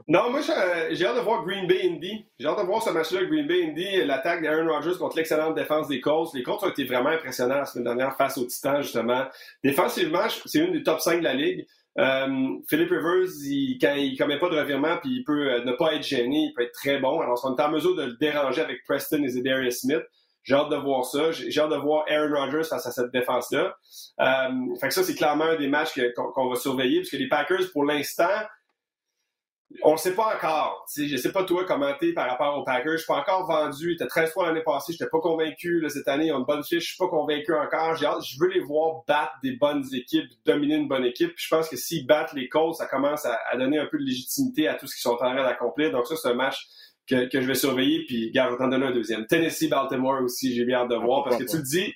Non, 0.07 0.31
moi, 0.31 0.41
j'ai 0.43 1.07
hâte 1.07 1.17
de 1.17 1.21
voir 1.21 1.45
Green 1.45 1.67
Bay 1.67 1.81
Indy. 1.85 2.27
J'ai 2.39 2.47
hâte 2.47 2.59
de 2.59 2.67
voir 2.67 2.83
ce 2.83 2.91
match-là, 2.91 3.25
Green 3.25 3.47
Bay 3.47 3.65
Indy, 3.65 4.05
l'attaque 4.05 4.43
d'Aaron 4.43 4.69
Rodgers 4.69 4.99
contre 4.99 5.17
l'excellente 5.17 5.55
défense 5.55 5.89
des 5.89 6.01
Colts. 6.01 6.35
Les 6.35 6.43
Colts 6.43 6.63
ont 6.63 6.69
été 6.69 6.85
vraiment 6.85 7.09
impressionnants 7.09 7.59
la 7.59 7.65
semaine 7.65 7.85
dernière 7.85 8.17
face 8.17 8.37
aux 8.37 8.45
Titans, 8.45 8.83
justement. 8.83 9.25
Défensivement, 9.63 10.27
c'est 10.45 10.59
une 10.59 10.73
des 10.73 10.83
top 10.83 11.01
5 11.01 11.21
de 11.21 11.25
la 11.25 11.35
ligue. 11.35 11.67
Euh, 11.99 12.59
Philip 12.69 12.91
Rivers, 12.91 13.29
quand 13.81 13.95
il 13.95 14.13
ne 14.13 14.19
commet 14.19 14.39
pas 14.39 14.49
de 14.49 14.59
revirement 14.59 14.97
puis 14.99 15.19
il 15.19 15.25
peut 15.25 15.53
euh, 15.53 15.65
ne 15.65 15.73
pas 15.73 15.95
être 15.95 16.03
gêné, 16.03 16.49
il 16.49 16.53
peut 16.55 16.63
être 16.63 16.73
très 16.73 16.99
bon. 16.99 17.21
Alors, 17.21 17.41
on 17.45 17.57
est 17.57 17.63
en 17.63 17.71
mesure 17.71 17.95
de 17.95 18.03
le 18.03 18.13
déranger 18.15 18.63
avec 18.63 18.85
Preston 18.85 19.23
et 19.23 19.29
Zedarius 19.29 19.81
Smith. 19.81 20.03
J'ai 20.43 20.55
hâte 20.55 20.71
de 20.71 20.77
voir 20.77 21.05
ça. 21.07 21.31
J'ai 21.33 21.59
hâte 21.59 21.71
de 21.71 21.77
voir 21.77 22.05
Aaron 22.09 22.35
Rodgers 22.35 22.69
face 22.69 22.87
à 22.87 22.91
cette 22.91 23.11
défense-là. 23.13 23.77
Euh, 24.21 24.77
fait 24.79 24.89
que 24.89 24.95
ça, 24.95 25.03
c'est 25.03 25.15
clairement 25.15 25.45
un 25.45 25.57
des 25.57 25.69
matchs 25.69 25.99
qu'on 26.15 26.49
va 26.51 26.57
surveiller, 26.57 26.99
puisque 26.99 27.15
les 27.15 27.29
Packers, 27.29 27.73
pour 27.73 27.85
l'instant, 27.85 28.29
on 29.83 29.93
ne 29.93 29.97
sait 29.97 30.15
pas 30.15 30.37
encore. 30.37 30.87
Je 30.97 31.11
ne 31.11 31.17
sais 31.17 31.33
pas 31.33 31.45
toi 31.45 31.65
commenter 31.65 32.13
par 32.13 32.29
rapport 32.29 32.57
aux 32.59 32.65
Packers. 32.65 32.93
Je 32.93 32.99
suis 32.99 33.07
pas 33.07 33.17
encore 33.17 33.47
vendu. 33.47 33.93
Était 33.93 34.07
13 34.07 34.33
fois 34.33 34.47
l'année 34.47 34.63
passée. 34.63 34.93
Je 34.93 35.03
n'étais 35.03 35.11
pas 35.11 35.21
convaincu. 35.21 35.81
Là, 35.81 35.89
cette 35.89 36.09
année, 36.09 36.27
ils 36.27 36.33
ont 36.33 36.39
une 36.39 36.45
bonne 36.45 36.63
fiche. 36.63 36.85
Je 36.85 36.89
suis 36.89 36.97
pas 36.97 37.09
convaincu 37.09 37.53
encore. 37.55 37.97
je 37.97 38.41
veux 38.41 38.49
les 38.49 38.61
voir 38.61 39.03
battre 39.07 39.33
des 39.43 39.57
bonnes 39.57 39.85
équipes, 39.93 40.27
dominer 40.45 40.77
une 40.77 40.89
bonne 40.89 41.05
équipe. 41.05 41.33
je 41.37 41.49
pense 41.49 41.69
que 41.69 41.77
s'ils 41.77 42.07
battent 42.07 42.33
les 42.35 42.49
Colts, 42.49 42.77
ça 42.77 42.87
commence 42.87 43.27
à, 43.27 43.39
donner 43.57 43.79
un 43.79 43.87
peu 43.87 43.99
de 43.99 44.05
légitimité 44.05 44.69
à 44.69 44.75
tout 44.75 44.87
ce 44.87 44.95
qu'ils 44.95 45.03
sont 45.03 45.13
en 45.13 45.17
train 45.17 45.35
d'accomplir. 45.35 45.91
Donc 45.91 46.07
ça, 46.07 46.17
c'est 46.17 46.29
un 46.29 46.35
match 46.35 46.67
que, 47.09 47.29
je 47.33 47.47
vais 47.47 47.55
surveiller. 47.55 48.05
Puis, 48.07 48.31
garde, 48.33 48.51
je 48.51 48.57
vais 48.57 48.63
t'en 48.63 48.69
donner 48.69 48.87
un 48.87 48.93
deuxième. 48.93 49.27
Tennessee-Baltimore 49.27 50.23
aussi, 50.23 50.55
j'ai 50.55 50.65
bien 50.65 50.81
hâte 50.81 50.91
de 50.91 50.97
voir. 50.97 51.25
Parce 51.25 51.37
que 51.37 51.45
tu 51.45 51.57
le 51.57 51.63
dis, 51.63 51.93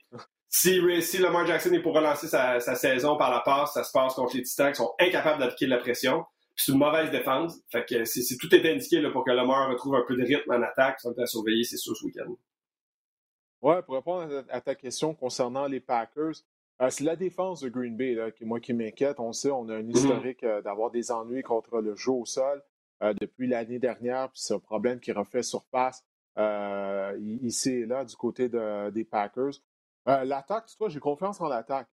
si, 0.49 0.81
si 1.03 1.19
Lamar 1.19 1.47
Jackson 1.47 1.73
est 1.73 1.81
pour 1.81 1.95
relancer 1.95 2.27
sa 2.27 2.75
saison 2.75 3.17
par 3.17 3.31
la 3.31 3.41
passe, 3.41 3.75
ça 3.75 3.85
se 3.85 3.93
passe 3.93 4.15
contre 4.15 4.37
les 4.37 4.43
Titans 4.43 4.73
qui 4.73 4.79
sont 4.79 4.93
incapables 4.99 5.39
d'appliquer 5.39 5.67
de 5.67 5.71
la 5.71 5.79
pression 5.79 6.25
c'est 6.59 6.73
une 6.73 6.79
mauvaise 6.79 7.11
défense. 7.11 7.61
Fait 7.71 7.85
que 7.89 8.05
c'est, 8.05 8.37
tout 8.37 8.53
est 8.55 8.71
indiqué 8.71 9.01
là, 9.01 9.11
pour 9.11 9.25
que 9.25 9.31
Lamar 9.31 9.71
retrouve 9.71 9.95
un 9.95 10.05
peu 10.07 10.17
de 10.17 10.25
rythme 10.25 10.51
en 10.51 10.63
attaque. 10.63 11.01
Ça 11.01 11.11
va 11.17 11.23
à 11.23 11.27
surveiller, 11.27 11.65
c'est 11.65 11.77
sûr, 11.77 11.97
ce 11.97 12.05
week-end. 12.05 12.35
Ouais, 13.63 13.83
pour 13.83 13.95
répondre 13.95 14.45
à 14.49 14.61
ta 14.61 14.75
question 14.75 15.15
concernant 15.15 15.67
les 15.67 15.81
Packers, 15.81 16.35
euh, 16.81 16.91
c'est 16.91 17.05
la 17.05 17.17
défense 17.17 17.61
de 17.61 17.69
Green 17.69 17.97
Bay 17.97 18.15
là, 18.15 18.31
qui, 18.31 18.45
moi, 18.45 18.61
qui 18.61 18.73
m'inquiète. 18.73 19.19
On 19.21 19.33
sait, 19.33 19.51
on 19.51 19.69
a 19.69 19.77
un 19.77 19.83
mm-hmm. 19.83 19.97
historique 19.97 20.45
euh, 20.45 20.63
d'avoir 20.63 20.91
des 20.91 21.11
ennuis 21.11 21.43
contre 21.43 21.81
le 21.81 21.97
jeu 21.97 22.13
au 22.13 22.25
sol 22.25 22.63
euh, 23.03 23.15
depuis 23.21 23.49
l'année 23.49 23.79
dernière. 23.79 24.31
Puis 24.31 24.41
c'est 24.43 24.55
un 24.55 24.61
problème 24.61 25.01
qui 25.01 25.13
refait 25.13 25.43
surface 25.43 26.05
ici 27.43 27.71
et 27.71 27.87
là 27.87 28.05
du 28.05 28.15
côté 28.15 28.49
des 28.49 29.05
Packers. 29.05 29.55
l'attaque, 30.07 30.67
tu 30.67 30.77
vois, 30.79 30.89
j'ai 30.89 31.01
confiance 31.01 31.41
en 31.41 31.49
l'attaque. 31.49 31.89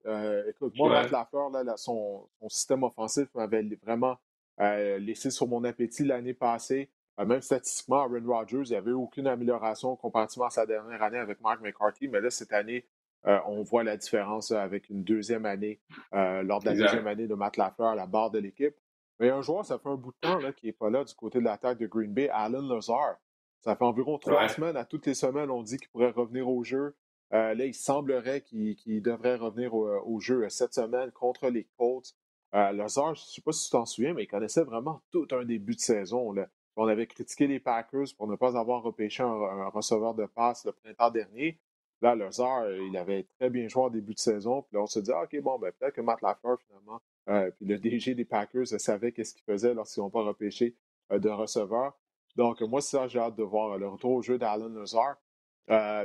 écoute, 0.48 0.72
moi, 0.76 0.88
Matt 0.88 1.10
Lafleur, 1.10 1.50
là, 1.50 1.76
son, 1.76 2.28
son, 2.38 2.48
système 2.48 2.84
offensif 2.84 3.26
m'avait 3.34 3.64
vraiment 3.82 4.16
euh, 4.60 4.98
laissé 4.98 5.30
sur 5.30 5.46
mon 5.48 5.64
appétit 5.64 6.04
l'année 6.04 6.34
passée. 6.34 6.90
Euh, 7.20 7.26
même 7.26 7.42
statistiquement, 7.42 8.00
Aaron 8.00 8.22
Rodgers, 8.26 8.62
il 8.64 8.70
n'y 8.70 8.76
avait 8.76 8.92
aucune 8.92 9.26
amélioration 9.26 9.96
comparativement 9.96 10.46
à 10.46 10.50
sa 10.50 10.66
dernière 10.66 11.02
année 11.02 11.18
avec 11.18 11.40
Mark 11.40 11.60
McCarthy, 11.60 12.08
mais 12.08 12.20
là, 12.20 12.30
cette 12.30 12.52
année, 12.52 12.86
euh, 13.26 13.38
on 13.46 13.62
voit 13.62 13.84
la 13.84 13.96
différence 13.96 14.52
avec 14.52 14.88
une 14.88 15.02
deuxième 15.02 15.46
année, 15.46 15.80
lors 16.12 16.60
de 16.60 16.66
la 16.66 16.74
deuxième 16.74 17.06
année 17.06 17.26
de 17.26 17.34
Matt 17.34 17.56
Lafleur 17.56 17.88
à 17.88 17.94
la 17.94 18.06
barre 18.06 18.30
de 18.30 18.38
l'équipe. 18.38 18.76
Mais 19.18 19.30
un 19.30 19.40
joueur, 19.40 19.64
ça 19.64 19.78
fait 19.78 19.88
un 19.88 19.96
bout 19.96 20.12
de 20.12 20.28
temps 20.28 20.52
qui 20.52 20.66
n'est 20.66 20.72
pas 20.72 20.90
là 20.90 21.02
du 21.04 21.14
côté 21.14 21.38
de 21.38 21.44
l'attaque 21.44 21.78
de 21.78 21.86
Green 21.86 22.12
Bay, 22.12 22.28
Alan 22.28 22.62
Lazar. 22.62 23.16
Ça 23.62 23.74
fait 23.74 23.84
environ 23.84 24.18
trois 24.18 24.48
semaines, 24.48 24.76
à 24.76 24.84
toutes 24.84 25.06
les 25.06 25.14
semaines, 25.14 25.50
on 25.50 25.62
dit 25.62 25.78
qu'il 25.78 25.88
pourrait 25.88 26.10
revenir 26.10 26.48
au 26.48 26.62
jeu. 26.62 26.94
là, 27.30 27.54
il 27.54 27.74
semblerait 27.74 28.42
qu'il 28.42 29.02
devrait 29.02 29.36
revenir 29.36 29.74
au, 29.74 30.20
jeu 30.20 30.48
cette 30.48 30.74
semaine 30.74 31.10
contre 31.10 31.48
les 31.48 31.64
Colts. 31.76 32.14
Euh, 32.54 32.72
Lazare, 32.72 33.14
je 33.14 33.22
ne 33.22 33.26
sais 33.26 33.42
pas 33.42 33.52
si 33.52 33.64
tu 33.64 33.70
t'en 33.70 33.84
souviens, 33.84 34.14
mais 34.14 34.24
il 34.24 34.28
connaissait 34.28 34.62
vraiment 34.62 35.02
tout 35.10 35.26
un 35.32 35.44
début 35.44 35.74
de 35.74 35.80
saison. 35.80 36.34
On 36.76 36.86
avait 36.86 37.06
critiqué 37.06 37.46
les 37.46 37.60
Packers 37.60 38.06
pour 38.16 38.28
ne 38.28 38.36
pas 38.36 38.56
avoir 38.58 38.82
repêché 38.82 39.22
un, 39.22 39.68
receveur 39.68 40.14
de 40.14 40.26
passe 40.26 40.64
le 40.64 40.72
printemps 40.72 41.10
dernier. 41.10 41.58
Là, 42.02 42.14
Lazare, 42.14 42.70
il 42.72 42.96
avait 42.96 43.26
très 43.38 43.50
bien 43.50 43.68
joué 43.68 43.84
en 43.84 43.90
début 43.90 44.14
de 44.14 44.18
saison. 44.18 44.62
Puis 44.62 44.76
là, 44.76 44.82
on 44.82 44.86
se 44.86 45.00
dit, 45.00 45.10
ah, 45.12 45.22
OK, 45.24 45.40
bon, 45.40 45.58
ben, 45.58 45.72
peut-être 45.72 45.94
que 45.94 46.02
Matt 46.02 46.20
Lafleur, 46.20 46.58
finalement, 46.60 47.00
euh, 47.28 47.50
puis 47.52 47.66
le 47.66 47.78
DG 47.78 48.14
des 48.14 48.24
Packers 48.24 48.66
savait 48.66 49.12
qu'est-ce 49.12 49.34
qu'il 49.34 49.44
faisait 49.44 49.74
lorsqu'ils 49.74 50.00
n'ont 50.00 50.10
pas 50.10 50.22
repêché 50.22 50.76
euh, 51.12 51.18
de 51.18 51.30
receveur. 51.30 51.98
Donc, 52.36 52.60
moi, 52.60 52.82
ça, 52.82 53.08
j'ai 53.08 53.18
hâte 53.18 53.36
de 53.36 53.42
voir 53.42 53.78
le 53.78 53.88
retour 53.88 54.12
au 54.12 54.22
jeu 54.22 54.38
d'Alan 54.38 54.68
Lazare. 54.68 55.16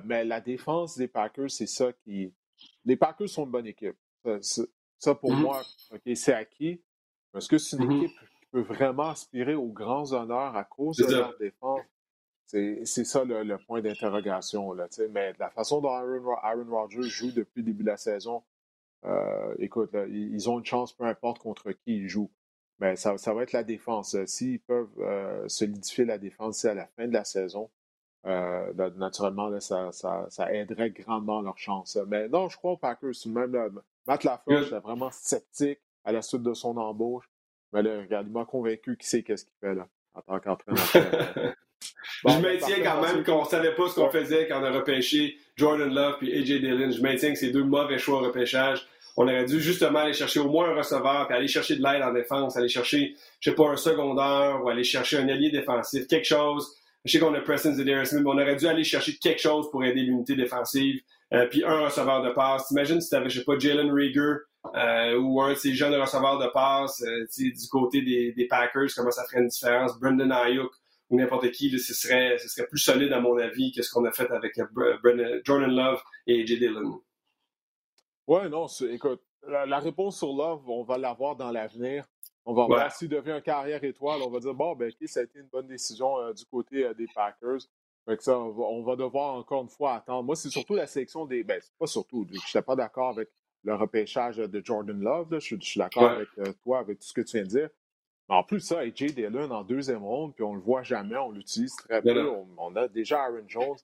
mais 0.05 0.23
la 0.23 0.39
défense 0.39 0.97
des 0.97 1.09
Packers, 1.09 1.51
c'est 1.51 1.67
ça 1.67 1.91
qui. 1.93 2.33
Les 2.85 2.95
Packers 2.95 3.29
sont 3.29 3.45
une 3.45 3.51
bonne 3.51 3.67
équipe. 3.67 3.97
Ça, 5.01 5.15
pour 5.15 5.33
mmh 5.33 5.41
moi, 5.41 5.63
OK, 5.91 6.01
c'est 6.13 6.33
acquis. 6.33 6.79
Est-ce 7.35 7.47
que 7.47 7.57
c'est 7.57 7.75
une 7.77 7.87
mmh 7.87 8.03
équipe 8.03 8.19
qui 8.39 8.45
peut 8.51 8.61
vraiment 8.61 9.09
aspirer 9.09 9.55
aux 9.55 9.71
grands 9.71 10.13
honneurs 10.13 10.55
à 10.55 10.63
cause 10.63 10.97
de 10.97 11.15
leur 11.15 11.35
défense? 11.39 11.81
C'est 12.45 12.85
ça 12.85 13.23
le, 13.23 13.57
point 13.65 13.81
d'interrogation. 13.81 14.75
Mais 15.09 15.33
la 15.39 15.49
façon 15.49 15.81
dont 15.81 15.89
Aaron, 15.89 16.65
Rodgers 16.69 17.09
joue 17.09 17.31
depuis 17.31 17.61
le 17.61 17.63
début 17.63 17.83
de 17.83 17.89
la 17.89 17.97
saison, 17.97 18.43
euh, 19.05 19.55
écoute, 19.57 19.89
ils 20.09 20.49
ont 20.51 20.59
une 20.59 20.65
chance 20.65 20.93
peu 20.93 21.05
importe 21.05 21.39
contre 21.39 21.71
qui 21.71 21.97
ils 21.97 22.07
jouent. 22.07 22.31
Mais 22.79 22.95
ça, 22.95 23.17
ça 23.17 23.33
va 23.33 23.41
être 23.41 23.53
la 23.53 23.63
défense. 23.63 24.15
S'ils 24.25 24.59
peuvent 24.59 24.99
euh, 24.99 25.47
solidifier 25.47 26.05
la 26.05 26.19
défense 26.19 26.63
à 26.65 26.75
la 26.75 26.85
fin 26.85 27.07
de 27.07 27.13
la 27.13 27.23
saison, 27.23 27.71
euh, 28.27 28.91
naturellement, 28.97 29.59
ça, 29.59 29.91
ça, 29.93 30.27
ça, 30.29 30.53
aiderait 30.53 30.91
grandement 30.91 31.41
leur 31.41 31.57
chance. 31.57 31.97
Mais 32.07 32.27
non, 32.27 32.49
je 32.49 32.57
crois 32.57 32.73
aux 32.73 32.77
Packers. 32.77 33.13
Même, 33.25 33.81
Matt 34.07 34.23
Lafleur, 34.23 34.63
j'étais 34.63 34.79
vraiment 34.79 35.11
sceptique 35.11 35.79
à 36.03 36.11
la 36.11 36.21
suite 36.21 36.43
de 36.43 36.53
son 36.53 36.77
embauche. 36.77 37.29
Mais 37.73 37.81
là, 37.81 37.99
regarde, 37.99 38.27
il 38.27 38.33
m'a 38.33 38.45
convaincu 38.45 38.97
qu'il 38.97 39.07
sait 39.07 39.23
qu'est-ce 39.23 39.45
qu'il 39.45 39.53
fait 39.59 39.75
là, 39.75 39.87
en 40.13 40.21
tant 40.21 40.39
qu'entraîneur. 40.39 40.83
je 42.27 42.41
maintiens 42.41 42.83
quand 42.83 43.01
même 43.01 43.23
qu'on 43.23 43.43
ne 43.43 43.47
savait 43.47 43.75
pas 43.75 43.87
ce 43.87 43.95
qu'on 43.95 44.09
faisait 44.09 44.47
quand 44.47 44.59
on 44.59 44.63
a 44.63 44.71
repêché 44.71 45.37
Jordan 45.55 45.93
Love 45.93 46.17
et 46.23 46.39
AJ 46.39 46.59
Dillon. 46.59 46.91
Je 46.91 47.01
maintiens 47.01 47.31
que 47.31 47.39
c'est 47.39 47.51
deux 47.51 47.63
mauvais 47.63 47.97
choix 47.97 48.19
au 48.19 48.25
repêchage. 48.25 48.85
On 49.17 49.23
aurait 49.23 49.45
dû 49.45 49.59
justement 49.59 49.99
aller 49.99 50.13
chercher 50.13 50.39
au 50.39 50.49
moins 50.49 50.69
un 50.69 50.75
receveur, 50.75 51.27
puis 51.27 51.35
aller 51.35 51.47
chercher 51.47 51.75
de 51.75 51.83
l'aide 51.83 52.01
en 52.01 52.13
défense, 52.13 52.55
aller 52.55 52.69
chercher, 52.69 53.15
je 53.39 53.49
sais 53.49 53.55
pas, 53.55 53.69
un 53.69 53.75
secondaire 53.75 54.61
ou 54.63 54.69
aller 54.69 54.83
chercher 54.83 55.17
un 55.17 55.27
allié 55.27 55.51
défensif, 55.51 56.07
quelque 56.07 56.27
chose. 56.27 56.75
Je 57.03 57.11
sais 57.11 57.19
qu'on 57.19 57.33
a 57.33 57.41
Preston 57.41 57.73
Smith, 57.73 57.87
mais 57.87 58.21
on 58.25 58.33
aurait 58.33 58.55
dû 58.55 58.67
aller 58.67 58.83
chercher 58.83 59.17
quelque 59.17 59.41
chose 59.41 59.69
pour 59.69 59.83
aider 59.83 60.01
l'unité 60.01 60.35
défensive. 60.35 61.01
Euh, 61.33 61.47
puis 61.47 61.63
un 61.63 61.79
receveur 61.81 62.21
de 62.21 62.31
passe. 62.31 62.67
T'imagines 62.67 62.99
si 62.99 63.09
t'avais, 63.09 63.29
je 63.29 63.39
sais 63.39 63.45
pas, 63.45 63.57
Jalen 63.57 63.91
Rieger 63.91 64.33
euh, 64.75 65.17
ou 65.17 65.41
un 65.41 65.51
de 65.51 65.55
ces 65.55 65.73
jeunes 65.73 65.95
receveurs 65.95 66.37
de 66.37 66.47
passe 66.47 67.01
euh, 67.03 67.25
du 67.37 67.67
côté 67.69 68.01
des, 68.01 68.33
des, 68.33 68.47
Packers, 68.47 68.89
comment 68.95 69.11
ça 69.11 69.23
ferait 69.25 69.41
une 69.41 69.47
différence? 69.47 69.97
Brendan 69.99 70.31
Ayuk 70.31 70.71
ou 71.09 71.17
n'importe 71.17 71.51
qui, 71.51 71.77
ce, 71.79 71.93
serait, 71.93 72.37
ce 72.37 72.47
serait 72.47 72.67
plus 72.67 72.79
solide 72.79 73.11
à 73.13 73.19
mon 73.19 73.37
avis 73.37 73.71
que 73.71 73.81
ce 73.81 73.91
qu'on 73.91 74.05
a 74.05 74.11
fait 74.11 74.29
avec 74.31 74.55
Jordan 75.43 75.71
Love 75.71 76.01
et 76.27 76.45
J. 76.45 76.57
Dillon. 76.57 77.01
Ouais, 78.27 78.47
non, 78.47 78.67
écoute, 78.89 79.21
la, 79.45 79.79
réponse 79.79 80.17
sur 80.17 80.33
Love, 80.33 80.69
on 80.69 80.83
va 80.83 80.97
l'avoir 80.97 81.35
dans 81.35 81.51
l'avenir. 81.51 82.05
On 82.45 82.53
va 82.53 82.65
voir 82.65 82.91
s'il 82.91 83.09
devient 83.09 83.31
un 83.31 83.41
carrière 83.41 83.83
étoile. 83.83 84.21
On 84.21 84.29
va 84.29 84.39
dire, 84.39 84.53
bon, 84.53 84.73
ben, 84.75 84.89
OK, 84.89 85.07
ça 85.07 85.19
a 85.19 85.23
été 85.23 85.39
une 85.39 85.47
bonne 85.47 85.67
décision 85.67 86.31
du 86.31 86.45
côté 86.45 86.89
des 86.97 87.07
Packers. 87.13 87.59
Fait 88.05 88.17
que 88.17 88.23
ça, 88.23 88.37
on 88.39 88.83
va, 88.83 88.95
devoir 88.95 89.35
encore 89.35 89.61
une 89.61 89.69
fois 89.69 89.95
attendre. 89.95 90.23
Moi, 90.23 90.35
c'est 90.35 90.49
surtout 90.49 90.75
la 90.75 90.87
sélection 90.87 91.25
des. 91.25 91.43
Ben, 91.43 91.59
c'est 91.61 91.77
pas 91.77 91.87
surtout. 91.87 92.25
Je 92.29 92.35
n'étais 92.35 92.61
pas 92.61 92.75
d'accord 92.75 93.09
avec 93.09 93.29
le 93.63 93.75
repêchage 93.75 94.37
de 94.37 94.61
Jordan 94.63 94.99
Love. 94.99 95.27
Je, 95.39 95.55
suis 95.59 95.79
d'accord 95.79 96.09
avec 96.09 96.27
euh, 96.39 96.51
toi, 96.63 96.79
avec 96.79 96.99
tout 96.99 97.07
ce 97.07 97.13
que 97.13 97.21
tu 97.21 97.37
viens 97.37 97.45
de 97.45 97.49
dire. 97.49 97.69
Mais 98.27 98.35
en 98.35 98.43
plus, 98.43 98.59
ça, 98.59 98.79
AJ 98.79 99.13
Dillon 99.13 99.51
en 99.51 99.63
deuxième 99.63 100.03
ronde, 100.03 100.33
puis 100.33 100.43
on 100.43 100.55
le 100.55 100.61
voit 100.61 100.83
jamais, 100.83 101.17
on 101.17 101.31
l'utilise 101.31 101.75
très 101.75 102.01
peu. 102.01 102.31
On, 102.57 102.75
a 102.75 102.87
déjà 102.87 103.23
Aaron 103.23 103.43
Jones. 103.47 103.77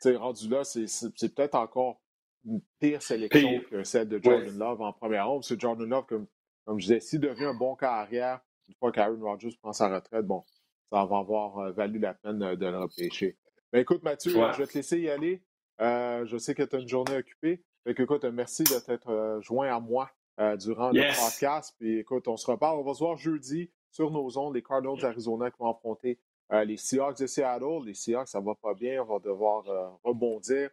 sais, 0.00 0.16
rendu 0.16 0.48
là, 0.48 0.64
c'est 0.64 0.84
peut-être 1.14 1.54
encore 1.54 2.00
une 2.44 2.60
pire 2.78 3.02
sélection 3.02 3.60
que 3.70 3.84
celle 3.84 4.08
de 4.08 4.20
Jordan 4.22 4.58
Love 4.58 4.82
en 4.82 4.92
première 4.92 5.28
ronde. 5.28 5.44
C'est 5.44 5.60
Jordan 5.60 5.88
Love, 5.88 6.06
comme, 6.06 6.26
comme 6.64 6.78
je 6.78 6.86
disais, 6.86 7.00
s'il 7.00 7.20
devient 7.20 7.44
un 7.44 7.54
bon 7.54 7.74
carrière, 7.74 8.40
une 8.68 8.74
fois 8.74 8.92
qu'Aaron 8.92 9.20
Rodgers 9.20 9.56
prend 9.60 9.72
sa 9.72 9.88
retraite, 9.88 10.26
bon, 10.26 10.44
ça 10.90 11.04
va 11.04 11.18
avoir 11.18 11.58
euh, 11.58 11.72
valu 11.72 11.98
la 11.98 12.14
peine 12.14 12.38
de 12.38 12.66
le 12.66 12.78
repêcher. 12.78 13.36
Ben 13.72 13.80
écoute, 13.80 14.02
Mathieu, 14.02 14.32
je 14.32 14.58
vais 14.58 14.66
te 14.66 14.74
laisser 14.74 14.98
y 14.98 15.08
aller. 15.08 15.42
Euh, 15.80 16.26
je 16.26 16.36
sais 16.36 16.54
que 16.54 16.62
tu 16.62 16.76
as 16.76 16.80
une 16.80 16.88
journée 16.88 17.16
occupée. 17.16 17.62
Fait 17.84 17.94
que, 17.94 18.02
écoute, 18.02 18.24
merci 18.24 18.64
de 18.64 18.78
t'être 18.78 19.10
euh, 19.10 19.40
joint 19.40 19.74
à 19.74 19.80
moi 19.80 20.10
durant 20.58 20.90
le 20.90 21.02
podcast. 21.22 21.74
Puis 21.78 21.98
écoute, 21.98 22.26
on 22.26 22.36
se 22.36 22.50
reparle. 22.50 22.78
On 22.78 22.82
va 22.82 22.94
se 22.94 23.00
voir 23.00 23.16
jeudi 23.16 23.70
sur 23.90 24.10
nos 24.10 24.38
ondes, 24.38 24.54
les 24.54 24.62
Cardinals 24.62 24.98
d'Arizona 24.98 25.50
qui 25.50 25.58
vont 25.58 25.70
affronter 25.70 26.18
les 26.50 26.78
Seahawks 26.78 27.18
de 27.18 27.26
Seattle. 27.26 27.84
Les 27.84 27.92
Seahawks, 27.92 28.28
ça 28.28 28.40
va 28.40 28.54
pas 28.54 28.72
bien. 28.72 29.02
On 29.02 29.04
va 29.04 29.18
devoir 29.18 29.64
rebondir. 30.02 30.70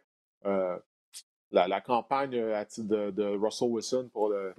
La, 1.50 1.80
campagne 1.82 2.30
de, 2.30 3.10
de, 3.10 3.36
Russell 3.36 3.68
Wilson 3.68 4.08
pour 4.10 4.30
le, 4.30 4.54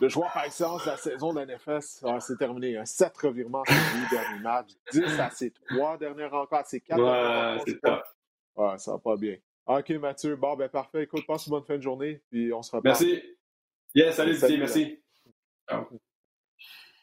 le 0.00 0.08
joueur 0.08 0.32
par 0.32 0.44
excellence 0.44 0.84
de 0.84 0.90
la 0.90 0.96
saison 0.96 1.32
de 1.32 1.40
la 1.40 1.46
NFS, 1.46 2.02
ah, 2.04 2.20
c'est 2.20 2.36
terminé. 2.36 2.76
Un 2.76 2.84
7 2.84 3.16
revirements 3.16 3.64
sur 3.64 3.74
les 3.74 4.16
derniers 4.16 4.40
matchs. 4.40 4.72
10 4.92 5.20
à 5.20 5.30
ses 5.30 5.52
3 5.70 5.98
dernières 5.98 6.30
rencontres, 6.30 6.60
à 6.60 6.64
ses 6.64 6.80
4 6.80 7.00
ouais, 7.00 7.62
c'est 7.66 7.80
pas. 7.80 8.02
Ouais, 8.56 8.78
ça 8.78 8.92
va 8.92 8.98
pas 8.98 9.16
bien. 9.16 9.36
OK, 9.66 9.90
Mathieu. 9.90 10.36
Bon, 10.36 10.54
ben 10.54 10.68
parfait. 10.68 11.02
Écoute, 11.04 11.26
passe 11.26 11.46
une 11.46 11.50
bonne 11.50 11.64
fin 11.64 11.76
de 11.76 11.82
journée, 11.82 12.22
puis 12.30 12.52
on 12.52 12.62
se 12.62 12.70
reparle. 12.70 12.84
Merci. 12.84 13.22
Yes, 13.94 14.14
salut, 14.14 14.34
salut 14.36 14.58
merci. 14.58 15.02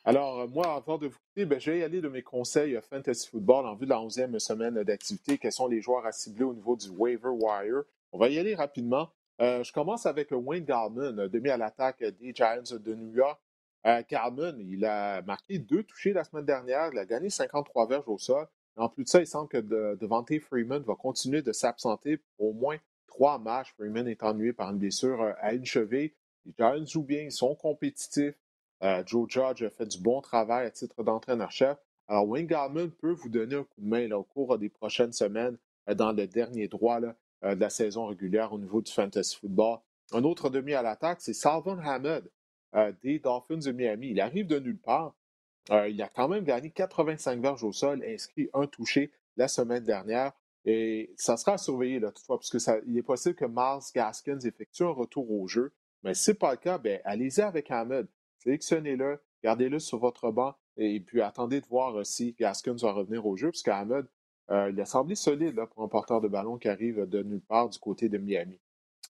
Alors, 0.05 0.47
moi, 0.49 0.75
avant 0.75 0.97
de 0.97 1.07
vous 1.07 1.17
quitter, 1.27 1.45
ben, 1.45 1.59
je 1.59 1.71
vais 1.71 1.79
y 1.79 1.83
aller 1.83 2.01
de 2.01 2.09
mes 2.09 2.21
conseils 2.21 2.77
Fantasy 2.89 3.29
Football 3.29 3.65
en 3.65 3.75
vue 3.75 3.85
de 3.85 3.89
la 3.89 3.97
11e 3.97 4.37
semaine 4.37 4.83
d'activité. 4.83 5.37
Quels 5.37 5.51
sont 5.51 5.67
les 5.67 5.81
joueurs 5.81 6.05
à 6.05 6.11
cibler 6.11 6.43
au 6.43 6.53
niveau 6.53 6.75
du 6.75 6.89
waiver 6.89 7.29
wire? 7.29 7.83
On 8.11 8.19
va 8.19 8.29
y 8.29 8.37
aller 8.37 8.53
rapidement. 8.53 9.09
Je 9.39 9.71
commence 9.71 10.05
avec 10.05 10.29
Wayne 10.31 10.65
Gallman, 10.65 11.27
demi 11.27 11.49
à 11.49 11.57
l'attaque 11.57 12.03
des 12.03 12.33
Giants 12.33 12.77
de 12.79 12.95
New 12.95 13.13
York. 13.13 13.39
Euh, 13.85 14.01
il 14.59 14.85
a 14.85 15.21
marqué 15.23 15.59
deux 15.59 15.83
touchés 15.83 16.13
la 16.13 16.23
semaine 16.23 16.45
dernière. 16.45 16.89
Il 16.93 16.99
a 16.99 17.05
gagné 17.05 17.29
53 17.29 17.87
verges 17.87 18.07
au 18.07 18.17
sol. 18.17 18.47
En 18.75 18.89
plus 18.89 19.03
de 19.03 19.09
ça, 19.09 19.19
il 19.19 19.27
semble 19.27 19.49
que 19.49 19.57
Devante 19.95 20.39
Freeman 20.39 20.81
va 20.83 20.95
continuer 20.95 21.41
de 21.41 21.51
s'absenter 21.51 22.17
pour 22.17 22.47
au 22.47 22.53
moins 22.53 22.77
trois 23.07 23.37
matchs. 23.37 23.73
Freeman 23.73 24.07
est 24.07 24.23
ennuyé 24.23 24.53
par 24.53 24.71
une 24.71 24.79
blessure 24.79 25.21
euh, 25.21 25.33
à 25.39 25.53
une 25.53 25.65
cheville. 25.65 26.13
Les 26.45 26.53
Giants 26.57 26.85
jouent 26.85 27.03
bien, 27.03 27.21
ils 27.21 27.31
sont 27.31 27.55
compétitifs. 27.55 28.35
Euh, 28.83 29.03
Joe 29.05 29.29
Judge 29.29 29.63
a 29.63 29.69
fait 29.69 29.85
du 29.85 29.99
bon 29.99 30.21
travail 30.21 30.65
à 30.65 30.71
titre 30.71 31.03
d'entraîneur-chef. 31.03 31.77
Alors, 32.07 32.27
Wayne 32.27 32.47
Gallman 32.47 32.89
peut 32.89 33.11
vous 33.13 33.29
donner 33.29 33.55
un 33.55 33.63
coup 33.63 33.81
de 33.81 33.87
main 33.87 34.11
au 34.11 34.23
cours 34.23 34.57
des 34.57 34.69
prochaines 34.69 35.13
semaines 35.13 35.57
euh, 35.89 35.93
dans 35.93 36.11
le 36.11 36.25
dernier 36.25 36.67
droit 36.67 36.99
de 37.43 37.59
la 37.59 37.69
saison 37.69 38.07
régulière 38.07 38.53
au 38.53 38.59
niveau 38.59 38.81
du 38.81 38.91
fantasy 38.91 39.35
football. 39.35 39.79
Un 40.11 40.23
autre 40.23 40.49
demi 40.49 40.73
à 40.73 40.81
l'attaque, 40.81 41.21
c'est 41.21 41.33
Salvan 41.33 41.79
Hamed 41.79 42.29
des 43.01 43.19
Dolphins 43.19 43.57
de 43.57 43.71
Miami. 43.71 44.09
Il 44.09 44.21
arrive 44.21 44.47
de 44.47 44.59
nulle 44.59 44.79
part. 44.79 45.15
il 45.69 46.01
a 46.01 46.09
quand 46.09 46.27
même 46.27 46.43
gagné 46.43 46.71
85 46.71 47.39
verges 47.41 47.63
au 47.63 47.71
sol, 47.71 48.03
inscrit 48.03 48.49
un 48.53 48.67
touché 48.67 49.11
la 49.37 49.47
semaine 49.47 49.83
dernière. 49.83 50.33
Et 50.65 51.13
ça 51.17 51.35
sera 51.37 51.53
à 51.53 51.57
surveiller 51.57 51.99
là, 51.99 52.11
toutefois, 52.11 52.39
parce 52.39 52.49
qu'il 52.49 52.97
est 52.97 53.03
possible 53.03 53.35
que 53.35 53.45
Mars 53.45 53.91
Gaskins 53.93 54.39
effectue 54.39 54.83
un 54.83 54.89
retour 54.89 55.29
au 55.29 55.47
jeu. 55.47 55.73
Mais 56.03 56.13
si 56.13 56.23
ce 56.23 56.31
n'est 56.31 56.35
pas 56.35 56.51
le 56.51 56.57
cas, 56.57 56.77
ben, 56.77 57.01
allez-y 57.03 57.41
avec 57.41 57.69
Ahmed. 57.69 58.07
Sélectionnez-le, 58.39 59.21
gardez-le 59.43 59.79
sur 59.79 59.99
votre 59.99 60.31
banc 60.31 60.55
et 60.77 60.99
puis 60.99 61.21
attendez 61.21 61.61
de 61.61 61.67
voir 61.67 61.99
euh, 61.99 62.03
si 62.03 62.33
Gaskins 62.39 62.75
va 62.75 62.91
revenir 62.91 63.25
au 63.25 63.35
jeu, 63.35 63.51
parce 63.51 63.61
qu'Ahmed, 63.61 64.07
euh, 64.51 64.69
il 64.71 64.79
a 64.79 64.85
semblé 64.85 65.15
solide 65.15 65.59
pour 65.73 65.83
un 65.83 65.87
porteur 65.87 66.21
de 66.21 66.27
ballon 66.27 66.57
qui 66.57 66.67
arrive 66.67 67.07
de 67.07 67.23
nulle 67.23 67.41
part 67.41 67.69
du 67.69 67.79
côté 67.79 68.09
de 68.09 68.17
Miami. 68.17 68.59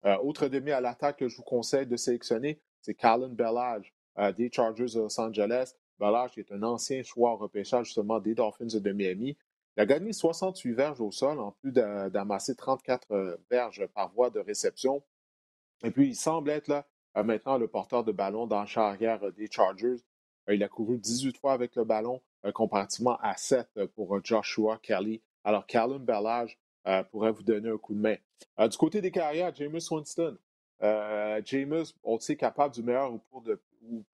Euh, 0.05 0.17
autre 0.17 0.47
demi 0.47 0.71
à 0.71 0.81
l'attaque 0.81 1.19
que 1.19 1.27
je 1.27 1.37
vous 1.37 1.43
conseille 1.43 1.87
de 1.87 1.95
sélectionner, 1.95 2.61
c'est 2.81 2.93
Callan 2.93 3.29
Bellage 3.29 3.93
des 4.37 4.51
Chargers 4.51 4.93
de 4.93 4.99
Los 4.99 5.19
Angeles. 5.19 5.73
Bellage 5.99 6.37
est 6.37 6.51
un 6.51 6.61
ancien 6.61 7.01
choix 7.01 7.35
repêchage 7.35 7.87
justement 7.87 8.19
des 8.19 8.35
Dolphins 8.35 8.65
de 8.65 8.91
Miami. 8.91 9.37
Il 9.75 9.81
a 9.81 9.85
gagné 9.87 10.13
68 10.13 10.73
verges 10.73 11.01
au 11.01 11.11
sol, 11.11 11.39
en 11.39 11.51
plus 11.51 11.71
d'amasser 11.71 12.55
34 12.55 13.11
euh, 13.11 13.37
verges 13.49 13.87
par 13.87 14.13
voie 14.13 14.29
de 14.29 14.39
réception. 14.39 15.03
Et 15.83 15.89
puis, 15.89 16.09
il 16.09 16.15
semble 16.15 16.51
être 16.51 16.85
euh, 17.17 17.23
maintenant 17.23 17.57
le 17.57 17.67
porteur 17.67 18.03
de 18.03 18.11
ballon 18.11 18.45
dans 18.45 18.61
le 18.61 18.77
arrière 18.79 19.23
euh, 19.23 19.31
des 19.31 19.49
Chargers. 19.49 19.97
Il 20.47 20.61
a 20.63 20.67
couru 20.67 20.99
18 20.99 21.37
fois 21.37 21.53
avec 21.53 21.75
le 21.75 21.85
ballon, 21.85 22.21
comparativement 22.53 23.17
à 23.21 23.35
7 23.37 23.85
pour 23.95 24.23
Joshua 24.23 24.77
Kelly. 24.81 25.21
Alors, 25.43 25.65
Callum 25.65 26.03
Bellage 26.03 26.57
pourrait 27.11 27.31
vous 27.31 27.43
donner 27.43 27.69
un 27.69 27.77
coup 27.77 27.93
de 27.93 27.99
main. 27.99 28.15
du 28.67 28.77
côté 28.77 29.01
des 29.01 29.11
carrières, 29.11 29.53
James 29.55 29.79
Winston. 29.91 30.37
James, 30.81 31.85
on 32.03 32.19
sait, 32.19 32.35
capable 32.35 32.73
du 32.73 32.83
meilleur 32.83 33.13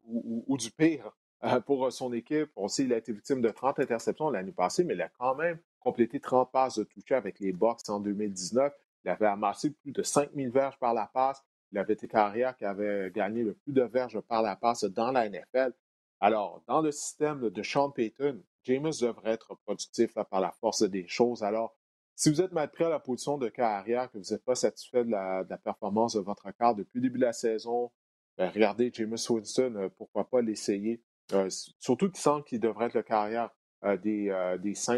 ou 0.07 0.57
du 0.57 0.71
pire 0.71 1.13
euh, 1.45 1.61
pour 1.61 1.87
euh, 1.87 1.91
son 1.91 2.13
équipe. 2.13 2.51
On 2.57 2.67
sait 2.67 2.83
qu'il 2.83 2.93
a 2.93 2.97
été 2.97 3.13
victime 3.13 3.41
de 3.41 3.51
30 3.51 3.79
interceptions 3.79 4.29
l'année 4.29 4.51
passée, 4.51 4.83
mais 4.83 4.95
il 4.95 5.03
a 5.03 5.09
quand 5.09 5.37
même 5.37 5.59
complété 5.79 6.19
30 6.19 6.51
passes 6.51 6.79
de 6.79 6.85
toucher 6.85 7.15
avec 7.15 7.39
les 7.39 7.53
Bucks 7.53 7.89
en 7.89 8.01
2019. 8.01 8.73
Il 9.05 9.11
avait 9.11 9.27
amassé 9.27 9.71
plus 9.71 9.93
de 9.93 10.03
5000 10.03 10.51
verges 10.51 10.77
par 10.81 10.95
la 10.95 11.07
passe. 11.07 11.45
Il 11.71 11.79
avait 11.79 11.93
été 11.93 12.09
carrière 12.09 12.57
qui 12.57 12.65
avait 12.65 13.13
gagné 13.13 13.45
le 13.45 13.55
plus 13.55 13.73
de 13.73 13.83
verges 13.83 14.21
par 14.21 14.43
la 14.43 14.57
passe 14.57 14.83
dans 14.85 15.13
la 15.13 15.29
NFL. 15.29 15.73
Alors, 16.21 16.63
dans 16.67 16.81
le 16.81 16.91
système 16.91 17.49
de 17.49 17.63
Sean 17.63 17.91
Payton, 17.91 18.43
James 18.65 18.93
devrait 19.01 19.33
être 19.33 19.55
productif 19.65 20.15
par 20.15 20.41
la 20.41 20.51
force 20.53 20.83
des 20.83 21.07
choses. 21.07 21.43
Alors, 21.43 21.77
si 22.17 22.31
vous 22.31 22.43
êtes 22.43 22.51
mal 22.51 22.71
pris 22.71 22.83
à 22.83 22.89
la 22.89 22.99
position 22.99 23.39
de 23.39 23.49
carrière, 23.49 24.11
que 24.11 24.19
vous 24.19 24.33
n'êtes 24.33 24.45
pas 24.45 24.57
satisfait 24.57 25.05
de 25.05 25.11
la, 25.11 25.45
performance 25.63 26.15
de 26.15 26.21
votre 26.21 26.51
quart 26.51 26.75
depuis 26.75 26.99
le 26.99 27.03
début 27.03 27.19
de 27.19 27.25
la 27.25 27.33
saison, 27.33 27.93
ben, 28.37 28.51
regardez 28.51 28.91
James 28.95 29.17
Winston, 29.31 29.75
euh, 29.77 29.89
pourquoi 29.97 30.29
pas 30.29 30.43
l'essayer. 30.43 31.01
Euh, 31.33 31.49
surtout 31.79 32.11
qu'il 32.11 32.21
semble 32.21 32.45
qu'il 32.45 32.59
devrait 32.59 32.87
être 32.87 32.95
le 32.95 33.03
carrière 33.03 33.51
euh, 33.85 33.97
des, 33.97 34.75
Saints 34.75 34.97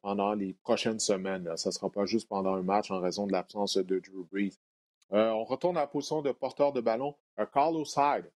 pendant 0.00 0.34
les 0.34 0.54
prochaines 0.54 1.00
semaines. 1.00 1.50
Ce 1.56 1.68
ne 1.68 1.72
sera 1.72 1.90
pas 1.90 2.06
juste 2.06 2.28
pendant 2.28 2.54
un 2.54 2.62
match 2.62 2.90
en 2.92 3.00
raison 3.00 3.26
de 3.26 3.32
l'absence 3.32 3.76
de 3.76 3.98
Drew 3.98 4.24
Brees. 4.30 4.56
on 5.10 5.44
retourne 5.44 5.76
à 5.76 5.80
la 5.80 5.86
position 5.86 6.22
de 6.22 6.30
porteur 6.30 6.72
de 6.72 6.80
ballon. 6.80 7.16
Carlos 7.52 7.84
Hyde 7.96 8.30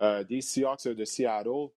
des 0.00 0.40
Seahawks 0.40 0.88
de 0.88 1.04
Seattle. 1.04 1.68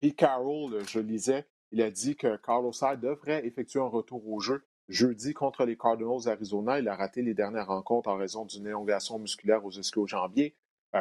Pete 0.00 0.16
Carroll, 0.16 0.86
je 0.86 1.00
lisais, 1.00 1.46
il 1.70 1.82
a 1.82 1.90
dit 1.90 2.16
que 2.16 2.36
Carlos 2.36 2.72
Hyde 2.82 3.00
devrait 3.00 3.46
effectuer 3.46 3.80
un 3.80 3.88
retour 3.88 4.28
au 4.28 4.40
jeu 4.40 4.64
jeudi 4.88 5.32
contre 5.32 5.64
les 5.64 5.76
Cardinals 5.76 6.24
d'Arizona. 6.24 6.78
Il 6.78 6.88
a 6.88 6.96
raté 6.96 7.22
les 7.22 7.34
dernières 7.34 7.66
rencontres 7.66 8.08
en 8.08 8.16
raison 8.16 8.44
d'une 8.44 8.66
élongation 8.66 9.18
musculaire 9.18 9.64
aux 9.64 9.70
ischio-jambiers. 9.70 10.54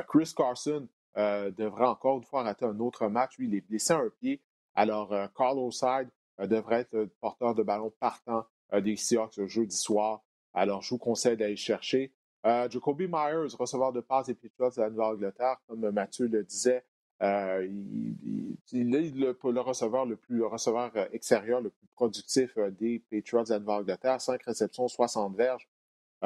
Chris 0.08 0.34
Carson 0.36 0.88
euh, 1.18 1.52
devrait 1.52 1.88
encore 1.88 2.18
une 2.18 2.24
fois 2.24 2.44
rater 2.44 2.66
un 2.66 2.80
autre 2.80 3.08
match. 3.08 3.36
Il 3.40 3.54
est 3.54 3.62
blessé 3.62 3.94
à 3.94 3.98
un 3.98 4.10
pied. 4.10 4.42
Alors, 4.76 5.12
euh, 5.12 5.28
Carlos 5.36 5.72
Hyde 5.82 6.10
euh, 6.40 6.48
devrait 6.48 6.88
être 6.92 7.10
porteur 7.20 7.54
de 7.54 7.64
ballon 7.64 7.94
partant 8.00 8.46
des 8.74 8.96
Seahawks 8.96 9.46
jeudi 9.48 9.76
soir. 9.76 10.24
Alors, 10.54 10.82
je 10.82 10.92
vous 10.92 10.98
conseille 10.98 11.36
d'aller 11.36 11.58
chercher. 11.58 12.14
Jacoby 12.44 13.08
Myers, 13.08 13.56
receveur 13.58 13.92
de 13.94 14.02
passe 14.02 14.28
des 14.28 14.34
Patriots 14.34 14.72
de 14.72 14.82
la 14.82 14.90
Nouvelle-Angleterre, 14.90 15.58
comme 15.68 15.90
Mathieu 15.92 16.28
le 16.28 16.44
disait, 16.44 16.84
il, 17.22 18.58
est 18.96 19.16
le, 19.16 19.60
receveur 19.62 20.06
le 20.06 20.16
plus 20.16 20.44
receveur 20.44 20.92
extérieur 21.14 21.62
le 21.62 21.70
plus 21.70 21.88
productif 21.94 22.58
des 22.80 23.00
Patriots 23.12 23.44
de 23.44 23.50
la 23.50 23.60
Nouvelle-Angleterre. 23.60 24.20
5 24.20 24.42
réceptions, 24.42 24.88
60 24.88 25.36
verges. 25.36 25.70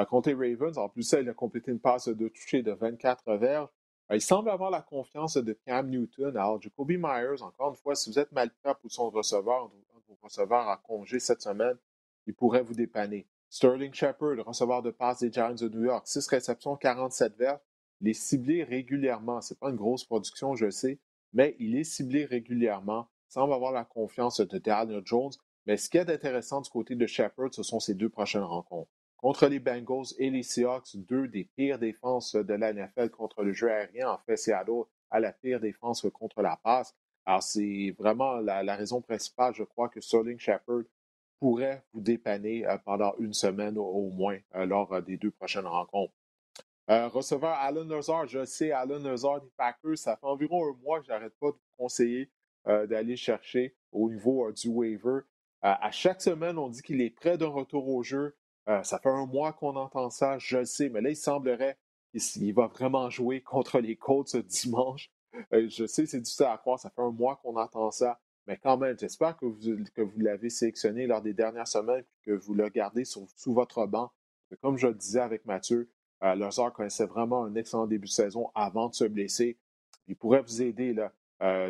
contre 0.09 0.29
les 0.29 0.35
Ravens, 0.35 0.77
en 0.77 0.87
plus, 0.87 1.03
ça, 1.03 1.19
il 1.19 1.27
a 1.27 1.33
complété 1.33 1.71
une 1.71 1.79
passe 1.79 2.07
de 2.07 2.27
toucher 2.29 2.63
de 2.63 2.71
24 2.71 3.35
verges. 3.35 3.69
Il 4.11 4.21
semble 4.21 4.49
avoir 4.51 4.69
la 4.69 4.81
confiance 4.81 5.35
de 5.35 5.53
Cam 5.65 5.89
Newton. 5.89 6.37
Alors, 6.37 6.61
Jacoby 6.61 6.97
Myers, 6.97 7.41
encore 7.41 7.71
une 7.71 7.75
fois, 7.75 7.95
si 7.95 8.09
vous 8.09 8.19
êtes 8.19 8.31
mal 8.31 8.51
prêt 8.61 8.75
pour 8.79 8.91
son 8.91 9.09
receveur, 9.09 9.71
vos 10.07 10.17
receveurs 10.21 10.69
à 10.69 10.77
congé 10.77 11.19
cette 11.19 11.41
semaine, 11.41 11.77
il 12.27 12.33
pourrait 12.33 12.61
vous 12.61 12.73
dépanner. 12.73 13.25
Sterling 13.55 13.93
Shepard, 13.93 14.45
receveur 14.45 14.81
de 14.81 14.91
passe 14.91 15.19
des 15.19 15.31
Giants 15.31 15.53
de 15.53 15.69
New 15.69 15.85
York, 15.85 16.05
6 16.05 16.27
réceptions, 16.27 16.75
47 16.75 17.37
verts. 17.37 17.61
Il 18.01 18.09
est 18.09 18.13
ciblé 18.13 18.65
régulièrement. 18.65 19.39
Ce 19.39 19.53
n'est 19.53 19.57
pas 19.57 19.69
une 19.69 19.77
grosse 19.77 20.03
production, 20.03 20.55
je 20.55 20.69
sais, 20.69 20.99
mais 21.31 21.55
il 21.57 21.77
est 21.77 21.85
ciblé 21.85 22.25
régulièrement. 22.25 23.07
Il 23.29 23.31
semble 23.31 23.53
avoir 23.53 23.71
la 23.71 23.85
confiance 23.85 24.41
de 24.41 24.57
Daniel 24.57 25.03
Jones. 25.05 25.31
Mais 25.65 25.77
ce 25.77 25.89
qui 25.89 25.95
est 25.97 26.09
intéressant 26.09 26.59
du 26.59 26.69
côté 26.69 26.95
de 26.95 27.07
Shepard, 27.07 27.53
ce 27.53 27.63
sont 27.63 27.79
ses 27.79 27.93
deux 27.93 28.09
prochaines 28.09 28.43
rencontres 28.43 28.91
contre 29.15 29.47
les 29.47 29.59
Bengals 29.59 30.13
et 30.17 30.29
les 30.29 30.43
Seahawks, 30.43 30.97
deux 30.97 31.29
des 31.29 31.45
pires 31.45 31.79
défenses 31.79 32.35
de 32.35 32.53
la 32.55 33.07
contre 33.07 33.41
le 33.43 33.53
jeu 33.53 33.71
aérien. 33.71 34.09
En 34.09 34.17
fait, 34.17 34.35
Seattle 34.35 34.83
a 35.11 35.21
la 35.21 35.31
pire 35.31 35.61
défense 35.61 36.05
contre 36.13 36.41
la 36.41 36.59
passe. 36.61 36.93
Alors, 37.25 37.41
c'est 37.41 37.95
vraiment 37.97 38.35
la, 38.35 38.75
raison 38.75 38.99
principale, 38.99 39.55
je 39.55 39.63
crois, 39.63 39.87
que 39.87 40.01
Sterling 40.01 40.39
Shepard 40.39 40.83
pourrait 41.45 41.83
vous 41.93 42.01
dépanner 42.01 42.65
euh, 42.65 42.75
pendant 42.83 43.13
une 43.19 43.35
semaine 43.35 43.77
au, 43.77 44.09
moins 44.09 44.39
euh, 44.55 44.65
lors 44.65 44.91
euh, 44.91 45.01
des 45.01 45.15
deux 45.15 45.29
prochaines 45.29 45.67
rencontres. 45.67 46.15
receveur 46.87 47.53
Alan 47.53 47.83
Lazard, 47.83 48.25
je 48.25 48.43
sais, 48.45 48.71
Alan 48.71 48.97
Lazard 48.97 49.41
des 49.41 49.51
Packers, 49.55 49.95
ça 49.95 50.17
fait 50.17 50.25
environ 50.25 50.67
un 50.67 50.75
mois 50.81 51.01
que 51.01 51.05
je 51.05 51.11
n'arrête 51.11 51.37
pas 51.39 51.51
de 51.51 51.57
vous 51.57 51.83
conseiller 51.83 52.31
d'aller 52.65 53.15
chercher 53.15 53.75
au 53.91 54.09
niveau 54.09 54.51
du 54.51 54.69
waiver. 54.69 55.19
à 55.61 55.91
chaque 55.91 56.19
semaine, 56.19 56.57
on 56.57 56.67
dit 56.67 56.81
qu'il 56.81 56.99
est 56.99 57.11
près 57.11 57.37
d'un 57.37 57.49
retour 57.49 57.87
au 57.87 58.01
jeu. 58.01 58.35
Ça 58.81 58.97
fait 58.97 59.09
un 59.09 59.27
mois 59.27 59.53
qu'on 59.53 59.75
entend 59.75 60.09
ça, 60.09 60.39
je 60.39 60.63
sais, 60.63 60.89
mais 60.89 61.01
là, 61.01 61.11
il 61.11 61.15
semblerait 61.15 61.77
qu'il 62.11 62.53
va 62.55 62.65
vraiment 62.65 63.11
jouer 63.11 63.41
contre 63.41 63.79
les 63.79 63.95
Colts 63.95 64.29
ce 64.29 64.37
dimanche. 64.39 65.11
Je 65.51 65.85
sais, 65.85 66.07
c'est 66.07 66.21
difficile 66.21 66.47
à 66.47 66.57
croire, 66.57 66.79
ça 66.79 66.89
fait 66.89 67.03
un 67.03 67.11
mois 67.11 67.35
qu'on 67.35 67.55
entend 67.55 67.91
ça, 67.91 68.19
mais 68.47 68.57
quand 68.57 68.77
même, 68.77 68.97
j'espère 68.97 69.37
que 69.37 69.45
vous, 69.45 70.19
l'avez 70.19 70.49
sélectionné 70.49 71.07
lors 71.07 71.21
des 71.21 71.33
dernières 71.33 71.67
semaines 71.67 72.03
et 72.03 72.25
que 72.25 72.31
vous 72.31 72.53
le 72.53 72.69
gardez 72.69 73.05
sous 73.05 73.27
votre 73.47 73.85
banc. 73.87 74.11
Comme 74.61 74.77
je 74.77 74.87
le 74.87 74.93
disais 74.93 75.19
avec 75.19 75.45
Mathieu, 75.45 75.89
euh, 76.23 76.69
connaissait 76.73 77.05
vraiment 77.05 77.45
un 77.45 77.55
excellent 77.55 77.87
début 77.87 78.07
de 78.07 78.11
saison 78.11 78.51
avant 78.55 78.89
de 78.89 78.93
se 78.93 79.05
blesser. 79.05 79.57
Il 80.07 80.15
pourrait 80.15 80.41
vous 80.41 80.61
aider 80.61 80.93
là, 80.93 81.11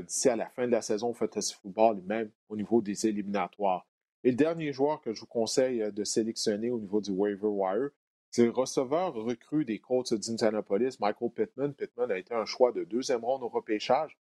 d'ici 0.01 0.30
à 0.30 0.36
la 0.36 0.49
fin 0.49 0.67
de 0.67 0.71
la 0.71 0.82
saison 0.82 1.09
au 1.09 1.13
Fantasy 1.13 1.55
Football 1.61 1.99
et 1.99 2.01
même 2.01 2.30
au 2.49 2.55
niveau 2.55 2.82
des 2.82 3.07
éliminatoires. 3.07 3.88
Et 4.26 4.32
le 4.32 4.38
dernier 4.38 4.73
joueur 4.73 5.01
que 5.01 5.13
je 5.13 5.19
vous 5.19 5.28
conseille 5.28 5.84
euh, 5.84 5.91
de 5.91 6.03
sélectionner 6.03 6.71
au 6.71 6.80
niveau 6.80 6.99
du 6.99 7.11
waiver 7.11 7.47
wire, 7.47 7.91
c'est 8.32 8.43
le 8.43 8.49
receveur 8.49 9.13
recru 9.13 9.65
des 9.65 9.78
Colts 9.78 10.15
d'Indianapolis, 10.15 10.97
Michael 10.99 11.30
Pittman. 11.30 11.73
Pittman 11.76 12.11
a 12.11 12.17
été 12.17 12.34
un 12.34 12.45
choix 12.45 12.71
de 12.71 12.84
deuxième 12.84 13.23
ronde 13.23 13.43
au 13.43 13.49
repêchage. 13.49 14.17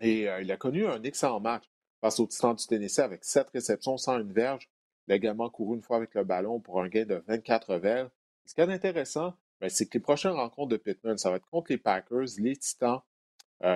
Et 0.00 0.28
euh, 0.28 0.42
il 0.42 0.50
a 0.50 0.56
connu 0.56 0.86
un 0.86 1.02
excellent 1.02 1.40
match 1.40 1.64
face 2.00 2.20
au 2.20 2.26
Titan 2.26 2.54
du 2.54 2.66
Tennessee 2.66 2.98
avec 2.98 3.24
sept 3.24 3.48
réceptions 3.50 3.96
sans 3.96 4.18
une 4.18 4.32
verge. 4.32 4.68
Il 5.06 5.12
a 5.12 5.16
également 5.16 5.50
couru 5.50 5.76
une 5.76 5.82
fois 5.82 5.98
avec 5.98 6.14
le 6.14 6.24
ballon 6.24 6.60
pour 6.60 6.82
un 6.82 6.88
gain 6.88 7.04
de 7.04 7.22
24 7.26 7.76
verges. 7.76 8.10
Ce 8.46 8.54
qui 8.54 8.60
est 8.60 8.70
intéressant, 8.70 9.34
ben, 9.60 9.68
c'est 9.68 9.86
que 9.86 9.98
les 9.98 10.02
prochaines 10.02 10.32
rencontres 10.32 10.70
de 10.70 10.76
Pittman, 10.76 11.16
ça 11.16 11.30
va 11.30 11.36
être 11.36 11.46
contre 11.46 11.72
les 11.72 11.78
Packers, 11.78 12.26
les 12.38 12.56
Titans 12.56 13.00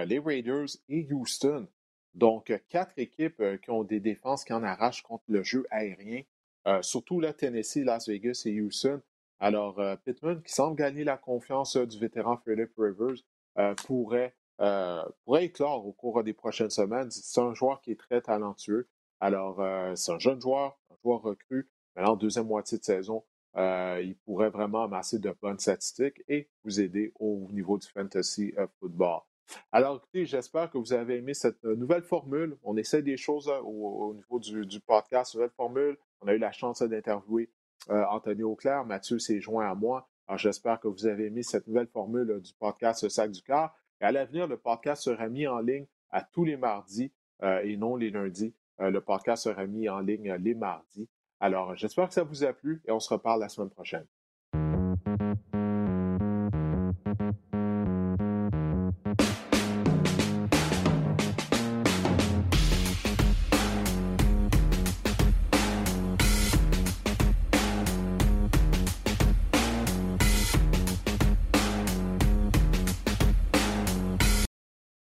les 0.07 0.19
Raiders 0.19 0.67
et 0.91 1.11
Houston. 1.11 1.67
Donc, 2.13 2.53
quatre 2.69 2.93
équipes 2.99 3.43
qui 3.63 3.71
ont 3.71 3.85
des 3.85 4.01
défenses 4.01 4.45
qui 4.45 4.53
en 4.53 4.63
arrachent 4.63 5.03
contre 5.03 5.25
le 5.29 5.43
jeu 5.43 5.67
aérien, 5.71 6.23
surtout 6.83 7.21
là, 7.21 7.33
Tennessee, 7.33 7.85
Las 7.85 8.07
Vegas 8.07 8.43
et 8.45 8.61
Houston. 8.61 9.01
Alors, 9.41 9.81
Pittman, 10.05 10.43
qui 10.43 10.53
semble 10.53 10.77
gagner 10.77 11.05
la 11.05 11.17
confiance 11.17 11.77
du 11.77 11.99
vétéran 11.99 12.37
Philip 12.45 12.71
Rivers, 12.77 13.23
pourrait, 13.87 14.35
pourrait 15.25 15.45
éclore 15.45 15.87
au 15.87 15.93
cours 15.93 16.23
des 16.25 16.33
prochaines 16.33 16.71
semaines. 16.71 17.11
C'est 17.11 17.41
un 17.41 17.55
joueur 17.55 17.81
qui 17.81 17.93
est 17.93 18.01
très 18.01 18.21
talentueux. 18.21 18.89
Alors, 19.21 19.63
c'est 19.97 20.13
un 20.13 20.19
jeune 20.19 20.41
joueur, 20.41 20.79
un 20.91 20.97
joueur 21.03 21.23
recru. 21.23 21.71
Maintenant, 21.97 22.13
en 22.13 22.17
deuxième 22.17 22.47
moitié 22.47 22.79
de 22.79 22.85
saison, 22.85 23.25
il 23.57 24.17
pourrait 24.25 24.51
vraiment 24.51 24.83
amasser 24.83 25.19
de 25.19 25.35
bonnes 25.41 25.59
statistiques 25.59 26.23
et 26.29 26.49
vous 26.65 26.81
aider 26.81 27.13
au 27.19 27.49
niveau 27.53 27.79
du 27.79 27.87
fantasy 27.89 28.53
football. 28.81 29.21
Alors, 29.73 29.97
écoutez, 29.97 30.27
j'espère 30.27 30.71
que 30.71 30.79
vous 30.79 30.93
avez 30.93 31.17
aimé 31.17 31.35
cette 31.35 31.65
euh, 31.65 31.75
nouvelle 31.75 32.03
formule. 32.03 32.57
On 32.63 32.77
essaie 32.77 33.03
des 33.03 33.17
choses 33.17 33.51
au, 33.65 34.15
niveau 34.15 34.39
du, 34.39 34.81
podcast, 34.81 35.35
nouvelle 35.35 35.51
formule. 35.57 35.97
On 36.21 36.29
a 36.29 36.35
eu 36.35 36.39
la 36.39 36.53
chance 36.53 36.83
d'interviewer 36.83 37.51
euh, 37.91 38.05
Anthony 38.11 38.43
Auclair. 38.43 38.85
Mathieu 38.85 39.19
s'est 39.19 39.41
joint 39.41 39.71
à 39.71 39.75
moi. 39.75 40.09
Alors, 40.27 40.39
j'espère 40.39 40.81
que 40.81 40.89
vous 40.89 41.07
avez 41.07 41.27
aimé 41.27 41.43
cette 41.43 41.67
nouvelle 41.67 41.89
formule 41.89 42.31
euh, 42.31 42.41
du 42.41 42.53
podcast 42.55 43.09
Sac 43.09 43.31
du 43.31 43.43
Cœur. 43.43 43.75
Et 44.01 44.05
à 44.05 44.13
l'avenir, 44.13 44.47
le 44.47 44.57
podcast 44.57 45.03
sera 45.03 45.29
mis 45.29 45.47
en 45.47 45.59
ligne 45.61 45.87
à 46.11 46.23
tous 46.23 46.45
les 46.45 46.57
mardis 46.57 47.13
et 47.43 47.77
non 47.77 47.97
les 47.97 48.11
lundis. 48.11 48.55
le 48.79 49.01
podcast 49.01 49.45
sera 49.45 49.67
mis 49.67 49.89
en 49.89 50.01
ligne 50.01 50.35
les 50.35 50.55
mardis. 50.55 51.09
Alors, 51.41 51.77
j'espère 51.77 52.09
que 52.09 52.15
ça 52.15 52.25
vous 52.25 52.45
a 52.45 52.53
plu 52.53 52.83
et 52.87 52.91
on 52.91 53.01
se 53.01 53.13
reparle 53.13 53.41
la 53.41 53.49
semaine 53.49 53.71
prochaine. 53.71 54.07